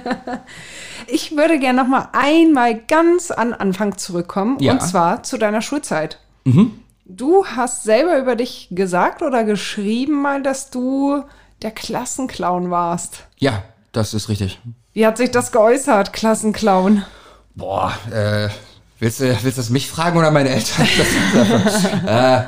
Ich 1.13 1.35
würde 1.35 1.59
gerne 1.59 1.81
noch 1.81 1.89
mal 1.89 2.07
einmal 2.13 2.73
ganz 2.87 3.31
an 3.31 3.53
Anfang 3.53 3.97
zurückkommen. 3.97 4.55
Und 4.57 4.81
zwar 4.81 5.23
zu 5.23 5.37
deiner 5.37 5.61
Schulzeit. 5.61 6.19
Mhm. 6.45 6.79
Du 7.05 7.45
hast 7.45 7.83
selber 7.83 8.17
über 8.17 8.37
dich 8.37 8.69
gesagt 8.71 9.21
oder 9.21 9.43
geschrieben 9.43 10.21
mal, 10.21 10.41
dass 10.41 10.69
du 10.69 11.23
der 11.61 11.71
Klassenclown 11.71 12.71
warst. 12.71 13.25
Ja, 13.37 13.63
das 13.91 14.13
ist 14.13 14.29
richtig. 14.29 14.61
Wie 14.93 15.05
hat 15.05 15.17
sich 15.17 15.31
das 15.31 15.51
geäußert, 15.51 16.13
Klassenclown? 16.13 17.03
Boah, 17.55 17.91
äh, 18.11 18.47
Willst 19.01 19.19
du, 19.19 19.25
willst 19.25 19.57
du 19.57 19.61
das 19.61 19.71
mich 19.71 19.87
fragen 19.87 20.19
oder 20.19 20.29
meine 20.29 20.49
Eltern? 20.49 20.87
äh, 22.05 22.43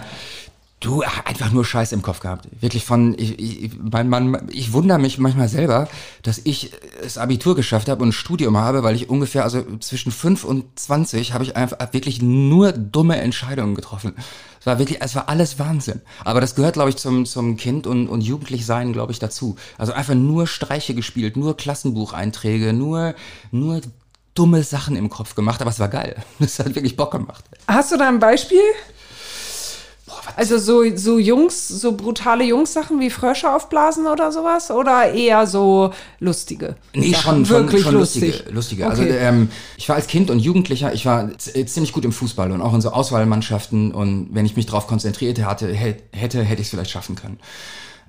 du, 0.79 1.01
einfach 1.01 1.51
nur 1.51 1.65
Scheiß 1.65 1.91
im 1.93 2.03
Kopf 2.03 2.19
gehabt. 2.19 2.47
Wirklich 2.61 2.85
von, 2.85 3.15
ich, 3.17 3.39
ich, 3.39 3.71
mein, 3.81 4.07
man, 4.07 4.47
ich 4.51 4.71
wundere 4.71 4.99
mich 4.99 5.17
manchmal 5.17 5.49
selber, 5.49 5.89
dass 6.21 6.39
ich 6.43 6.69
das 7.01 7.17
Abitur 7.17 7.55
geschafft 7.55 7.89
habe 7.89 8.03
und 8.03 8.09
ein 8.09 8.13
Studium 8.13 8.55
habe, 8.55 8.83
weil 8.83 8.95
ich 8.95 9.09
ungefähr, 9.09 9.43
also 9.43 9.63
zwischen 9.79 10.11
5 10.11 10.43
und 10.43 10.65
20 10.77 11.33
habe 11.33 11.43
ich 11.43 11.55
einfach 11.55 11.91
wirklich 11.91 12.21
nur 12.21 12.71
dumme 12.71 13.17
Entscheidungen 13.17 13.73
getroffen. 13.73 14.13
Es 14.59 14.67
war 14.67 14.77
wirklich, 14.77 15.01
es 15.01 15.15
war 15.15 15.29
alles 15.29 15.57
Wahnsinn. 15.57 16.01
Aber 16.23 16.39
das 16.39 16.53
gehört, 16.53 16.75
glaube 16.75 16.91
ich, 16.91 16.97
zum, 16.97 17.25
zum 17.25 17.57
Kind 17.57 17.87
und, 17.87 18.07
und 18.07 18.21
Jugendlichsein, 18.21 18.93
glaube 18.93 19.11
ich, 19.11 19.17
dazu. 19.17 19.55
Also 19.79 19.93
einfach 19.93 20.13
nur 20.13 20.45
Streiche 20.45 20.93
gespielt, 20.93 21.35
nur 21.35 21.57
Klassenbucheinträge, 21.57 22.73
nur, 22.73 23.15
nur 23.49 23.81
dumme 24.33 24.63
Sachen 24.63 24.95
im 24.95 25.09
Kopf 25.09 25.35
gemacht, 25.35 25.61
aber 25.61 25.69
es 25.69 25.79
war 25.79 25.89
geil. 25.89 26.15
Es 26.39 26.59
hat 26.59 26.75
wirklich 26.75 26.95
Bock 26.95 27.11
gemacht. 27.11 27.43
Hast 27.67 27.91
du 27.91 27.97
da 27.97 28.07
ein 28.07 28.19
Beispiel? 28.19 28.61
Boah, 30.05 30.21
also 30.35 30.57
so, 30.57 30.83
so 30.95 31.17
Jungs, 31.17 31.67
so 31.67 31.93
brutale 31.93 32.43
Jungs-Sachen 32.43 32.99
wie 32.99 33.09
Frösche 33.09 33.53
aufblasen 33.53 34.05
oder 34.05 34.31
sowas? 34.31 34.69
Oder 34.69 35.13
eher 35.13 35.47
so 35.47 35.93
lustige? 36.19 36.75
Nee, 36.93 37.11
Sachen? 37.11 37.45
schon, 37.45 37.49
wirklich 37.49 37.83
schon 37.83 37.95
lustig. 37.95 38.23
lustige. 38.23 38.51
lustige. 38.51 38.87
Also, 38.89 39.03
okay. 39.03 39.11
Also 39.13 39.23
ähm, 39.23 39.49
ich 39.77 39.87
war 39.87 39.95
als 39.95 40.07
Kind 40.07 40.29
und 40.29 40.39
Jugendlicher, 40.39 40.93
ich 40.93 41.05
war 41.05 41.29
äh, 41.53 41.65
ziemlich 41.65 41.93
gut 41.93 42.03
im 42.03 42.11
Fußball 42.11 42.51
und 42.51 42.61
auch 42.61 42.73
in 42.73 42.81
so 42.81 42.91
Auswahlmannschaften 42.91 43.93
und 43.93 44.29
wenn 44.31 44.45
ich 44.45 44.55
mich 44.55 44.65
darauf 44.65 44.87
konzentriert 44.87 45.43
hatte, 45.43 45.71
hätte, 45.73 46.43
hätte 46.43 46.61
ich 46.61 46.67
es 46.67 46.69
vielleicht 46.69 46.91
schaffen 46.91 47.15
können. 47.15 47.39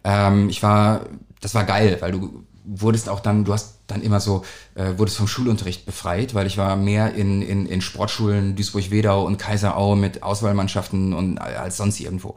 Ähm, 0.03 0.49
ich 0.49 0.63
war, 0.63 1.07
das 1.41 1.55
war 1.55 1.65
geil, 1.65 1.99
weil 2.01 2.13
du 2.13 2.45
wurdest 2.65 3.09
auch 3.09 3.21
dann, 3.21 3.45
du 3.45 3.53
hast 3.53 3.74
dann 3.87 4.03
immer 4.03 4.21
so, 4.21 4.45
äh, 4.75 4.97
wurdest 4.97 5.19
vom 5.19 5.29
Schulunterricht 5.29 5.87
befreit, 5.87 6.35
weil 6.35 6.47
ich 6.47 6.57
war 6.57 6.77
mehr 6.77 7.15
in, 7.15 7.43
in, 7.43 7.67
in 7.67 7.81
Sportschulen 7.81 8.57
Duisburg-Wedau 8.57 9.25
und 9.25 9.39
Kaiserau 9.39 9.95
mit 9.97 10.23
Auswahlmannschaften 10.23 11.13
und 11.13 11.39
als 11.39 11.77
sonst 11.77 12.01
irgendwo. 12.01 12.35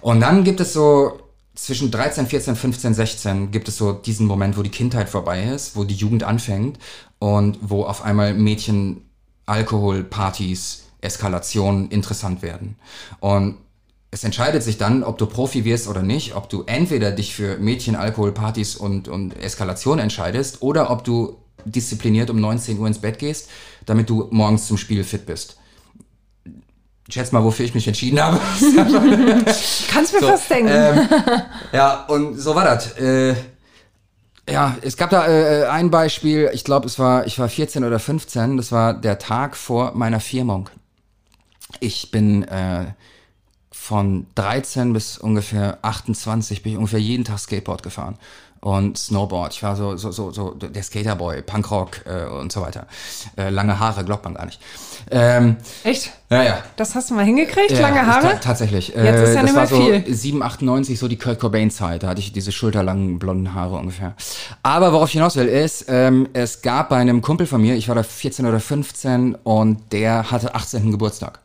Und 0.00 0.20
dann 0.20 0.44
gibt 0.44 0.60
es 0.60 0.72
so 0.72 1.20
zwischen 1.54 1.90
13, 1.90 2.26
14, 2.26 2.56
15, 2.56 2.94
16 2.94 3.50
gibt 3.50 3.68
es 3.68 3.76
so 3.76 3.92
diesen 3.92 4.26
Moment, 4.26 4.56
wo 4.56 4.62
die 4.62 4.70
Kindheit 4.70 5.08
vorbei 5.08 5.44
ist, 5.44 5.76
wo 5.76 5.84
die 5.84 5.94
Jugend 5.94 6.22
anfängt 6.22 6.78
und 7.18 7.58
wo 7.60 7.84
auf 7.84 8.02
einmal 8.02 8.34
Mädchen, 8.34 9.02
Alkohol, 9.46 10.04
Partys, 10.04 10.84
Eskalation 11.00 11.88
interessant 11.88 12.42
werden. 12.42 12.76
Und 13.20 13.56
es 14.10 14.24
entscheidet 14.24 14.62
sich 14.62 14.76
dann, 14.76 15.04
ob 15.04 15.18
du 15.18 15.26
Profi 15.26 15.64
wirst 15.64 15.86
oder 15.86 16.02
nicht, 16.02 16.34
ob 16.34 16.48
du 16.48 16.64
entweder 16.66 17.12
dich 17.12 17.34
für 17.34 17.58
Mädchen, 17.58 17.94
Alkohol, 17.94 18.32
Partys 18.32 18.74
und, 18.76 19.08
und 19.08 19.36
Eskalation 19.38 19.98
entscheidest 20.00 20.62
oder 20.62 20.90
ob 20.90 21.04
du 21.04 21.36
diszipliniert 21.64 22.30
um 22.30 22.40
19 22.40 22.78
Uhr 22.78 22.86
ins 22.86 22.98
Bett 22.98 23.18
gehst, 23.18 23.48
damit 23.86 24.10
du 24.10 24.26
morgens 24.30 24.66
zum 24.66 24.78
Spiel 24.78 25.04
fit 25.04 25.26
bist. 25.26 25.56
Schätz 27.08 27.32
mal, 27.32 27.42
wofür 27.44 27.64
ich 27.64 27.74
mich 27.74 27.86
entschieden 27.86 28.20
habe. 28.20 28.40
Kannst 29.88 30.12
mir 30.12 30.20
so, 30.20 30.28
fast 30.28 30.50
denken. 30.50 30.70
Ähm, 30.72 31.08
ja, 31.72 32.04
und 32.06 32.38
so 32.38 32.54
war 32.54 32.64
das. 32.64 32.96
Äh, 32.98 33.34
ja, 34.48 34.76
es 34.82 34.96
gab 34.96 35.10
da 35.10 35.26
äh, 35.26 35.66
ein 35.66 35.90
Beispiel, 35.90 36.50
ich 36.52 36.64
glaube, 36.64 36.86
es 36.86 36.98
war, 36.98 37.26
ich 37.26 37.38
war 37.38 37.48
14 37.48 37.84
oder 37.84 37.98
15, 37.98 38.56
das 38.56 38.72
war 38.72 38.94
der 38.94 39.18
Tag 39.18 39.56
vor 39.56 39.92
meiner 39.94 40.20
Firmung. 40.20 40.68
Ich 41.78 42.10
bin 42.10 42.44
äh, 42.44 42.86
von 43.90 44.28
13 44.36 44.92
bis 44.92 45.18
ungefähr 45.18 45.78
28 45.82 46.62
bin 46.62 46.70
ich 46.70 46.78
ungefähr 46.78 47.00
jeden 47.00 47.24
Tag 47.24 47.40
Skateboard 47.40 47.82
gefahren. 47.82 48.18
Und 48.60 48.98
Snowboard. 48.98 49.54
Ich 49.54 49.62
war 49.62 49.76
so, 49.76 49.96
so, 49.96 50.10
so, 50.12 50.30
so 50.30 50.50
der 50.50 50.82
Skaterboy, 50.82 51.42
Punkrock 51.42 52.04
äh, 52.06 52.26
und 52.26 52.52
so 52.52 52.60
weiter. 52.60 52.86
Äh, 53.36 53.50
lange 53.50 53.78
Haare, 53.80 54.04
glaubt 54.04 54.24
man 54.24 54.34
gar 54.34 54.44
nicht. 54.44 54.60
Ähm, 55.10 55.56
Echt? 55.82 56.12
Ja, 56.28 56.42
ja. 56.44 56.58
Das 56.76 56.94
hast 56.94 57.10
du 57.10 57.14
mal 57.14 57.24
hingekriegt, 57.24 57.72
Ja, 57.72 57.80
lange 57.80 58.06
Haare? 58.06 58.28
ta 58.28 58.34
tatsächlich. 58.36 58.88
Jetzt 58.88 59.20
ist 59.20 59.34
ja 59.34 59.42
nicht 59.42 59.54
war 59.54 59.62
mehr 59.62 59.66
so 59.66 59.76
viel. 59.82 60.14
7, 60.14 60.42
98, 60.42 60.98
so 60.98 61.08
die 61.08 61.16
Kurt 61.16 61.40
Cobain-Zeit. 61.40 62.02
Da 62.02 62.08
hatte 62.08 62.20
ich 62.20 62.32
diese 62.32 62.52
schulterlangen 62.52 63.18
blonden 63.18 63.54
Haare 63.54 63.76
ungefähr. 63.76 64.14
Aber 64.62 64.92
worauf 64.92 65.08
ich 65.08 65.14
hinaus 65.14 65.36
will, 65.36 65.48
ist, 65.48 65.86
ähm, 65.88 66.28
es 66.32 66.62
gab 66.62 66.90
bei 66.90 66.96
einem 66.96 67.22
Kumpel 67.22 67.46
von 67.46 67.60
mir, 67.60 67.74
ich 67.74 67.88
war 67.88 67.96
da 67.96 68.02
14 68.04 68.46
oder 68.46 68.60
15 68.60 69.34
und 69.42 69.92
der 69.92 70.30
hatte 70.30 70.54
18. 70.54 70.92
Geburtstag. 70.92 71.40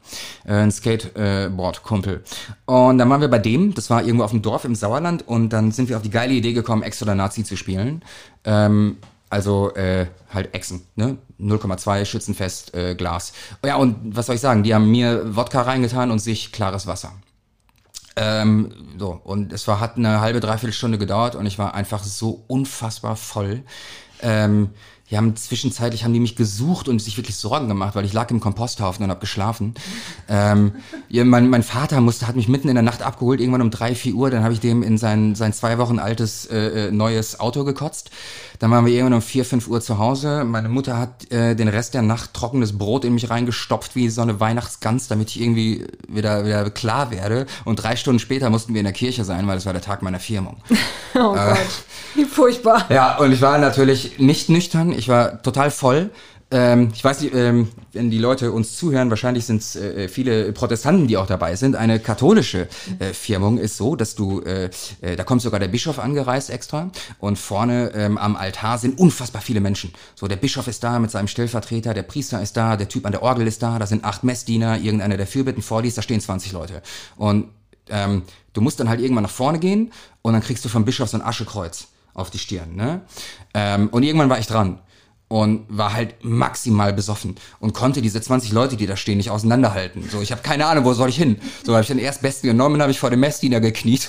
Äh, 0.46 0.54
ein 0.54 0.72
Skateboard-Kumpel. 0.72 2.24
Und 2.66 2.98
dann 3.00 3.10
waren 3.10 3.22
wir 3.22 3.28
bei 3.28 3.40
dem, 3.40 3.74
das 3.74 3.90
war 3.90 4.04
irgendwo 4.04 4.24
auf 4.24 4.32
dem 4.32 4.42
Dorf 4.44 4.66
im 4.66 4.76
Sauerland 4.76 5.28
und 5.28 5.50
dann 5.50 5.72
sind 5.72 5.90
wir 5.90 5.98
auf 5.98 6.04
die 6.04 6.12
geile 6.12 6.34
Idee 6.34 6.54
gekommen, 6.54 6.84
Ex 6.84 7.02
oder 7.06 7.16
Nazi 7.16 7.44
zu 7.44 7.56
spielen. 7.56 8.04
Ähm, 8.44 8.98
also 9.30 9.74
äh, 9.76 10.08
halt 10.34 10.54
Echsen, 10.54 10.84
ne? 10.96 11.18
0,2 11.40 12.06
Schützenfest 12.06 12.74
äh, 12.74 12.96
Glas. 12.96 13.34
Ja, 13.66 13.76
und 13.76 14.16
was 14.16 14.28
soll 14.28 14.36
ich 14.36 14.42
sagen? 14.42 14.64
Die 14.64 14.74
haben 14.74 14.90
mir 14.90 15.36
Wodka 15.36 15.62
reingetan 15.62 16.12
und 16.12 16.20
sich 16.20 16.52
klares 16.52 16.88
Wasser. 16.88 17.12
Ähm, 18.16 18.72
so, 18.98 19.20
und 19.24 19.52
es 19.52 19.68
war, 19.68 19.80
hat 19.80 19.98
eine 19.98 20.22
halbe, 20.22 20.40
dreiviertel 20.40 20.74
Stunde 20.74 20.98
gedauert 20.98 21.36
und 21.36 21.46
ich 21.46 21.60
war 21.60 21.74
einfach 21.74 22.04
so 22.04 22.46
unfassbar 22.48 23.16
voll. 23.16 23.64
Ähm, 24.22 24.70
die 25.12 25.18
haben 25.18 25.36
zwischenzeitlich 25.36 26.04
haben 26.04 26.14
die 26.14 26.20
mich 26.20 26.36
gesucht 26.36 26.88
und 26.88 27.00
sich 27.00 27.16
wirklich 27.18 27.36
Sorgen 27.36 27.68
gemacht, 27.68 27.96
weil 27.96 28.06
ich 28.06 28.14
lag 28.14 28.32
im 28.32 28.40
Komposthaufen 28.40 29.04
und 29.04 29.12
habe 29.12 29.20
geschlafen. 29.20 29.76
Ähm, 30.28 30.74
mein, 31.12 31.48
mein 31.50 31.62
Vater 31.62 32.02
musste, 32.02 32.28
hat 32.28 32.36
mich 32.36 32.48
mitten 32.48 32.70
in 32.70 32.76
der 32.76 32.84
Nacht 32.84 33.04
abgeholt, 33.04 33.40
irgendwann 33.40 33.62
um 33.62 33.70
drei, 33.70 33.94
vier 33.94 34.16
Uhr. 34.16 34.32
Dann 34.32 34.44
habe 34.44 34.54
ich 34.54 34.60
dem 34.60 34.82
in 34.82 34.98
sein, 34.98 35.36
sein 35.36 35.54
zwei 35.54 35.78
Wochen 35.78 36.00
altes 36.00 36.48
äh, 36.48 36.88
äh, 36.88 36.92
neues 36.92 37.40
Auto 37.40 37.64
gekotzt. 37.64 38.10
Dann 38.58 38.72
waren 38.72 38.86
wir 38.86 38.94
irgendwann 38.94 39.14
um 39.14 39.22
vier, 39.22 39.46
fünf 39.46 39.68
Uhr 39.68 39.80
zu 39.80 40.00
Hause. 40.00 40.44
Meine 40.44 40.70
Mutter 40.70 40.98
hat 40.98 41.32
äh, 41.32 41.56
den 41.56 41.68
Rest 41.68 41.94
der 41.94 42.02
Nacht 42.02 42.34
trockenes 42.34 42.76
Brot 42.76 43.06
in 43.06 43.14
mich 43.14 43.30
reingestopft 43.30 43.96
wie 43.96 44.10
so 44.10 44.22
eine 44.22 44.40
Weihnachtsgans, 44.40 45.08
damit 45.08 45.30
ich 45.30 45.40
irgendwie 45.40 45.86
wieder, 46.08 46.46
wieder 46.46 46.72
klar 46.72 47.12
werde. 47.12 47.46
Und 47.64 47.76
drei 47.76 47.96
Stunden 47.96 48.20
später 48.20 48.50
mussten 48.50 48.74
wir 48.74 48.80
in 48.80 48.86
der 48.86 48.94
Kirche 48.94 49.24
sein, 49.24 49.46
weil 49.46 49.58
es 49.58 49.68
war 49.68 49.74
der 49.74 49.84
Tag 49.84 50.02
meiner 50.02 50.20
Firmung. 50.20 50.58
Oh 51.18 51.34
Gott, 51.34 51.85
wie 52.16 52.26
furchtbar. 52.26 52.86
Ja, 52.90 53.18
und 53.18 53.32
ich 53.32 53.42
war 53.42 53.58
natürlich 53.58 54.20
nicht 54.20 54.50
nüchtern, 54.50 54.92
ich 54.92 55.08
war 55.08 55.42
total 55.42 55.72
voll. 55.72 56.10
Ähm, 56.52 56.92
ich 56.94 57.04
weiß 57.04 57.22
nicht, 57.22 57.34
ähm, 57.34 57.70
wenn 57.92 58.12
die 58.12 58.20
Leute 58.20 58.52
uns 58.52 58.78
zuhören, 58.78 59.10
wahrscheinlich 59.10 59.46
sind 59.46 59.62
es 59.62 59.76
äh, 59.76 60.08
viele 60.08 60.54
Protestanten, 60.54 61.08
die 61.08 61.18
auch 61.18 61.26
dabei 61.26 61.56
sind. 61.56 61.76
Eine 61.76 62.00
katholische 62.00 62.68
äh, 63.00 63.14
Firmung 63.14 63.58
ist 63.58 63.78
so, 63.78 63.96
dass 63.96 64.14
du, 64.14 64.42
äh, 64.42 64.70
äh, 65.02 65.16
da 65.16 65.24
kommt 65.24 65.42
sogar 65.42 65.60
der 65.60 65.70
Bischof 65.70 65.98
angereist 65.98 66.52
extra 66.52 66.92
und 67.20 67.40
vorne 67.40 67.92
ähm, 67.96 68.20
am 68.20 68.36
Altar 68.36 68.78
sind 68.78 69.00
unfassbar 69.00 69.42
viele 69.42 69.60
Menschen. 69.60 69.92
So, 70.14 70.28
der 70.28 70.36
Bischof 70.36 70.68
ist 70.68 70.84
da 70.84 71.00
mit 71.00 71.10
seinem 71.10 71.28
Stellvertreter, 71.28 71.96
der 71.96 72.04
Priester 72.04 72.42
ist 72.42 72.56
da, 72.56 72.78
der 72.78 72.90
Typ 72.90 73.08
an 73.08 73.12
der 73.12 73.24
Orgel 73.24 73.48
ist 73.48 73.64
da, 73.64 73.80
da 73.80 73.88
sind 73.88 74.04
acht 74.04 74.24
Messdiener, 74.24 74.78
irgendeiner 74.78 75.18
der 75.18 75.28
Fürbitten 75.28 75.64
vorliest, 75.64 75.98
da 75.98 76.04
stehen 76.04 76.22
20 76.22 76.52
Leute. 76.52 76.84
Und 77.18 77.50
ähm, 77.90 78.22
du 78.54 78.62
musst 78.62 78.80
dann 78.80 78.88
halt 78.88 79.02
irgendwann 79.02 79.24
nach 79.24 79.32
vorne 79.32 79.58
gehen 79.58 79.92
und 80.22 80.34
dann 80.34 80.44
kriegst 80.44 80.64
du 80.64 80.70
vom 80.70 80.86
Bischof 80.86 81.10
so 81.10 81.18
ein 81.18 81.24
Aschekreuz 81.24 81.88
auf 82.16 82.32
die 82.32 82.40
Stirn. 82.40 82.76
Ne? 82.76 83.02
Ähm, 83.54 83.90
und 83.90 84.02
irgendwann 84.02 84.30
war 84.30 84.40
ich 84.40 84.48
dran 84.48 84.80
und 85.28 85.66
war 85.70 85.94
halt 85.94 86.24
maximal 86.24 86.94
besoffen 86.94 87.36
und 87.60 87.74
konnte 87.74 88.02
diese 88.02 88.22
20 88.22 88.52
Leute, 88.52 88.78
die 88.78 88.86
da 88.86 88.96
stehen, 88.96 89.18
nicht 89.18 89.32
auseinanderhalten. 89.32 90.08
So, 90.10 90.22
ich 90.22 90.32
habe 90.32 90.42
keine 90.42 90.68
Ahnung, 90.68 90.86
wo 90.86 90.94
soll 90.94 91.10
ich 91.10 91.18
hin. 91.18 91.38
So 91.64 91.74
habe 91.74 91.82
ich 91.82 91.88
den 91.88 91.98
erstbesten 91.98 92.48
genommen, 92.48 92.82
habe 92.82 92.92
ich 92.92 93.00
vor 93.00 93.10
dem 93.10 93.22
Messdiener 93.22 93.60
gekniet. 93.60 94.08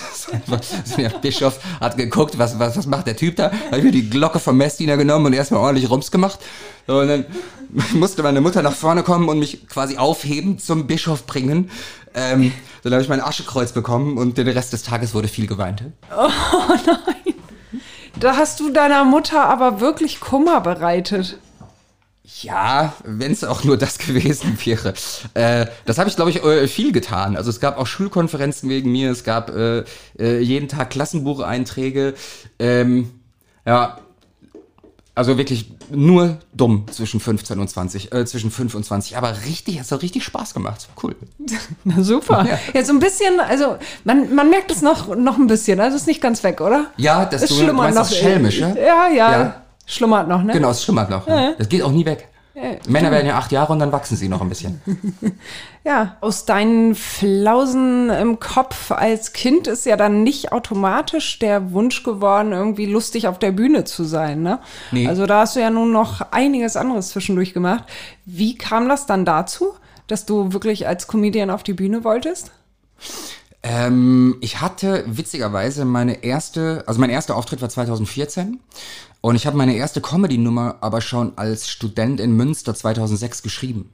der 0.97 1.09
Bischof 1.09 1.59
hat 1.79 1.97
geguckt, 1.97 2.37
was, 2.37 2.59
was, 2.59 2.77
was 2.77 2.85
macht 2.85 3.07
der 3.07 3.15
Typ 3.15 3.35
da? 3.35 3.51
Habe 3.67 3.79
ich 3.79 3.83
mir 3.83 3.91
die 3.91 4.09
Glocke 4.09 4.39
vom 4.39 4.57
Messdiener 4.57 4.95
genommen 4.95 5.25
und 5.25 5.33
erstmal 5.33 5.61
ordentlich 5.61 5.89
Rums 5.89 6.11
gemacht. 6.11 6.39
So, 6.85 6.99
und 6.99 7.07
dann 7.07 7.25
musste 7.95 8.21
meine 8.21 8.39
Mutter 8.39 8.61
nach 8.61 8.75
vorne 8.75 9.01
kommen 9.01 9.27
und 9.27 9.39
mich 9.39 9.67
quasi 9.67 9.97
aufheben, 9.97 10.59
zum 10.59 10.85
Bischof 10.85 11.25
bringen. 11.25 11.71
Ähm, 12.13 12.51
dann 12.83 12.93
habe 12.93 13.01
ich 13.01 13.09
mein 13.09 13.21
Aschekreuz 13.21 13.71
bekommen 13.71 14.17
und 14.17 14.37
den 14.37 14.47
Rest 14.47 14.71
des 14.71 14.83
Tages 14.83 15.13
wurde 15.15 15.27
viel 15.27 15.47
geweint. 15.47 15.83
Da 18.19 18.35
hast 18.35 18.59
du 18.59 18.71
deiner 18.71 19.03
Mutter 19.03 19.45
aber 19.45 19.79
wirklich 19.79 20.19
Kummer 20.19 20.61
bereitet. 20.61 21.37
Ja, 22.41 22.93
wenn 23.03 23.31
es 23.31 23.43
auch 23.43 23.63
nur 23.63 23.77
das 23.77 23.97
gewesen 23.99 24.57
wäre. 24.63 24.93
Äh, 25.35 25.67
das 25.85 25.99
habe 25.99 26.09
ich, 26.09 26.15
glaube 26.15 26.31
ich, 26.31 26.43
äh, 26.43 26.67
viel 26.67 26.91
getan. 26.91 27.37
Also 27.37 27.51
es 27.51 27.59
gab 27.59 27.77
auch 27.77 27.85
Schulkonferenzen 27.85 28.69
wegen 28.69 28.91
mir, 28.91 29.11
es 29.11 29.23
gab 29.23 29.49
äh, 29.51 29.83
äh, 30.19 30.39
jeden 30.39 30.67
Tag 30.67 30.89
Klassenbucheinträge. 30.89 32.15
Ähm, 32.57 33.11
ja, 33.65 33.99
also 35.17 35.37
wirklich 35.37 35.71
nur 35.89 36.37
dumm 36.53 36.85
zwischen 36.91 37.19
15 37.19 37.59
und 37.59 37.67
20, 37.67 38.13
äh, 38.13 38.25
zwischen 38.25 38.51
5 38.51 38.75
und 38.75 38.85
20. 38.85 39.17
Aber 39.17 39.33
richtig, 39.45 39.79
es 39.79 39.91
hat 39.91 40.03
richtig 40.03 40.23
Spaß 40.23 40.53
gemacht. 40.53 40.87
Cool. 41.01 41.15
Na 41.83 42.03
super. 42.03 42.45
Ja, 42.47 42.59
Ja. 42.73 42.85
so 42.85 42.93
ein 42.93 42.99
bisschen, 42.99 43.39
also 43.39 43.77
man, 44.03 44.33
man 44.35 44.49
merkt 44.49 44.69
es 44.71 44.81
noch, 44.81 45.15
noch 45.15 45.37
ein 45.37 45.47
bisschen. 45.47 45.79
Also 45.79 45.97
ist 45.97 46.05
nicht 46.07 46.21
ganz 46.21 46.43
weg, 46.43 46.61
oder? 46.61 46.85
Ja, 46.97 47.25
das 47.25 47.41
Es 47.41 47.49
du 47.49 47.65
du 47.65 47.73
meinst 47.73 47.97
das 47.97 48.15
Schelmische. 48.15 48.75
Ja, 48.77 49.07
ja, 49.07 49.31
Ja. 49.31 49.61
Schlummert 49.87 50.27
noch, 50.27 50.43
ne? 50.43 50.53
Genau, 50.53 50.69
es 50.69 50.83
schlummert 50.83 51.09
noch. 51.09 51.25
Das 51.25 51.67
geht 51.69 51.81
auch 51.81 51.91
nie 51.91 52.05
weg. 52.05 52.27
Männer 52.87 53.11
werden 53.11 53.27
ja 53.27 53.37
acht 53.37 53.51
Jahre 53.51 53.73
und 53.73 53.79
dann 53.79 53.91
wachsen 53.91 54.15
sie 54.17 54.29
noch 54.29 54.41
ein 54.41 54.49
bisschen. 54.49 54.81
Ja, 55.83 56.17
aus 56.19 56.43
deinen 56.43 56.95
Flausen 56.95 58.09
im 58.09 58.41
Kopf 58.41 58.91
als 58.91 59.31
Kind 59.31 59.67
ist 59.67 59.85
ja 59.85 59.95
dann 59.95 60.23
nicht 60.23 60.51
automatisch 60.51 61.39
der 61.39 61.71
Wunsch 61.71 62.03
geworden, 62.03 62.51
irgendwie 62.51 62.87
lustig 62.87 63.29
auf 63.29 63.39
der 63.39 63.53
Bühne 63.53 63.85
zu 63.85 64.03
sein, 64.03 64.41
ne? 64.41 64.59
Nee. 64.91 65.07
Also 65.07 65.25
da 65.25 65.39
hast 65.39 65.55
du 65.55 65.61
ja 65.61 65.69
nun 65.69 65.93
noch 65.93 66.19
einiges 66.31 66.75
anderes 66.75 67.07
zwischendurch 67.11 67.53
gemacht. 67.53 67.85
Wie 68.25 68.57
kam 68.57 68.89
das 68.89 69.05
dann 69.05 69.23
dazu, 69.23 69.75
dass 70.07 70.25
du 70.25 70.51
wirklich 70.51 70.89
als 70.89 71.07
Comedian 71.07 71.51
auf 71.51 71.63
die 71.63 71.73
Bühne 71.73 72.03
wolltest? 72.03 72.51
Ähm, 73.69 74.37
ich 74.39 74.61
hatte 74.61 75.03
witzigerweise 75.07 75.83
meine 75.83 76.23
erste, 76.23 76.85
also 76.87 77.01
mein 77.01 77.09
erster 77.09 77.35
Auftritt 77.35 77.61
war 77.61 77.67
2014 77.67 78.61
und 79.19 79.35
ich 79.35 79.45
habe 79.45 79.57
meine 79.57 79.75
erste 79.75 79.99
Comedy-Nummer 79.99 80.77
aber 80.79 81.01
schon 81.01 81.33
als 81.37 81.67
Student 81.67 82.21
in 82.21 82.31
Münster 82.31 82.73
2006 82.73 83.43
geschrieben. 83.43 83.89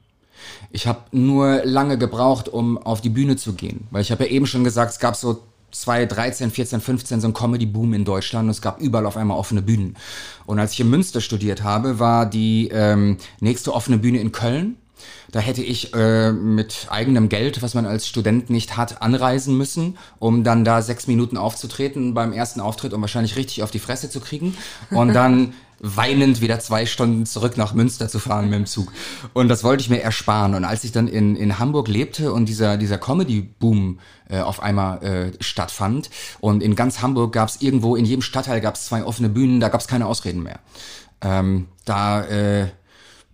Ich 0.71 0.85
habe 0.85 0.99
nur 1.11 1.65
lange 1.65 1.97
gebraucht, 1.97 2.49
um 2.49 2.77
auf 2.77 3.01
die 3.01 3.09
Bühne 3.09 3.35
zu 3.35 3.53
gehen, 3.53 3.87
weil 3.89 4.03
ich 4.03 4.11
habe 4.11 4.25
ja 4.25 4.29
eben 4.29 4.45
schon 4.45 4.63
gesagt, 4.63 4.91
es 4.91 4.99
gab 4.99 5.15
so 5.15 5.41
2013, 5.71 6.51
14, 6.51 6.79
15 6.79 7.21
so 7.21 7.27
ein 7.27 7.33
Comedy-Boom 7.33 7.95
in 7.95 8.05
Deutschland 8.05 8.45
und 8.45 8.51
es 8.51 8.61
gab 8.61 8.79
überall 8.79 9.07
auf 9.07 9.17
einmal 9.17 9.39
offene 9.39 9.63
Bühnen. 9.63 9.97
Und 10.45 10.59
als 10.59 10.73
ich 10.73 10.81
in 10.81 10.89
Münster 10.91 11.19
studiert 11.19 11.63
habe, 11.63 11.97
war 11.97 12.27
die 12.27 12.69
ähm, 12.71 13.17
nächste 13.39 13.73
offene 13.73 13.97
Bühne 13.97 14.19
in 14.19 14.31
Köln. 14.31 14.77
Da 15.31 15.39
hätte 15.39 15.63
ich 15.63 15.93
äh, 15.93 16.31
mit 16.31 16.87
eigenem 16.89 17.29
Geld, 17.29 17.61
was 17.61 17.73
man 17.73 17.85
als 17.85 18.07
Student 18.07 18.49
nicht 18.49 18.77
hat, 18.77 19.01
anreisen 19.01 19.57
müssen, 19.57 19.97
um 20.19 20.43
dann 20.43 20.63
da 20.63 20.81
sechs 20.81 21.07
Minuten 21.07 21.37
aufzutreten 21.37 22.13
beim 22.13 22.33
ersten 22.33 22.59
Auftritt, 22.59 22.93
um 22.93 23.01
wahrscheinlich 23.01 23.35
richtig 23.35 23.63
auf 23.63 23.71
die 23.71 23.79
Fresse 23.79 24.09
zu 24.09 24.19
kriegen. 24.19 24.55
Und 24.91 25.13
dann 25.13 25.53
weinend 25.85 26.39
wieder 26.39 26.59
zwei 26.59 26.85
Stunden 26.85 27.25
zurück 27.25 27.57
nach 27.57 27.73
Münster 27.73 28.07
zu 28.07 28.17
fahren 28.17 28.45
mit 28.49 28.57
dem 28.57 28.65
Zug. 28.65 28.91
Und 29.33 29.49
das 29.49 29.65
wollte 29.65 29.81
ich 29.81 29.89
mir 29.89 30.01
ersparen. 30.01 30.55
Und 30.55 30.63
als 30.63 30.85
ich 30.85 30.93
dann 30.93 31.09
in, 31.09 31.35
in 31.35 31.59
Hamburg 31.59 31.89
lebte 31.89 32.31
und 32.31 32.47
dieser, 32.47 32.77
dieser 32.77 32.97
Comedy-Boom 32.97 33.99
äh, 34.29 34.39
auf 34.39 34.63
einmal 34.63 35.03
äh, 35.03 35.43
stattfand 35.43 36.09
und 36.39 36.63
in 36.63 36.75
ganz 36.75 37.01
Hamburg 37.01 37.33
gab 37.33 37.49
es 37.49 37.61
irgendwo, 37.61 37.97
in 37.97 38.05
jedem 38.05 38.21
Stadtteil 38.21 38.61
gab 38.61 38.75
es 38.75 38.85
zwei 38.85 39.03
offene 39.03 39.27
Bühnen, 39.27 39.59
da 39.59 39.67
gab 39.67 39.81
es 39.81 39.87
keine 39.87 40.05
Ausreden 40.05 40.41
mehr. 40.41 40.59
Ähm, 41.21 41.67
da 41.83 42.23
äh, 42.23 42.69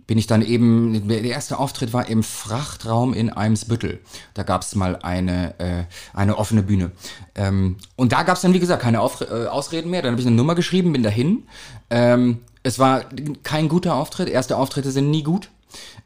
bin 0.10 0.18
ich 0.18 0.26
dann 0.26 0.41
eben, 0.41 1.07
der 1.07 1.22
erste 1.22 1.60
Auftritt 1.60 1.93
war 1.93 2.10
im 2.10 2.24
Frachtraum 2.24 3.14
in 3.14 3.30
Eimsbüttel. 3.30 3.99
Da 4.34 4.41
gab 4.41 4.64
es 4.64 4.74
mal 4.74 4.95
eine, 5.03 5.53
äh, 5.60 5.84
eine 6.16 6.39
offene 6.39 6.64
Bühne. 6.64 6.89
Ähm, 7.36 7.78
und 7.95 8.12
da 8.12 8.24
gab 8.24 8.36
es 8.36 8.41
dann, 8.41 8.55
wie 8.55 8.60
gesagt, 8.60 8.82
keine 8.82 9.01
Auf 9.01 9.22
äh, 9.22 9.45
Ausreden 9.45 9.91
mehr. 9.91 10.01
Dann 10.01 10.14
habe 10.14 10.22
ich 10.22 10.26
eine 10.26 10.36
Nummer 10.36 10.55
geschrieben, 10.55 10.93
bin 10.93 11.03
dahin. 11.03 11.43
Ähm, 11.91 12.39
es 12.64 12.80
war 12.80 13.03
kein 13.43 13.70
guter 13.70 13.93
Auftritt. 13.93 14.30
Erste 14.30 14.57
Auftritte 14.57 14.89
sind 14.89 15.12
nie 15.12 15.22
gut. 15.22 15.51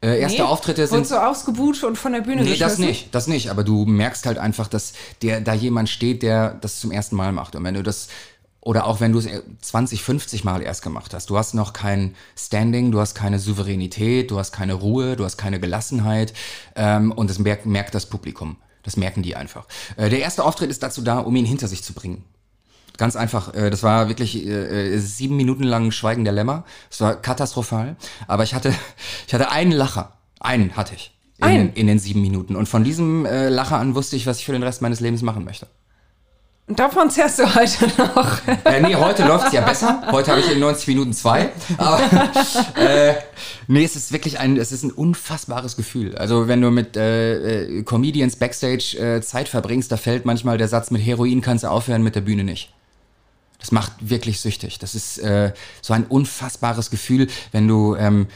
Äh, 0.02 0.20
erste 0.20 0.42
Nee? 0.42 0.48
Auftritte 0.48 0.86
sind 0.86 0.96
Wurdest 0.96 1.12
du 1.12 1.26
ausgebucht 1.26 1.82
und 1.84 1.96
von 1.96 2.12
der 2.12 2.20
Bühne 2.20 2.42
Nee, 2.42 2.58
das 2.58 2.76
nicht, 2.76 3.14
das 3.14 3.26
nicht. 3.26 3.48
Aber 3.48 3.64
du 3.64 3.86
merkst 3.86 4.26
halt 4.26 4.36
einfach, 4.36 4.68
dass 4.68 4.92
der 5.22 5.40
da 5.40 5.54
jemand 5.54 5.88
steht, 5.88 6.22
der 6.22 6.58
das 6.60 6.78
zum 6.78 6.90
ersten 6.90 7.16
Mal 7.16 7.32
macht. 7.32 7.56
Und 7.56 7.64
wenn 7.64 7.72
du 7.72 7.82
das 7.82 8.08
oder 8.64 8.86
auch 8.86 9.00
wenn 9.00 9.12
du 9.12 9.18
es 9.18 9.28
20, 9.60 10.02
50 10.02 10.42
Mal 10.44 10.62
erst 10.62 10.82
gemacht 10.82 11.12
hast, 11.14 11.28
du 11.30 11.36
hast 11.36 11.54
noch 11.54 11.74
kein 11.74 12.14
Standing, 12.36 12.90
du 12.90 13.00
hast 13.00 13.14
keine 13.14 13.38
Souveränität, 13.38 14.30
du 14.30 14.38
hast 14.38 14.52
keine 14.52 14.72
Ruhe, 14.74 15.16
du 15.16 15.24
hast 15.24 15.36
keine 15.36 15.60
Gelassenheit 15.60 16.32
ähm, 16.74 17.12
und 17.12 17.28
das 17.28 17.38
merkt, 17.38 17.66
merkt 17.66 17.94
das 17.94 18.06
Publikum. 18.06 18.56
Das 18.82 18.96
merken 18.96 19.22
die 19.22 19.36
einfach. 19.36 19.66
Äh, 19.96 20.08
der 20.08 20.20
erste 20.20 20.44
Auftritt 20.44 20.70
ist 20.70 20.82
dazu 20.82 21.02
da, 21.02 21.18
um 21.18 21.36
ihn 21.36 21.44
hinter 21.44 21.68
sich 21.68 21.82
zu 21.82 21.92
bringen. 21.92 22.24
Ganz 22.96 23.16
einfach. 23.16 23.52
Äh, 23.54 23.70
das 23.70 23.82
war 23.82 24.08
wirklich 24.08 24.46
äh, 24.46 24.98
sieben 24.98 25.36
Minuten 25.36 25.64
lang 25.64 25.90
Schweigen 25.90 26.24
der 26.24 26.32
Lämmer. 26.32 26.64
Es 26.90 27.00
war 27.00 27.20
katastrophal. 27.20 27.96
Aber 28.28 28.44
ich 28.44 28.54
hatte, 28.54 28.74
ich 29.26 29.34
hatte 29.34 29.50
einen 29.50 29.72
Lacher. 29.72 30.12
Einen 30.40 30.76
hatte 30.76 30.94
ich. 30.94 31.10
In, 31.38 31.72
in 31.74 31.86
den 31.88 31.98
sieben 31.98 32.22
Minuten. 32.22 32.56
Und 32.56 32.68
von 32.68 32.84
diesem 32.84 33.26
äh, 33.26 33.48
Lacher 33.48 33.78
an 33.78 33.94
wusste 33.94 34.16
ich, 34.16 34.26
was 34.26 34.38
ich 34.38 34.46
für 34.46 34.52
den 34.52 34.62
Rest 34.62 34.80
meines 34.80 35.00
Lebens 35.00 35.20
machen 35.20 35.44
möchte. 35.44 35.66
Davon 36.66 37.10
zehrst 37.10 37.38
du 37.38 37.54
heute 37.54 37.86
noch. 37.98 38.38
Äh, 38.64 38.80
nee, 38.80 38.94
heute 38.94 39.26
läuft's 39.26 39.52
ja 39.52 39.60
besser. 39.60 40.02
Heute 40.10 40.30
habe 40.30 40.40
ich 40.40 40.50
in 40.50 40.58
90 40.58 40.88
Minuten 40.88 41.12
zwei. 41.12 41.50
Aber 41.76 42.00
äh, 42.76 43.14
nee, 43.68 43.84
es 43.84 43.94
ist 43.94 44.10
wirklich 44.10 44.38
ein, 44.38 44.56
es 44.56 44.72
ist 44.72 44.82
ein 44.82 44.90
unfassbares 44.90 45.76
Gefühl. 45.76 46.16
Also 46.16 46.48
wenn 46.48 46.62
du 46.62 46.70
mit 46.70 46.96
äh, 46.96 47.64
äh, 47.64 47.82
Comedians 47.82 48.36
Backstage 48.36 48.96
äh, 48.98 49.20
Zeit 49.20 49.48
verbringst, 49.48 49.92
da 49.92 49.98
fällt 49.98 50.24
manchmal 50.24 50.56
der 50.56 50.68
Satz, 50.68 50.90
mit 50.90 51.04
Heroin 51.04 51.42
kannst 51.42 51.64
du 51.64 51.68
aufhören, 51.68 52.02
mit 52.02 52.14
der 52.14 52.22
Bühne 52.22 52.44
nicht. 52.44 52.72
Das 53.60 53.70
macht 53.70 53.92
wirklich 54.00 54.40
süchtig. 54.40 54.78
Das 54.78 54.94
ist 54.94 55.18
äh, 55.18 55.52
so 55.82 55.92
ein 55.92 56.04
unfassbares 56.06 56.90
Gefühl, 56.90 57.28
wenn 57.52 57.68
du 57.68 57.96
ähm, 57.96 58.26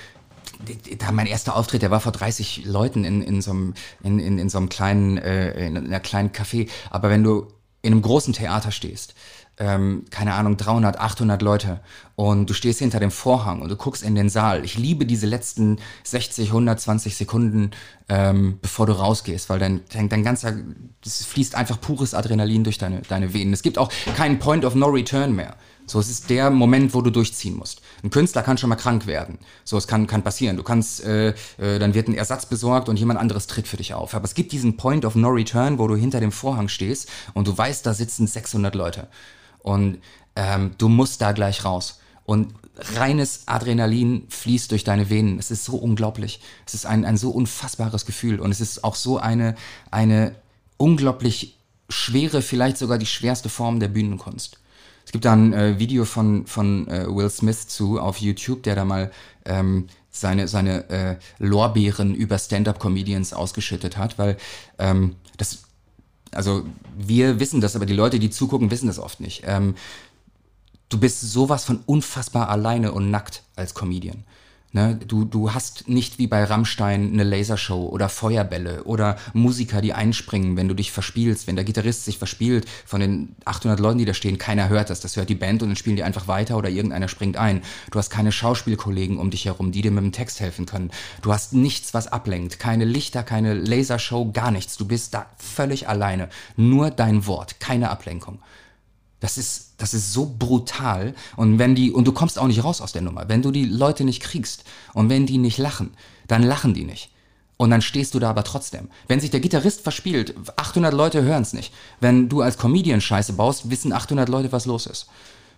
da 0.98 1.12
mein 1.12 1.26
erster 1.26 1.56
Auftritt, 1.56 1.82
der 1.82 1.90
war 1.90 2.00
vor 2.00 2.12
30 2.12 2.66
Leuten 2.66 3.04
in, 3.04 3.22
in, 3.22 3.40
so, 3.40 3.52
einem, 3.52 3.74
in, 4.02 4.18
in, 4.18 4.38
in 4.38 4.48
so 4.50 4.58
einem 4.58 4.68
kleinen, 4.68 5.16
äh, 5.16 5.66
in 5.66 5.76
einer 5.76 6.00
kleinen 6.00 6.30
Café. 6.30 6.68
Aber 6.90 7.08
wenn 7.08 7.24
du 7.24 7.46
in 7.82 7.92
einem 7.92 8.02
großen 8.02 8.32
Theater 8.32 8.70
stehst, 8.70 9.14
ähm, 9.58 10.04
keine 10.10 10.34
Ahnung, 10.34 10.56
300, 10.56 10.98
800 10.98 11.42
Leute 11.42 11.80
und 12.14 12.48
du 12.48 12.54
stehst 12.54 12.78
hinter 12.78 13.00
dem 13.00 13.10
Vorhang 13.10 13.60
und 13.60 13.68
du 13.68 13.76
guckst 13.76 14.02
in 14.02 14.14
den 14.14 14.28
Saal. 14.28 14.64
Ich 14.64 14.78
liebe 14.78 15.04
diese 15.04 15.26
letzten 15.26 15.78
60, 16.04 16.48
120 16.48 17.16
Sekunden, 17.16 17.72
ähm, 18.08 18.58
bevor 18.62 18.86
du 18.86 18.92
rausgehst, 18.92 19.48
weil 19.50 19.58
dein, 19.58 19.80
dein, 19.92 20.08
dein 20.08 20.22
ganzer, 20.22 20.54
es 21.04 21.24
fließt 21.24 21.54
einfach 21.54 21.80
pures 21.80 22.14
Adrenalin 22.14 22.64
durch 22.64 22.78
deine, 22.78 23.02
deine 23.02 23.34
Venen. 23.34 23.52
Es 23.52 23.62
gibt 23.62 23.78
auch 23.78 23.90
keinen 24.16 24.38
Point 24.38 24.64
of 24.64 24.74
No 24.74 24.86
Return 24.86 25.34
mehr. 25.34 25.56
So, 25.86 25.98
es 25.98 26.10
ist 26.10 26.30
der 26.30 26.50
Moment, 26.50 26.94
wo 26.94 27.00
du 27.00 27.10
durchziehen 27.10 27.56
musst. 27.56 27.80
Ein 28.02 28.10
Künstler 28.10 28.42
kann 28.42 28.58
schon 28.58 28.70
mal 28.70 28.76
krank 28.76 29.06
werden. 29.06 29.38
So, 29.64 29.76
es 29.76 29.86
kann, 29.86 30.06
kann 30.06 30.22
passieren. 30.22 30.56
Du 30.56 30.62
kannst, 30.62 31.04
äh, 31.04 31.34
äh, 31.58 31.78
dann 31.78 31.94
wird 31.94 32.08
ein 32.08 32.14
Ersatz 32.14 32.46
besorgt 32.46 32.88
und 32.88 32.98
jemand 32.98 33.18
anderes 33.18 33.46
tritt 33.46 33.68
für 33.68 33.76
dich 33.76 33.94
auf. 33.94 34.14
Aber 34.14 34.24
es 34.24 34.34
gibt 34.34 34.52
diesen 34.52 34.76
Point 34.76 35.04
of 35.04 35.14
No 35.14 35.28
Return, 35.28 35.78
wo 35.78 35.86
du 35.88 35.96
hinter 35.96 36.20
dem 36.20 36.32
Vorhang 36.32 36.68
stehst 36.68 37.08
und 37.34 37.48
du 37.48 37.56
weißt, 37.56 37.84
da 37.84 37.94
sitzen 37.94 38.26
600 38.26 38.74
Leute. 38.74 39.08
Und 39.58 39.98
ähm, 40.36 40.72
du 40.78 40.88
musst 40.88 41.20
da 41.20 41.32
gleich 41.32 41.64
raus. 41.64 42.00
Und 42.24 42.54
reines 42.76 43.42
Adrenalin 43.46 44.26
fließt 44.28 44.70
durch 44.70 44.84
deine 44.84 45.10
Venen. 45.10 45.38
Es 45.38 45.50
ist 45.50 45.64
so 45.64 45.76
unglaublich. 45.76 46.40
Es 46.66 46.74
ist 46.74 46.86
ein, 46.86 47.04
ein 47.04 47.16
so 47.16 47.30
unfassbares 47.30 48.06
Gefühl. 48.06 48.38
Und 48.40 48.50
es 48.50 48.60
ist 48.60 48.84
auch 48.84 48.94
so 48.94 49.18
eine, 49.18 49.54
eine 49.90 50.34
unglaublich 50.76 51.56
schwere, 51.88 52.42
vielleicht 52.42 52.76
sogar 52.76 52.98
die 52.98 53.06
schwerste 53.06 53.48
Form 53.48 53.80
der 53.80 53.88
Bühnenkunst. 53.88 54.58
Es 55.08 55.12
gibt 55.12 55.24
da 55.24 55.32
ein 55.32 55.54
äh, 55.54 55.78
Video 55.78 56.04
von, 56.04 56.46
von 56.46 56.86
äh, 56.86 57.06
Will 57.08 57.30
Smith 57.30 57.66
zu 57.66 57.98
auf 57.98 58.18
YouTube, 58.18 58.62
der 58.62 58.74
da 58.74 58.84
mal 58.84 59.10
ähm, 59.46 59.86
seine, 60.10 60.48
seine 60.48 60.90
äh, 60.90 61.16
Lorbeeren 61.38 62.14
über 62.14 62.36
Stand-up-Comedians 62.36 63.32
ausgeschüttet 63.32 63.96
hat, 63.96 64.18
weil 64.18 64.36
ähm, 64.78 65.16
das, 65.38 65.62
also 66.32 66.66
wir 66.94 67.40
wissen 67.40 67.62
das, 67.62 67.74
aber 67.74 67.86
die 67.86 67.94
Leute, 67.94 68.18
die 68.18 68.28
zugucken, 68.28 68.70
wissen 68.70 68.86
das 68.86 68.98
oft 68.98 69.20
nicht. 69.20 69.44
Ähm, 69.46 69.76
du 70.90 71.00
bist 71.00 71.22
sowas 71.22 71.64
von 71.64 71.80
unfassbar 71.86 72.50
alleine 72.50 72.92
und 72.92 73.10
nackt 73.10 73.44
als 73.56 73.72
Comedian. 73.72 74.24
Ne, 74.70 75.00
du, 75.06 75.24
du 75.24 75.54
hast 75.54 75.88
nicht 75.88 76.18
wie 76.18 76.26
bei 76.26 76.44
Rammstein 76.44 77.14
eine 77.14 77.24
Lasershow 77.24 77.88
oder 77.88 78.10
Feuerbälle 78.10 78.84
oder 78.84 79.16
Musiker, 79.32 79.80
die 79.80 79.94
einspringen, 79.94 80.58
wenn 80.58 80.68
du 80.68 80.74
dich 80.74 80.92
verspielst. 80.92 81.46
Wenn 81.46 81.56
der 81.56 81.64
Gitarrist 81.64 82.04
sich 82.04 82.18
verspielt 82.18 82.68
von 82.84 83.00
den 83.00 83.34
800 83.46 83.80
Leuten, 83.80 83.96
die 83.96 84.04
da 84.04 84.12
stehen, 84.12 84.36
keiner 84.36 84.68
hört 84.68 84.90
das. 84.90 85.00
Das 85.00 85.16
hört 85.16 85.30
die 85.30 85.34
Band 85.34 85.62
und 85.62 85.70
dann 85.70 85.76
spielen 85.76 85.96
die 85.96 86.02
einfach 86.02 86.28
weiter 86.28 86.58
oder 86.58 86.68
irgendeiner 86.68 87.08
springt 87.08 87.38
ein. 87.38 87.62
Du 87.90 87.98
hast 87.98 88.10
keine 88.10 88.30
Schauspielkollegen 88.30 89.16
um 89.16 89.30
dich 89.30 89.46
herum, 89.46 89.72
die 89.72 89.80
dir 89.80 89.90
mit 89.90 90.04
dem 90.04 90.12
Text 90.12 90.38
helfen 90.40 90.66
können. 90.66 90.90
Du 91.22 91.32
hast 91.32 91.54
nichts, 91.54 91.94
was 91.94 92.06
ablenkt. 92.06 92.58
Keine 92.58 92.84
Lichter, 92.84 93.22
keine 93.22 93.54
Lasershow, 93.54 94.32
gar 94.32 94.50
nichts. 94.50 94.76
Du 94.76 94.86
bist 94.86 95.14
da 95.14 95.24
völlig 95.38 95.88
alleine. 95.88 96.28
Nur 96.56 96.90
dein 96.90 97.26
Wort, 97.26 97.58
keine 97.58 97.88
Ablenkung. 97.88 98.38
Das 99.20 99.36
ist, 99.36 99.74
das 99.78 99.94
ist 99.94 100.12
so 100.12 100.32
brutal. 100.38 101.14
Und 101.36 101.58
wenn 101.58 101.74
die, 101.74 101.90
und 101.90 102.06
du 102.06 102.12
kommst 102.12 102.38
auch 102.38 102.46
nicht 102.46 102.62
raus 102.62 102.80
aus 102.80 102.92
der 102.92 103.02
Nummer. 103.02 103.28
Wenn 103.28 103.42
du 103.42 103.50
die 103.50 103.64
Leute 103.64 104.04
nicht 104.04 104.22
kriegst 104.22 104.64
und 104.94 105.08
wenn 105.08 105.26
die 105.26 105.38
nicht 105.38 105.58
lachen, 105.58 105.90
dann 106.28 106.42
lachen 106.42 106.74
die 106.74 106.84
nicht. 106.84 107.10
Und 107.56 107.70
dann 107.70 107.82
stehst 107.82 108.14
du 108.14 108.20
da 108.20 108.30
aber 108.30 108.44
trotzdem. 108.44 108.88
Wenn 109.08 109.18
sich 109.18 109.30
der 109.30 109.40
Gitarrist 109.40 109.80
verspielt, 109.80 110.34
800 110.56 110.94
Leute 110.94 111.22
hören 111.22 111.42
es 111.42 111.52
nicht. 111.52 111.74
Wenn 111.98 112.28
du 112.28 112.40
als 112.40 112.56
Comedian 112.56 113.00
Scheiße 113.00 113.32
baust, 113.32 113.68
wissen 113.68 113.92
800 113.92 114.28
Leute, 114.28 114.52
was 114.52 114.64
los 114.64 114.86
ist. 114.86 115.08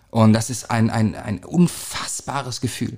Und 0.09 0.33
das 0.33 0.49
ist 0.49 0.71
ein, 0.71 0.89
ein, 0.89 1.15
ein 1.15 1.43
unfassbares 1.45 2.59
Gefühl. 2.59 2.97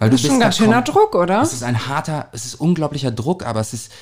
Weil 0.00 0.10
das 0.10 0.20
ist 0.20 0.26
schon 0.26 0.36
ein 0.36 0.40
ganz 0.40 0.56
schöner 0.56 0.82
Druck, 0.82 1.14
oder? 1.14 1.42
Es 1.42 1.52
ist 1.52 1.62
ein 1.62 1.86
harter, 1.86 2.28
es 2.32 2.44
ist 2.44 2.56
unglaublicher 2.56 3.12
Druck, 3.12 3.46
aber 3.46 3.60
es 3.60 3.72
ist 3.72 3.92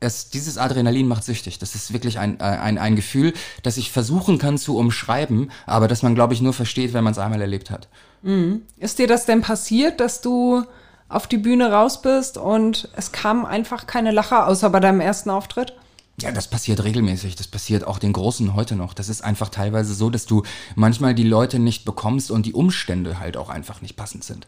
es, 0.00 0.30
dieses 0.30 0.58
Adrenalin 0.58 1.06
macht 1.06 1.24
süchtig. 1.24 1.58
Das 1.58 1.74
ist 1.74 1.92
wirklich 1.92 2.18
ein, 2.18 2.40
äh, 2.40 2.44
ein, 2.44 2.78
ein 2.78 2.96
Gefühl, 2.96 3.34
das 3.62 3.76
ich 3.76 3.92
versuchen 3.92 4.38
kann 4.38 4.58
zu 4.58 4.76
umschreiben, 4.76 5.50
aber 5.66 5.88
das 5.88 6.02
man, 6.02 6.14
glaube 6.14 6.34
ich, 6.34 6.40
nur 6.40 6.54
versteht, 6.54 6.92
wenn 6.94 7.04
man 7.04 7.12
es 7.12 7.18
einmal 7.18 7.40
erlebt 7.40 7.70
hat. 7.70 7.88
Mhm. 8.22 8.62
Ist 8.78 8.98
dir 8.98 9.06
das 9.06 9.26
denn 9.26 9.42
passiert, 9.42 10.00
dass 10.00 10.20
du 10.20 10.64
auf 11.08 11.26
die 11.26 11.38
Bühne 11.38 11.70
raus 11.70 12.02
bist 12.02 12.38
und 12.38 12.88
es 12.96 13.12
kam 13.12 13.44
einfach 13.44 13.86
keine 13.86 14.10
Lacher, 14.10 14.46
außer 14.46 14.70
bei 14.70 14.80
deinem 14.80 15.00
ersten 15.00 15.30
Auftritt? 15.30 15.74
Ja, 16.20 16.32
das 16.32 16.48
passiert 16.48 16.84
regelmäßig. 16.84 17.36
Das 17.36 17.48
passiert 17.48 17.86
auch 17.86 17.98
den 17.98 18.12
Großen 18.12 18.54
heute 18.54 18.76
noch. 18.76 18.92
Das 18.92 19.08
ist 19.08 19.22
einfach 19.22 19.48
teilweise 19.48 19.94
so, 19.94 20.10
dass 20.10 20.26
du 20.26 20.42
manchmal 20.74 21.14
die 21.14 21.24
Leute 21.24 21.58
nicht 21.58 21.84
bekommst 21.84 22.30
und 22.30 22.44
die 22.44 22.52
Umstände 22.52 23.18
halt 23.18 23.36
auch 23.36 23.48
einfach 23.48 23.80
nicht 23.80 23.96
passend 23.96 24.24
sind. 24.24 24.46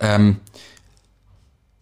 Ähm, 0.00 0.40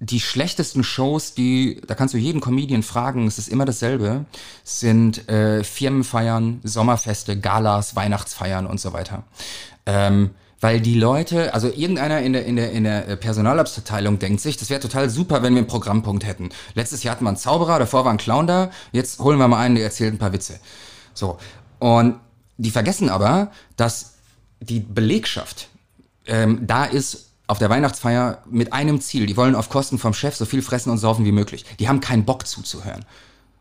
die 0.03 0.19
schlechtesten 0.19 0.83
Shows, 0.83 1.35
die, 1.35 1.81
da 1.87 1.95
kannst 1.95 2.13
du 2.13 2.19
jeden 2.19 2.41
Comedian 2.41 2.83
fragen, 2.83 3.29
es 3.29 3.39
ist 3.39 3.49
immer 3.49 3.65
dasselbe, 3.65 4.25
sind 4.65 5.29
äh, 5.29 5.63
Firmenfeiern, 5.63 6.61
Sommerfeste, 6.65 7.39
Galas, 7.39 7.95
Weihnachtsfeiern 7.95 8.67
und 8.67 8.81
so 8.81 8.93
weiter. 8.93 9.23
Ähm, 9.87 10.31
weil 10.61 10.81
die 10.81 10.99
Leute, 10.99 11.55
also 11.55 11.69
irgendeiner 11.69 12.21
in 12.21 12.33
der, 12.33 12.45
in 12.47 12.57
der, 12.57 12.73
in 12.73 12.83
der 12.83 13.15
Personalabteilung 13.15 14.19
denkt 14.19 14.41
sich, 14.41 14.57
das 14.57 14.71
wäre 14.71 14.81
total 14.81 15.09
super, 15.09 15.45
wenn 15.45 15.55
wir 15.55 15.59
einen 15.59 15.69
Programmpunkt 15.69 16.27
hätten. 16.27 16.51
Letztes 16.75 17.05
Jahr 17.05 17.15
hatten 17.15 17.25
wir 17.25 17.29
einen 17.29 17.37
Zauberer, 17.37 17.79
davor 17.79 18.05
war 18.05 18.11
ein 18.11 18.19
Clown 18.19 18.49
da, 18.49 18.71
jetzt 18.91 19.21
holen 19.21 19.39
wir 19.39 19.47
mal 19.47 19.61
einen, 19.61 19.77
der 19.77 19.85
erzählt 19.85 20.15
ein 20.15 20.19
paar 20.19 20.33
Witze. 20.33 20.59
So. 21.15 21.39
Und 21.79 22.19
die 22.57 22.71
vergessen 22.73 23.09
aber, 23.09 23.53
dass 23.77 24.15
die 24.59 24.81
Belegschaft 24.81 25.69
ähm, 26.27 26.67
da 26.67 26.85
ist, 26.87 27.32
auf 27.53 27.59
der 27.59 27.69
Weihnachtsfeier 27.69 28.43
mit 28.51 28.73
einem 28.73 29.03
Ziel. 29.03 29.27
Die 29.27 29.37
wollen 29.37 29.55
auf 29.55 29.69
Kosten 29.69 29.99
vom 29.99 30.15
Chef 30.15 30.35
so 30.35 30.47
viel 30.47 30.63
fressen 30.63 30.89
und 30.89 30.97
saufen 30.97 31.27
wie 31.27 31.33
möglich. 31.33 31.67
Die 31.79 31.87
haben 31.87 32.01
keinen 32.01 32.25
Bock 32.25 32.47
zuzuhören. 32.47 33.05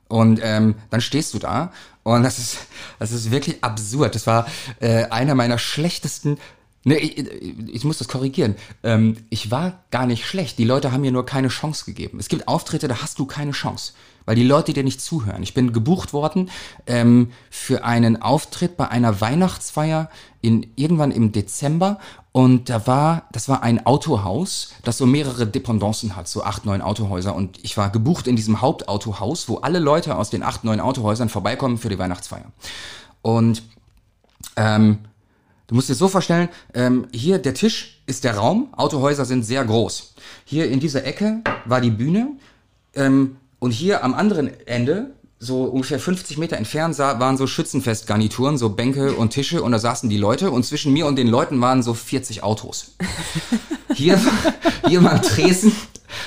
Und 0.08 0.40
ähm, 0.42 0.76
dann 0.90 1.02
stehst 1.02 1.34
du 1.34 1.40
da 1.40 1.74
und 2.04 2.24
das 2.24 2.40
ist, 2.40 2.60
das 3.00 3.12
ist 3.12 3.32
wirklich 3.32 3.62
absurd. 3.66 4.16
Das 4.16 4.28
war 4.28 4.48
äh, 4.80 5.08
einer 5.10 5.36
meiner 5.36 5.58
schlechtesten. 5.58 6.38
Ne, 6.86 7.00
ich, 7.00 7.18
ich 7.18 7.84
muss 7.84 7.98
das 7.98 8.08
korrigieren. 8.08 8.56
Ähm, 8.82 9.18
ich 9.30 9.52
war 9.52 9.84
gar 9.92 10.06
nicht 10.06 10.26
schlecht. 10.26 10.58
Die 10.58 10.64
Leute 10.64 10.94
haben 10.94 11.02
mir 11.02 11.12
nur 11.12 11.26
keine 11.26 11.50
Chance 11.50 11.84
gegeben. 11.84 12.18
Es 12.18 12.30
gibt 12.30 12.48
Auftritte, 12.48 12.88
da 12.88 13.02
hast 13.02 13.20
du 13.20 13.26
keine 13.26 13.52
Chance 13.52 13.92
weil 14.26 14.36
die 14.36 14.44
Leute 14.44 14.74
dir 14.74 14.84
nicht 14.84 15.02
zuhören. 15.02 15.44
Ich 15.44 15.54
bin 15.54 15.74
gebucht 15.74 16.14
worden 16.14 16.50
ähm, 16.88 17.32
für 17.50 17.84
einen 17.84 18.22
Auftritt 18.22 18.78
bei 18.78 18.88
einer 18.88 19.22
Weihnachtsfeier 19.22 20.10
in 20.42 20.68
irgendwann 20.76 21.12
im 21.12 21.32
Dezember 21.32 22.00
und 22.32 22.70
da 22.70 22.88
war, 22.88 23.24
das 23.32 23.50
war 23.50 23.64
ein 23.64 23.86
Autohaus, 23.86 24.74
das 24.84 24.98
so 24.98 25.06
mehrere 25.06 25.46
Dependancen 25.46 26.16
hat, 26.16 26.28
so 26.28 26.44
acht, 26.44 26.66
neun 26.66 26.82
Autohäuser 26.82 27.36
und 27.36 27.60
ich 27.64 27.78
war 27.78 27.90
gebucht 27.90 28.28
in 28.28 28.36
diesem 28.36 28.62
Hauptautohaus, 28.62 29.50
wo 29.50 29.58
alle 29.58 29.80
Leute 29.80 30.16
aus 30.16 30.30
den 30.30 30.44
acht, 30.44 30.64
neun 30.64 30.80
Autohäusern 30.80 31.30
vorbeikommen 31.30 31.78
für 31.78 31.90
die 31.90 32.00
Weihnachtsfeier. 32.00 32.52
Und 33.22 33.64
ähm, 34.56 35.00
Du 35.72 35.76
musst 35.76 35.88
dir 35.88 35.96
so 35.96 36.10
vorstellen, 36.10 36.50
ähm, 36.74 37.08
hier 37.14 37.40
der 37.40 37.54
Tisch 37.54 38.02
ist 38.06 38.26
der 38.26 38.36
Raum, 38.36 38.74
Autohäuser 38.76 39.24
sind 39.24 39.44
sehr 39.44 39.64
groß. 39.64 40.16
Hier 40.44 40.70
in 40.70 40.82
dieser 40.82 41.06
Ecke 41.06 41.42
war 41.64 41.80
die 41.80 41.92
Bühne, 41.92 42.34
ähm, 42.94 43.38
und 43.62 43.70
hier 43.70 44.04
am 44.04 44.16
anderen 44.16 44.50
Ende, 44.66 45.12
so 45.38 45.66
ungefähr 45.66 46.00
50 46.00 46.40
Meter 46.40 46.58
entfernt, 46.58 46.98
waren 46.98 47.38
so 47.38 47.46
Schützenfestgarnituren, 47.46 48.58
so 48.58 48.70
Bänke 48.70 49.14
und 49.14 49.30
Tische 49.30 49.62
und 49.62 49.72
da 49.72 49.78
saßen 49.78 50.10
die 50.10 50.18
Leute 50.18 50.50
und 50.50 50.66
zwischen 50.66 50.92
mir 50.94 51.06
und 51.06 51.16
den 51.16 51.28
Leuten 51.28 51.62
waren 51.62 51.84
so 51.84 51.94
40 51.94 52.42
Autos. 52.42 52.96
Hier, 53.94 54.20
hier 54.88 55.04
war 55.04 55.12
ein 55.12 55.22
Tresen, 55.22 55.74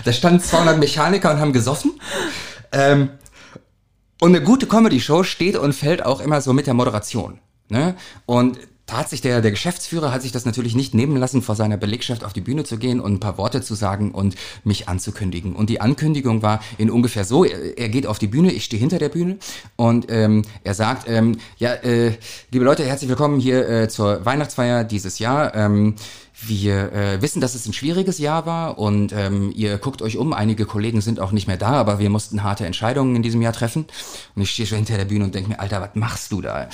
da 0.05 0.13
standen 0.13 0.39
200 0.39 0.79
Mechaniker 0.79 1.33
und 1.33 1.41
haben 1.41 1.55
gesoffen. 1.55 1.99
Ähm, 2.73 3.09
und 4.21 4.37
eine 4.37 4.45
gute 4.45 4.67
Comedy-Show 4.67 5.25
steht 5.25 5.57
und 5.57 5.73
fällt 5.73 6.05
auch 6.05 6.21
immer 6.21 6.43
so 6.43 6.53
mit 6.53 6.67
der 6.67 6.75
Moderation. 6.75 7.41
Ne? 7.71 7.97
Und 8.27 8.59
hat 8.97 9.09
sich 9.09 9.21
der, 9.21 9.41
der 9.41 9.51
Geschäftsführer 9.51 10.13
hat 10.13 10.23
sich 10.23 10.33
das 10.33 10.45
natürlich 10.45 10.75
nicht 10.75 10.95
nehmen 10.95 11.17
lassen, 11.17 11.43
vor 11.43 11.55
seiner 11.55 11.77
Belegschaft 11.77 12.25
auf 12.25 12.33
die 12.33 12.41
Bühne 12.41 12.65
zu 12.65 12.79
gehen 12.79 13.01
und 13.01 13.15
ein 13.15 13.21
paar 13.21 13.39
Worte 13.39 13.63
zu 13.63 13.75
sagen 13.75 14.13
und 14.13 14.37
mich 14.65 14.89
anzukündigen. 14.89 15.55
Und 15.55 15.71
die 15.71 15.81
Ankündigung 15.81 16.43
war 16.43 16.61
in 16.79 16.91
ungefähr 16.91 17.25
so, 17.25 17.45
er, 17.45 17.89
geht 17.89 18.07
auf 18.07 18.19
die 18.19 18.27
Bühne, 18.27 18.53
ich 18.53 18.65
stehe 18.65 18.81
hinter 18.81 18.99
der 18.99 19.09
Bühne 19.09 19.39
und 19.77 20.07
ähm, 20.09 20.43
er 20.63 20.75
sagt, 20.75 21.09
ähm, 21.09 21.39
ja, 21.59 21.73
äh, 21.75 22.13
liebe 22.51 22.65
Leute, 22.65 22.85
herzlich 22.85 23.09
willkommen 23.09 23.41
hier 23.41 23.69
äh, 23.69 23.89
zur 23.89 24.25
Weihnachtsfeier 24.25 24.85
dieses 24.85 25.19
Jahr. 25.19 25.55
Ähm, 25.55 25.95
wir 26.49 26.93
äh, 26.93 27.23
wissen, 27.23 27.41
dass 27.41 27.55
es 27.55 27.67
ein 27.67 27.73
schwieriges 27.73 28.19
Jahr 28.19 28.47
war 28.47 28.79
und 28.79 29.13
ähm, 29.13 29.53
ihr 29.55 29.79
guckt 29.79 30.03
euch 30.03 30.17
um. 30.17 30.33
Einige 30.33 30.67
Kollegen 30.67 31.01
sind 31.01 31.21
auch 31.21 31.33
nicht 31.33 31.47
mehr 31.47 31.57
da, 31.57 31.73
aber 31.73 31.99
wir 31.99 32.11
mussten 32.11 32.43
harte 32.43 32.67
Entscheidungen 32.67 33.17
in 33.17 33.23
diesem 33.23 33.43
Jahr 33.43 33.53
treffen. 33.53 33.87
Und 34.35 34.43
ich 34.43 34.51
stehe 34.51 34.67
schon 34.67 34.79
hinter 34.79 34.97
der 34.97 35.05
Bühne 35.05 35.25
und 35.25 35.35
denke 35.35 35.51
mir, 35.51 35.61
Alter, 35.61 35.81
was 35.81 35.91
machst 35.95 36.33
du 36.33 36.41
da? 36.41 36.69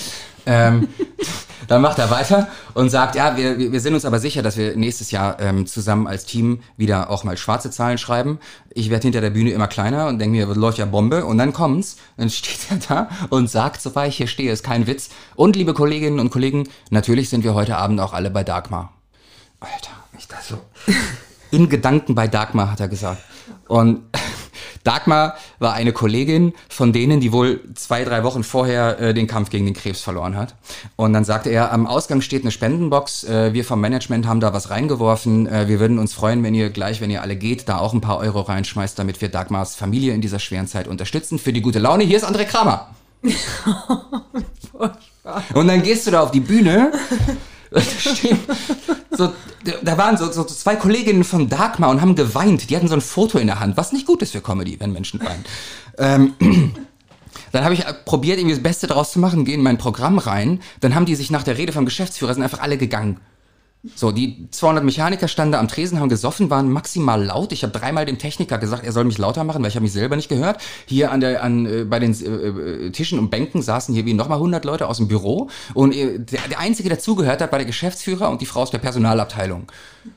ähm, 0.47 0.89
dann 1.69 1.83
macht 1.83 1.99
er 1.99 2.11
weiter 2.11 2.49
und 2.75 2.91
sagt, 2.91 3.15
ja, 3.15 3.37
wir, 3.37 3.73
wir 3.73 3.81
sind 3.81 3.95
uns 3.95 4.05
aber 4.05 4.19
sicher, 4.19 4.43
dass 4.43 4.57
wir 4.57 4.77
nächstes 4.77 5.11
Jahr 5.11 5.39
ähm, 5.41 5.67
zusammen 5.67 6.07
als 6.07 6.25
Team 6.25 6.61
wieder 6.77 7.11
auch 7.11 7.25
mal 7.25 7.37
schwarze 7.37 7.71
Zahlen 7.71 7.99
schreiben. 7.99 8.39
Ich 8.73 8.91
werde 8.91 9.03
hinter 9.03 9.21
der 9.21 9.31
Bühne 9.31 9.51
immer 9.51 9.69
kleiner 9.69 10.09
und 10.09 10.19
denke 10.19 10.37
mir, 10.37 10.55
läuft 10.55 10.79
ja 10.79 10.87
Bombe. 10.87 11.25
Und 11.25 11.39
dann 11.39 11.53
kommt's, 11.53 11.97
dann 12.17 12.31
steht 12.31 12.71
er 12.71 12.77
da 12.77 13.11
und 13.29 13.51
sagt, 13.51 13.83
so 13.83 13.95
weit 13.95 14.11
ich 14.11 14.17
hier 14.17 14.27
stehe, 14.27 14.53
ist 14.53 14.65
kein 14.65 14.87
Witz. 14.87 15.11
Und 15.37 15.57
liebe 15.57 15.75
Kolleginnen 15.75 16.19
und 16.19 16.31
Kollegen, 16.31 16.69
natürlich 16.91 17.29
sind 17.29 17.45
wir 17.45 17.55
heute 17.55 17.77
Abend 17.77 18.01
auch 18.01 18.13
alle 18.13 18.31
bei 18.31 18.45
Dagmar. 18.45 18.93
Alter, 19.61 19.93
ich 20.19 20.27
dachte 20.27 20.55
so. 20.55 20.93
In 21.51 21.69
Gedanken 21.69 22.15
bei 22.15 22.29
Dagmar, 22.29 22.71
hat 22.71 22.81
er 22.81 22.89
gesagt. 22.89 23.23
Und 23.69 24.03
Dagmar 24.85 25.37
war 25.59 25.75
eine 25.75 25.93
Kollegin 25.93 26.55
von 26.69 26.93
denen, 26.93 27.21
die 27.21 27.33
wohl 27.33 27.61
zwei, 27.75 28.05
drei 28.05 28.25
Wochen 28.25 28.43
vorher 28.45 28.99
äh, 28.99 29.13
den 29.15 29.27
Kampf 29.27 29.51
gegen 29.51 29.67
den 29.67 29.75
Krebs 29.75 30.01
verloren 30.01 30.37
hat. 30.37 30.55
Und 30.97 31.13
dann 31.13 31.25
sagte 31.25 31.51
er, 31.51 31.73
am 31.73 31.87
Ausgang 31.87 32.23
steht 32.23 32.43
eine 32.43 32.51
Spendenbox. 32.51 33.25
Äh, 33.25 33.53
wir 33.53 33.65
vom 33.65 33.81
Management 33.81 34.27
haben 34.27 34.41
da 34.41 34.55
was 34.55 34.71
reingeworfen. 34.71 35.47
Äh, 35.47 35.69
wir 35.69 35.81
würden 35.81 35.99
uns 35.99 36.15
freuen, 36.15 36.43
wenn 36.43 36.55
ihr 36.55 36.71
gleich, 36.71 37.03
wenn 37.03 37.11
ihr 37.11 37.21
alle 37.21 37.37
geht, 37.37 37.69
da 37.69 37.79
auch 37.79 37.93
ein 37.93 38.01
paar 38.01 38.19
Euro 38.19 38.41
reinschmeißt, 38.41 38.99
damit 38.99 39.21
wir 39.21 39.29
Dagmars 39.29 39.75
Familie 39.75 40.15
in 40.15 40.23
dieser 40.23 40.39
schweren 40.39 40.67
Zeit 40.67 40.89
unterstützen. 40.89 41.39
Für 41.39 41.53
die 41.53 41.61
gute 41.61 41.79
Laune. 41.79 42.05
Hier 42.05 42.17
ist 42.17 42.25
André 42.25 42.45
Kramer. 42.45 42.95
Und 45.53 45.69
dann 45.69 45.83
gehst 45.83 46.07
du 46.07 46.11
da 46.11 46.23
auf 46.23 46.31
die 46.31 46.41
Bühne 46.41 46.91
so, 49.11 49.33
da 49.83 49.99
waren 49.99 50.17
so, 50.17 50.31
so 50.33 50.45
zwei 50.45 50.77
Kolleginnen 50.77 51.25
von 51.25 51.49
Dagmar 51.49 51.91
und 51.91 52.01
haben 52.01 52.15
geweint. 52.15 52.69
Die 52.69 52.77
hatten 52.77 52.89
so 52.89 52.95
ein 52.95 53.01
Foto 53.01 53.39
in 53.39 53.47
der 53.47 53.61
Hand, 53.61 53.77
was 53.77 53.93
nicht 53.93 54.07
gut 54.07 54.23
ist 54.23 54.33
für 54.33 54.41
Comedy, 54.41 54.79
wenn 54.81 54.93
Menschen 54.93 55.21
weinen. 55.21 55.45
Ähm, 55.99 56.35
dann 57.53 57.65
habe 57.65 57.75
ich 57.75 57.85
probiert, 58.05 58.39
irgendwie 58.39 58.55
das 58.55 58.63
Beste 58.63 58.87
draus 58.87 59.13
zu 59.13 59.19
machen, 59.19 59.45
gehe 59.45 59.55
in 59.55 59.63
mein 59.63 59.79
Programm 59.79 60.19
rein. 60.19 60.61
Dann 60.81 60.95
haben 60.95 61.07
die 61.07 61.15
sich 61.15 61.31
nach 61.31 61.43
der 61.43 61.59
Rede 61.59 61.73
vom 61.73 61.85
Geschäftsführer 61.85 62.35
sind 62.35 62.43
einfach 62.43 62.61
alle 62.61 62.79
gegangen. 62.79 63.21
So, 63.95 64.13
die 64.13 64.47
200 64.51 64.85
Mechaniker 64.85 65.27
standen 65.27 65.53
da 65.53 65.59
am 65.59 65.67
Tresen, 65.67 66.01
haben 66.01 66.11
gesoffen, 66.11 66.51
waren 66.51 66.71
maximal 66.71 67.25
laut. 67.25 67.51
Ich 67.51 67.63
habe 67.63 67.73
dreimal 67.73 68.05
dem 68.05 68.19
Techniker 68.19 68.59
gesagt, 68.59 68.85
er 68.85 68.93
soll 68.93 69.05
mich 69.05 69.17
lauter 69.17 69.43
machen, 69.43 69.63
weil 69.63 69.71
ich 69.71 69.75
habe 69.75 69.85
mich 69.85 69.95
selber 69.95 70.17
nicht 70.17 70.29
gehört. 70.29 70.61
Hier 70.85 71.11
an 71.11 71.21
der, 71.21 71.43
an, 71.43 71.65
äh, 71.65 71.85
bei 71.85 71.99
den 71.99 72.13
äh, 72.13 72.87
äh 72.87 72.91
Tischen 72.91 73.19
und 73.19 73.31
Bänken 73.31 73.63
saßen 73.63 73.95
hier 73.95 74.05
wie 74.05 74.13
nochmal 74.13 74.37
100 74.37 74.67
Leute 74.67 74.87
aus 74.87 74.99
dem 74.99 75.09
Büro. 75.09 75.49
Und 75.73 75.95
äh, 75.95 76.19
der, 76.19 76.41
der 76.51 76.59
Einzige, 76.59 76.91
der 76.91 76.99
zugehört 76.99 77.41
hat, 77.41 77.53
war 77.53 77.59
der 77.59 77.65
Geschäftsführer 77.65 78.29
und 78.29 78.43
die 78.43 78.47
Frau 78.47 78.61
aus 78.61 78.71
der 78.71 78.81
Personalabteilung. 78.81 79.73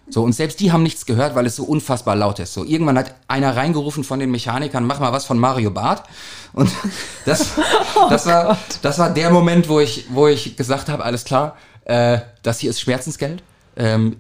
So, 0.10 0.24
und 0.24 0.34
selbst 0.34 0.60
die 0.60 0.74
haben 0.74 0.84
nichts 0.84 1.06
gehört, 1.06 1.34
weil 1.34 1.46
es 1.46 1.56
so 1.56 1.64
unfassbar 1.64 2.18
laut 2.18 2.40
ist. 2.40 2.54
So, 2.54 2.66
irgendwann 2.66 2.98
hat 2.98 3.16
einer 3.30 3.56
reingerufen 3.56 4.04
von 4.04 4.20
den 4.20 4.30
Mechanikern, 4.30 4.86
mach 4.86 5.00
mal 5.00 5.14
was 5.14 5.24
von 5.24 5.40
Mario 5.40 5.72
Barth. 5.72 6.04
Und 6.52 6.70
das, 7.26 7.52
das, 8.10 8.26
war, 8.26 8.58
das 8.82 9.00
war 9.00 9.10
der 9.14 9.30
Moment, 9.30 9.70
wo 9.70 9.80
ich, 9.80 10.08
wo 10.10 10.28
ich 10.28 10.58
gesagt 10.58 10.90
habe, 10.90 11.06
alles 11.06 11.24
klar, 11.24 11.56
äh, 11.86 12.20
das 12.42 12.60
hier 12.60 12.70
ist 12.70 12.82
Schmerzensgeld 12.82 13.42
ähm, 13.76 14.18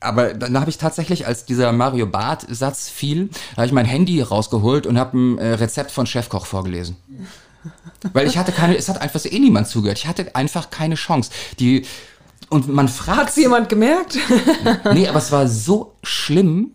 aber 0.00 0.32
dann 0.32 0.58
habe 0.58 0.70
ich 0.70 0.78
tatsächlich, 0.78 1.26
als 1.26 1.44
dieser 1.44 1.72
Mario 1.72 2.06
Barth-Satz 2.06 2.88
fiel, 2.88 3.28
habe 3.56 3.66
ich 3.66 3.72
mein 3.72 3.84
Handy 3.84 4.22
rausgeholt 4.22 4.86
und 4.86 4.98
habe 4.98 5.18
ein 5.18 5.38
äh, 5.38 5.54
Rezept 5.54 5.90
von 5.90 6.06
Chefkoch 6.06 6.46
vorgelesen. 6.46 6.96
Weil 8.14 8.26
ich 8.26 8.38
hatte 8.38 8.52
keine, 8.52 8.76
es 8.76 8.88
hat 8.88 9.00
einfach 9.02 9.20
so 9.20 9.28
eh 9.28 9.38
niemand 9.38 9.68
zugehört. 9.68 9.98
Ich 9.98 10.06
hatte 10.06 10.34
einfach 10.34 10.70
keine 10.70 10.94
Chance. 10.94 11.30
Die, 11.58 11.84
und 12.48 12.68
man 12.68 12.88
fragt. 12.88 13.20
Hat's 13.20 13.36
jemand 13.36 13.68
gemerkt? 13.68 14.18
nee, 14.94 15.06
aber 15.06 15.18
es 15.18 15.30
war 15.30 15.46
so 15.46 15.96
schlimm, 16.02 16.72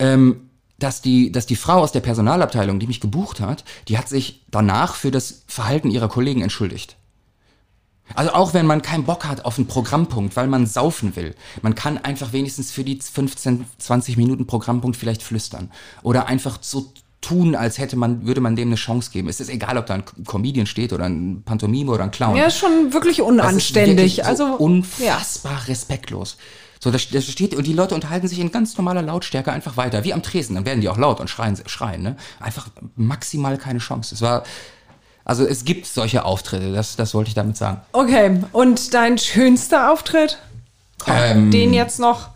ähm, 0.00 0.50
dass 0.80 1.00
die, 1.00 1.30
dass 1.30 1.46
die 1.46 1.56
Frau 1.56 1.78
aus 1.78 1.92
der 1.92 2.00
Personalabteilung, 2.00 2.80
die 2.80 2.88
mich 2.88 3.00
gebucht 3.00 3.40
hat, 3.40 3.64
die 3.86 3.96
hat 3.96 4.08
sich 4.08 4.44
danach 4.50 4.96
für 4.96 5.12
das 5.12 5.44
Verhalten 5.46 5.90
ihrer 5.90 6.08
Kollegen 6.08 6.42
entschuldigt. 6.42 6.96
Also 8.14 8.32
auch 8.32 8.54
wenn 8.54 8.66
man 8.66 8.82
keinen 8.82 9.04
Bock 9.04 9.24
hat 9.24 9.44
auf 9.44 9.58
einen 9.58 9.66
Programmpunkt, 9.66 10.36
weil 10.36 10.46
man 10.46 10.66
saufen 10.66 11.16
will, 11.16 11.34
man 11.62 11.74
kann 11.74 11.98
einfach 11.98 12.32
wenigstens 12.32 12.70
für 12.70 12.84
die 12.84 13.00
15, 13.00 13.64
20 13.78 14.16
Minuten 14.16 14.46
Programmpunkt 14.46 14.96
vielleicht 14.96 15.22
flüstern 15.22 15.70
oder 16.02 16.26
einfach 16.26 16.58
so 16.60 16.92
tun, 17.24 17.54
als 17.54 17.78
hätte 17.78 17.96
man, 17.96 18.26
würde 18.26 18.40
man 18.40 18.54
dem 18.54 18.68
eine 18.68 18.76
Chance 18.76 19.10
geben. 19.10 19.28
Es 19.28 19.40
ist 19.40 19.48
egal, 19.48 19.78
ob 19.78 19.86
da 19.86 19.94
ein 19.94 20.04
Comedian 20.26 20.66
steht 20.66 20.92
oder 20.92 21.06
ein 21.06 21.42
Pantomime 21.44 21.90
oder 21.90 22.04
ein 22.04 22.10
Clown. 22.10 22.36
Ja, 22.36 22.46
ist 22.46 22.58
schon 22.58 22.92
wirklich 22.92 23.22
unanständig. 23.22 24.18
Wirklich 24.18 24.26
also 24.26 24.44
unfassbar 24.56 25.52
ja. 25.52 25.58
respektlos. 25.66 26.36
So, 26.80 26.90
das, 26.90 27.08
das 27.08 27.24
steht, 27.24 27.54
und 27.54 27.66
die 27.66 27.72
Leute 27.72 27.94
unterhalten 27.94 28.28
sich 28.28 28.38
in 28.38 28.52
ganz 28.52 28.76
normaler 28.76 29.00
Lautstärke 29.00 29.50
einfach 29.50 29.78
weiter, 29.78 30.04
wie 30.04 30.12
am 30.12 30.22
Tresen. 30.22 30.54
Dann 30.54 30.66
werden 30.66 30.82
die 30.82 30.90
auch 30.90 30.98
laut 30.98 31.18
und 31.18 31.30
schreien, 31.30 31.58
schreien, 31.64 32.02
ne? 32.02 32.16
Einfach 32.40 32.68
maximal 32.94 33.56
keine 33.56 33.78
Chance. 33.78 34.14
Es 34.14 34.20
war, 34.20 34.44
also 35.24 35.46
es 35.46 35.64
gibt 35.64 35.86
solche 35.86 36.24
Auftritte, 36.24 36.72
das, 36.72 36.96
das 36.96 37.14
wollte 37.14 37.28
ich 37.28 37.34
damit 37.34 37.56
sagen. 37.56 37.80
Okay, 37.92 38.40
und 38.52 38.92
dein 38.92 39.18
schönster 39.18 39.92
Auftritt? 39.92 40.38
Ähm, 41.06 41.50
Den 41.50 41.72
jetzt 41.72 41.98
noch? 41.98 42.30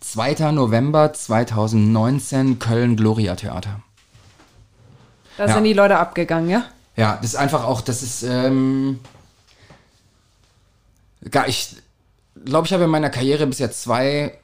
2. 0.00 0.52
November 0.52 1.12
2019, 1.12 2.58
Köln 2.58 2.96
Gloria 2.96 3.34
Theater. 3.34 3.80
Da 5.36 5.46
ja. 5.46 5.54
sind 5.54 5.64
die 5.64 5.72
Leute 5.72 5.98
abgegangen, 5.98 6.48
ja? 6.48 6.64
Ja, 6.96 7.16
das 7.16 7.32
ist 7.32 7.36
einfach 7.36 7.64
auch, 7.64 7.80
das 7.80 8.02
ist, 8.02 8.22
ähm, 8.22 9.00
gar, 11.30 11.48
ich 11.48 11.76
glaube, 12.44 12.66
ich 12.66 12.72
habe 12.72 12.84
in 12.84 12.90
meiner 12.90 13.10
Karriere 13.10 13.46
bisher 13.46 13.70
zwei, 13.70 14.38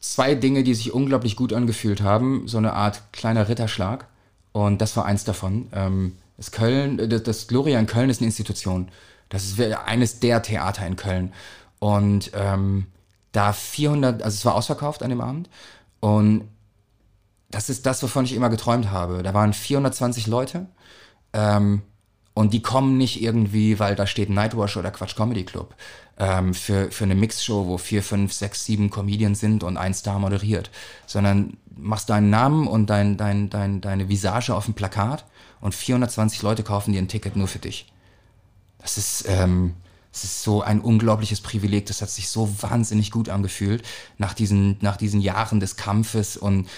zwei 0.00 0.34
Dinge, 0.34 0.64
die 0.64 0.74
sich 0.74 0.92
unglaublich 0.92 1.36
gut 1.36 1.52
angefühlt 1.52 2.00
haben. 2.02 2.48
So 2.48 2.58
eine 2.58 2.72
Art 2.72 3.02
kleiner 3.12 3.48
Ritterschlag. 3.48 4.06
Und 4.52 4.80
das 4.80 4.96
war 4.96 5.04
eins 5.04 5.24
davon. 5.24 5.68
Ähm, 5.72 6.16
das 6.36 6.50
Köln, 6.50 6.98
äh, 6.98 7.08
das, 7.08 7.22
das 7.22 7.46
Gloria 7.46 7.78
in 7.78 7.86
Köln 7.86 8.10
ist 8.10 8.20
eine 8.20 8.26
Institution. 8.26 8.90
Das 9.28 9.44
ist 9.44 9.60
eines 9.60 10.20
der 10.20 10.42
Theater 10.42 10.86
in 10.86 10.96
Köln. 10.96 11.32
Und 11.78 12.30
ähm, 12.34 12.86
da 13.32 13.52
400, 13.52 14.22
also 14.22 14.34
es 14.34 14.44
war 14.44 14.54
ausverkauft 14.54 15.02
an 15.02 15.10
dem 15.10 15.20
Abend. 15.20 15.50
Und 16.00 16.48
das 17.50 17.68
ist 17.68 17.86
das, 17.86 18.02
wovon 18.02 18.24
ich 18.24 18.34
immer 18.34 18.50
geträumt 18.50 18.90
habe. 18.90 19.22
Da 19.22 19.34
waren 19.34 19.52
420 19.52 20.26
Leute. 20.26 20.66
Ähm, 21.32 21.82
und 22.34 22.52
die 22.52 22.60
kommen 22.60 22.98
nicht 22.98 23.22
irgendwie, 23.22 23.78
weil 23.78 23.94
da 23.94 24.06
steht 24.06 24.28
Nightwash 24.28 24.76
oder 24.76 24.90
Quatsch 24.90 25.16
Comedy 25.16 25.44
Club 25.44 25.74
ähm, 26.18 26.52
für, 26.52 26.90
für 26.90 27.04
eine 27.04 27.14
Mixshow, 27.14 27.66
wo 27.66 27.78
vier, 27.78 28.02
fünf, 28.02 28.32
sechs, 28.32 28.64
sieben 28.64 28.90
Comedians 28.90 29.40
sind 29.40 29.64
und 29.64 29.78
ein 29.78 29.94
Star 29.94 30.18
moderiert, 30.18 30.70
sondern 31.06 31.56
machst 31.74 32.10
deinen 32.10 32.28
Namen 32.28 32.66
und 32.66 32.90
dein, 32.90 33.16
dein, 33.16 33.48
dein, 33.48 33.80
deine 33.80 34.10
Visage 34.10 34.54
auf 34.54 34.66
dem 34.66 34.74
Plakat 34.74 35.24
und 35.60 35.74
420 35.74 36.42
Leute 36.42 36.62
kaufen 36.62 36.92
dir 36.92 37.00
ein 37.00 37.08
Ticket 37.08 37.36
nur 37.36 37.48
für 37.48 37.58
dich. 37.58 37.86
Das 38.78 38.98
ist, 38.98 39.24
ähm, 39.28 39.74
das 40.12 40.24
ist 40.24 40.42
so 40.42 40.62
ein 40.62 40.80
unglaubliches 40.80 41.40
Privileg. 41.40 41.86
Das 41.86 42.02
hat 42.02 42.10
sich 42.10 42.28
so 42.28 42.50
wahnsinnig 42.62 43.10
gut 43.10 43.28
angefühlt 43.28 43.82
nach 44.18 44.34
diesen, 44.34 44.76
nach 44.80 44.96
diesen 44.96 45.20
Jahren 45.20 45.60
des 45.60 45.76
Kampfes 45.76 46.36
und 46.36 46.68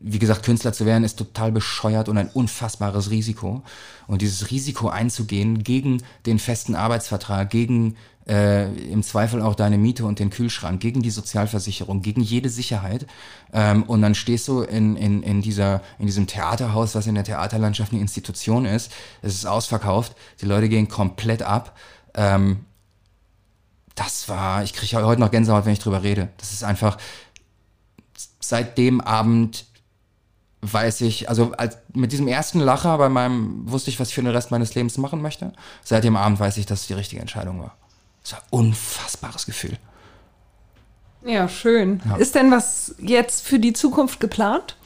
wie 0.00 0.20
gesagt, 0.20 0.44
Künstler 0.44 0.72
zu 0.72 0.86
werden 0.86 1.02
ist 1.02 1.18
total 1.18 1.50
bescheuert 1.50 2.08
und 2.08 2.18
ein 2.18 2.28
unfassbares 2.28 3.10
Risiko. 3.10 3.62
Und 4.06 4.22
dieses 4.22 4.50
Risiko 4.50 4.88
einzugehen 4.88 5.64
gegen 5.64 6.02
den 6.24 6.38
festen 6.38 6.76
Arbeitsvertrag, 6.76 7.50
gegen 7.50 7.96
äh, 8.28 8.70
im 8.90 9.02
Zweifel 9.02 9.40
auch 9.42 9.54
deine 9.54 9.78
Miete 9.78 10.04
und 10.04 10.18
den 10.18 10.30
Kühlschrank, 10.30 10.80
gegen 10.80 11.02
die 11.02 11.10
Sozialversicherung, 11.10 12.02
gegen 12.02 12.20
jede 12.20 12.50
Sicherheit. 12.50 13.06
Ähm, 13.52 13.82
und 13.84 14.02
dann 14.02 14.14
stehst 14.14 14.48
du 14.48 14.62
in, 14.62 14.96
in, 14.96 15.22
in, 15.22 15.42
dieser, 15.42 15.80
in 15.98 16.06
diesem 16.06 16.26
Theaterhaus, 16.26 16.94
was 16.94 17.06
in 17.06 17.14
der 17.14 17.24
Theaterlandschaft 17.24 17.92
eine 17.92 18.00
Institution 18.00 18.66
ist. 18.66 18.92
Es 19.22 19.34
ist 19.34 19.46
ausverkauft, 19.46 20.14
die 20.40 20.46
Leute 20.46 20.68
gehen 20.68 20.88
komplett 20.88 21.42
ab. 21.42 21.76
Ähm, 22.14 22.64
das 23.94 24.28
war, 24.28 24.62
ich 24.62 24.74
kriege 24.74 25.02
heute 25.04 25.20
noch 25.20 25.30
Gänsehaut, 25.30 25.64
wenn 25.64 25.72
ich 25.72 25.80
drüber 25.80 26.02
rede. 26.02 26.28
Das 26.36 26.52
ist 26.52 26.62
einfach, 26.62 26.98
seit 28.40 28.78
dem 28.78 29.00
Abend 29.00 29.64
weiß 30.60 31.02
ich, 31.02 31.28
also 31.28 31.52
als, 31.52 31.78
mit 31.94 32.12
diesem 32.12 32.28
ersten 32.28 32.60
Lacher 32.60 32.98
bei 32.98 33.08
meinem, 33.08 33.70
wusste 33.70 33.90
ich, 33.90 34.00
was 34.00 34.08
ich 34.08 34.14
für 34.14 34.22
den 34.22 34.32
Rest 34.32 34.50
meines 34.50 34.74
Lebens 34.74 34.98
machen 34.98 35.22
möchte. 35.22 35.52
Seit 35.84 36.04
dem 36.04 36.16
Abend 36.16 36.40
weiß 36.40 36.56
ich, 36.58 36.66
dass 36.66 36.82
es 36.82 36.86
die 36.88 36.94
richtige 36.94 37.20
Entscheidung 37.20 37.60
war. 37.60 37.76
Das 38.28 38.34
war 38.34 38.40
ein 38.40 38.46
unfassbares 38.50 39.46
Gefühl. 39.46 39.78
Ja, 41.24 41.48
schön. 41.48 42.02
Ja. 42.06 42.16
Ist 42.16 42.34
denn 42.34 42.50
was 42.50 42.94
jetzt 42.98 43.46
für 43.46 43.58
die 43.58 43.72
Zukunft 43.72 44.20
geplant? 44.20 44.76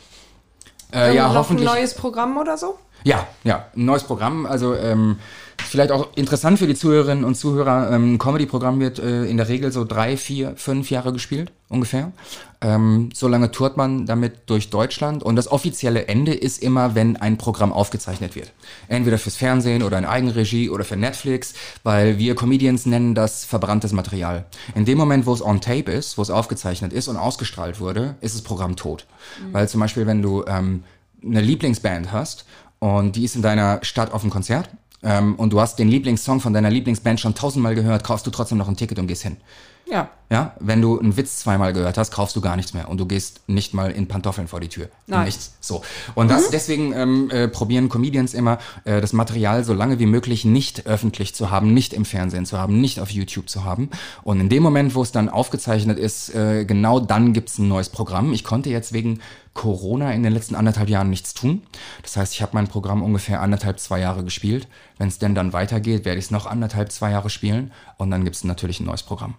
Äh, 0.93 1.17
ja, 1.17 1.35
hoffentlich. 1.35 1.69
Ein 1.69 1.75
neues 1.75 1.95
Programm 1.95 2.37
oder 2.37 2.57
so? 2.57 2.79
Ja, 3.05 3.27
ja, 3.45 3.67
ein 3.77 3.85
neues 3.85 4.05
Programm. 4.05 4.47
Also 4.47 4.75
ähm, 4.75 5.17
vielleicht 5.59 5.91
auch 5.91 6.09
interessant 6.17 6.59
für 6.59 6.67
die 6.67 6.75
Zuhörerinnen 6.75 7.25
und 7.25 7.35
Zuhörer. 7.35 7.91
Ähm, 7.91 8.15
ein 8.15 8.19
Comedy-Programm 8.19 8.81
wird 8.81 8.99
äh, 8.99 9.25
in 9.25 9.37
der 9.37 9.49
Regel 9.49 9.73
so 9.73 9.85
drei, 9.85 10.17
vier, 10.17 10.55
fünf 10.57 10.91
Jahre 10.91 11.13
gespielt, 11.13 11.51
ungefähr. 11.69 12.13
Ähm, 12.61 13.11
so 13.13 13.27
lange 13.27 13.51
tourt 13.51 13.77
man 13.77 14.07
damit 14.07 14.35
durch 14.47 14.71
Deutschland. 14.71 15.23
Und 15.23 15.37
das 15.37 15.51
offizielle 15.51 16.07
Ende 16.07 16.33
ist 16.33 16.63
immer, 16.63 16.95
wenn 16.95 17.17
ein 17.17 17.39
Programm 17.39 17.73
aufgezeichnet 17.73 18.37
wird. 18.37 18.53
Entweder 18.89 19.19
fürs 19.19 19.37
Fernsehen 19.37 19.83
oder 19.83 19.99
in 19.99 20.05
Eigenregie 20.05 20.71
oder 20.71 20.85
für 20.85 20.97
Netflix, 20.97 21.55
weil 21.83 22.19
wir 22.19 22.37
Comedians 22.37 22.87
nennen 22.87 23.15
das 23.15 23.45
verbranntes 23.45 23.93
Material. 23.93 24.45
In 24.75 24.85
dem 24.85 24.99
Moment, 24.99 25.27
wo 25.27 25.33
es 25.33 25.45
on 25.45 25.61
tape 25.61 25.91
ist, 25.91 26.19
wo 26.19 26.23
es 26.23 26.31
aufgezeichnet 26.31 26.93
ist 26.93 27.09
und 27.09 27.17
ausgestrahlt 27.17 27.81
wurde, 27.81 28.15
ist 28.21 28.35
das 28.35 28.43
Programm 28.43 28.77
tot. 28.77 29.07
Mhm. 29.41 29.53
Weil 29.55 29.69
zum 29.69 29.81
Beispiel, 29.81 30.07
wenn 30.07 30.23
du 30.23 30.45
ähm, 30.47 30.85
eine 31.25 31.41
Lieblingsband 31.41 32.13
hast 32.13 32.45
und 32.83 33.15
die 33.15 33.23
ist 33.23 33.37
in 33.37 33.43
deiner 33.43 33.79
Stadt 33.85 34.13
auf 34.13 34.23
dem 34.23 34.31
Konzert 34.31 34.69
ähm, 35.05 35.37
und 35.37 35.53
du 35.53 35.61
hast 35.61 35.79
den 35.79 35.87
Lieblingssong 35.87 36.41
von 36.41 36.53
deiner 36.53 36.69
Lieblingsband 36.69 37.21
schon 37.21 37.33
tausendmal 37.33 37.77
gehört, 37.77 38.03
kaufst 38.03 38.27
du 38.27 38.33
trotzdem 38.33 38.59
noch 38.59 38.67
ein 38.67 38.77
Ticket 38.77 38.99
und 38.99 39.07
gehst 39.07 39.23
hin. 39.23 39.37
Ja. 39.93 40.09
Ja, 40.33 40.57
wenn 40.61 40.81
du 40.81 40.99
einen 40.99 41.19
Witz 41.19 41.41
zweimal 41.41 41.75
gehört 41.75 41.99
hast, 41.99 42.11
kaufst 42.11 42.35
du 42.35 42.41
gar 42.41 42.57
nichts 42.57 42.73
mehr 42.73 42.89
und 42.89 42.99
du 42.99 43.05
gehst 43.05 43.43
nicht 43.49 43.75
mal 43.75 43.91
in 43.91 44.09
Pantoffeln 44.09 44.49
vor 44.49 44.61
die 44.61 44.69
Tür. 44.69 44.89
Nein. 45.07 45.27
Nichts. 45.27 45.57
So. 45.61 45.83
Und 46.15 46.31
das, 46.31 46.47
mhm. 46.47 46.53
deswegen 46.53 46.93
ähm, 46.95 47.31
äh, 47.31 47.49
probieren 47.49 47.91
Comedians 47.91 48.33
immer, 48.33 48.57
äh, 48.85 49.03
das 49.03 49.13
Material 49.13 49.63
so 49.63 49.75
lange 49.75 49.99
wie 49.99 50.07
möglich 50.07 50.47
nicht 50.47 50.87
öffentlich 50.87 51.35
zu 51.35 51.51
haben, 51.51 51.75
nicht 51.75 51.93
im 51.93 52.07
Fernsehen 52.07 52.47
zu 52.47 52.57
haben, 52.59 52.81
nicht 52.81 52.99
auf 52.99 53.11
YouTube 53.11 53.51
zu 53.51 53.65
haben. 53.65 53.91
Und 54.23 54.41
in 54.41 54.49
dem 54.49 54.63
Moment, 54.63 54.95
wo 54.95 55.03
es 55.03 55.13
dann 55.13 55.29
aufgezeichnet 55.29 55.99
ist, 55.99 56.35
äh, 56.35 56.65
genau 56.65 56.99
dann 56.99 57.35
gibt's 57.35 57.59
ein 57.59 57.69
neues 57.69 57.91
Programm. 57.91 58.33
Ich 58.33 58.43
konnte 58.43 58.71
jetzt 58.71 58.95
wegen 58.95 59.21
Corona 59.53 60.13
in 60.13 60.23
den 60.23 60.33
letzten 60.33 60.55
anderthalb 60.55 60.89
Jahren 60.89 61.11
nichts 61.11 61.35
tun. 61.35 61.63
Das 62.01 62.17
heißt, 62.17 62.33
ich 62.33 62.41
habe 62.41 62.53
mein 62.55 62.69
Programm 62.69 63.03
ungefähr 63.03 63.43
anderthalb, 63.43 63.79
zwei 63.79 64.01
Jahre 64.01 64.25
gespielt. 64.25 64.67
Wenn 64.97 65.09
es 65.09 65.19
denn 65.19 65.35
dann 65.35 65.53
weitergeht, 65.53 66.07
werde 66.07 66.19
ich 66.19 66.27
es 66.27 66.31
noch 66.31 66.47
anderthalb, 66.47 66.91
zwei 66.91 67.11
Jahre 67.11 67.29
spielen 67.29 67.71
und 67.99 68.11
dann 68.11 68.25
gibt's 68.25 68.45
natürlich 68.45 68.81
ein 68.81 68.87
neues 68.87 69.03
Programm. 69.03 69.35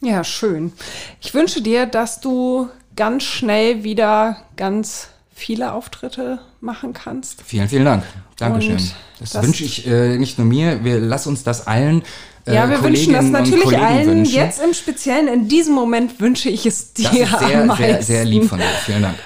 Ja, 0.00 0.22
schön. 0.22 0.72
Ich 1.20 1.34
wünsche 1.34 1.60
dir, 1.60 1.86
dass 1.86 2.20
du 2.20 2.68
ganz 2.94 3.24
schnell 3.24 3.82
wieder 3.82 4.36
ganz 4.56 5.08
viele 5.34 5.72
Auftritte 5.72 6.40
machen 6.60 6.92
kannst. 6.92 7.42
Vielen, 7.44 7.68
vielen 7.68 7.84
Dank. 7.84 8.04
Dankeschön. 8.36 8.72
Und 8.72 8.94
das, 9.20 9.30
das 9.30 9.42
wünsche 9.42 9.64
ich 9.64 9.86
äh, 9.86 10.16
nicht 10.18 10.38
nur 10.38 10.46
mir, 10.46 10.84
wir 10.84 11.00
lass 11.00 11.26
uns 11.26 11.42
das 11.42 11.66
allen. 11.66 12.02
Äh, 12.46 12.54
ja, 12.54 12.70
wir 12.70 12.82
wünschen 12.82 13.12
das 13.12 13.26
natürlich 13.26 13.76
allen. 13.76 14.06
Wünschen. 14.06 14.34
Jetzt 14.34 14.62
im 14.62 14.72
Speziellen, 14.72 15.28
in 15.28 15.48
diesem 15.48 15.74
Moment 15.74 16.20
wünsche 16.20 16.48
ich 16.48 16.64
es 16.66 16.92
dir 16.92 17.08
das 17.10 17.14
ist 17.14 17.48
sehr, 17.48 17.60
am 17.60 17.66
meisten. 17.68 17.84
Sehr, 17.84 18.02
sehr 18.02 18.24
lieb 18.24 18.44
von 18.44 18.58
dir. 18.58 18.66
Vielen 18.84 19.02
Dank. 19.02 19.16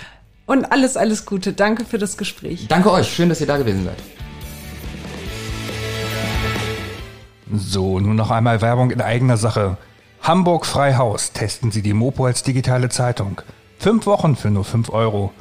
Und 0.46 0.64
alles, 0.72 0.96
alles 0.96 1.24
Gute. 1.24 1.52
Danke 1.52 1.84
für 1.84 1.98
das 1.98 2.16
Gespräch. 2.16 2.66
Danke 2.68 2.90
euch. 2.90 3.12
Schön, 3.12 3.28
dass 3.28 3.40
ihr 3.40 3.46
da 3.46 3.58
gewesen 3.58 3.84
seid. 3.84 3.96
So, 7.54 8.00
nun 8.00 8.16
noch 8.16 8.30
einmal 8.30 8.60
Werbung 8.62 8.90
in 8.90 9.00
eigener 9.02 9.36
Sache. 9.36 9.76
Hamburg 10.22 10.66
Freihaus 10.66 11.32
testen 11.32 11.72
Sie 11.72 11.82
die 11.82 11.94
Mopo 11.94 12.26
als 12.26 12.44
digitale 12.44 12.88
Zeitung. 12.88 13.42
Fünf 13.80 14.06
Wochen 14.06 14.36
für 14.36 14.52
nur 14.52 14.64
fünf 14.64 14.90
Euro. 14.90 15.32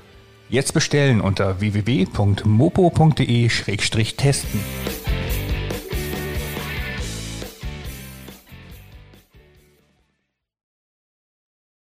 Jetzt 0.49 0.73
bestellen 0.73 1.21
unter 1.21 1.59
www.mopo.de-testen. 1.59 4.59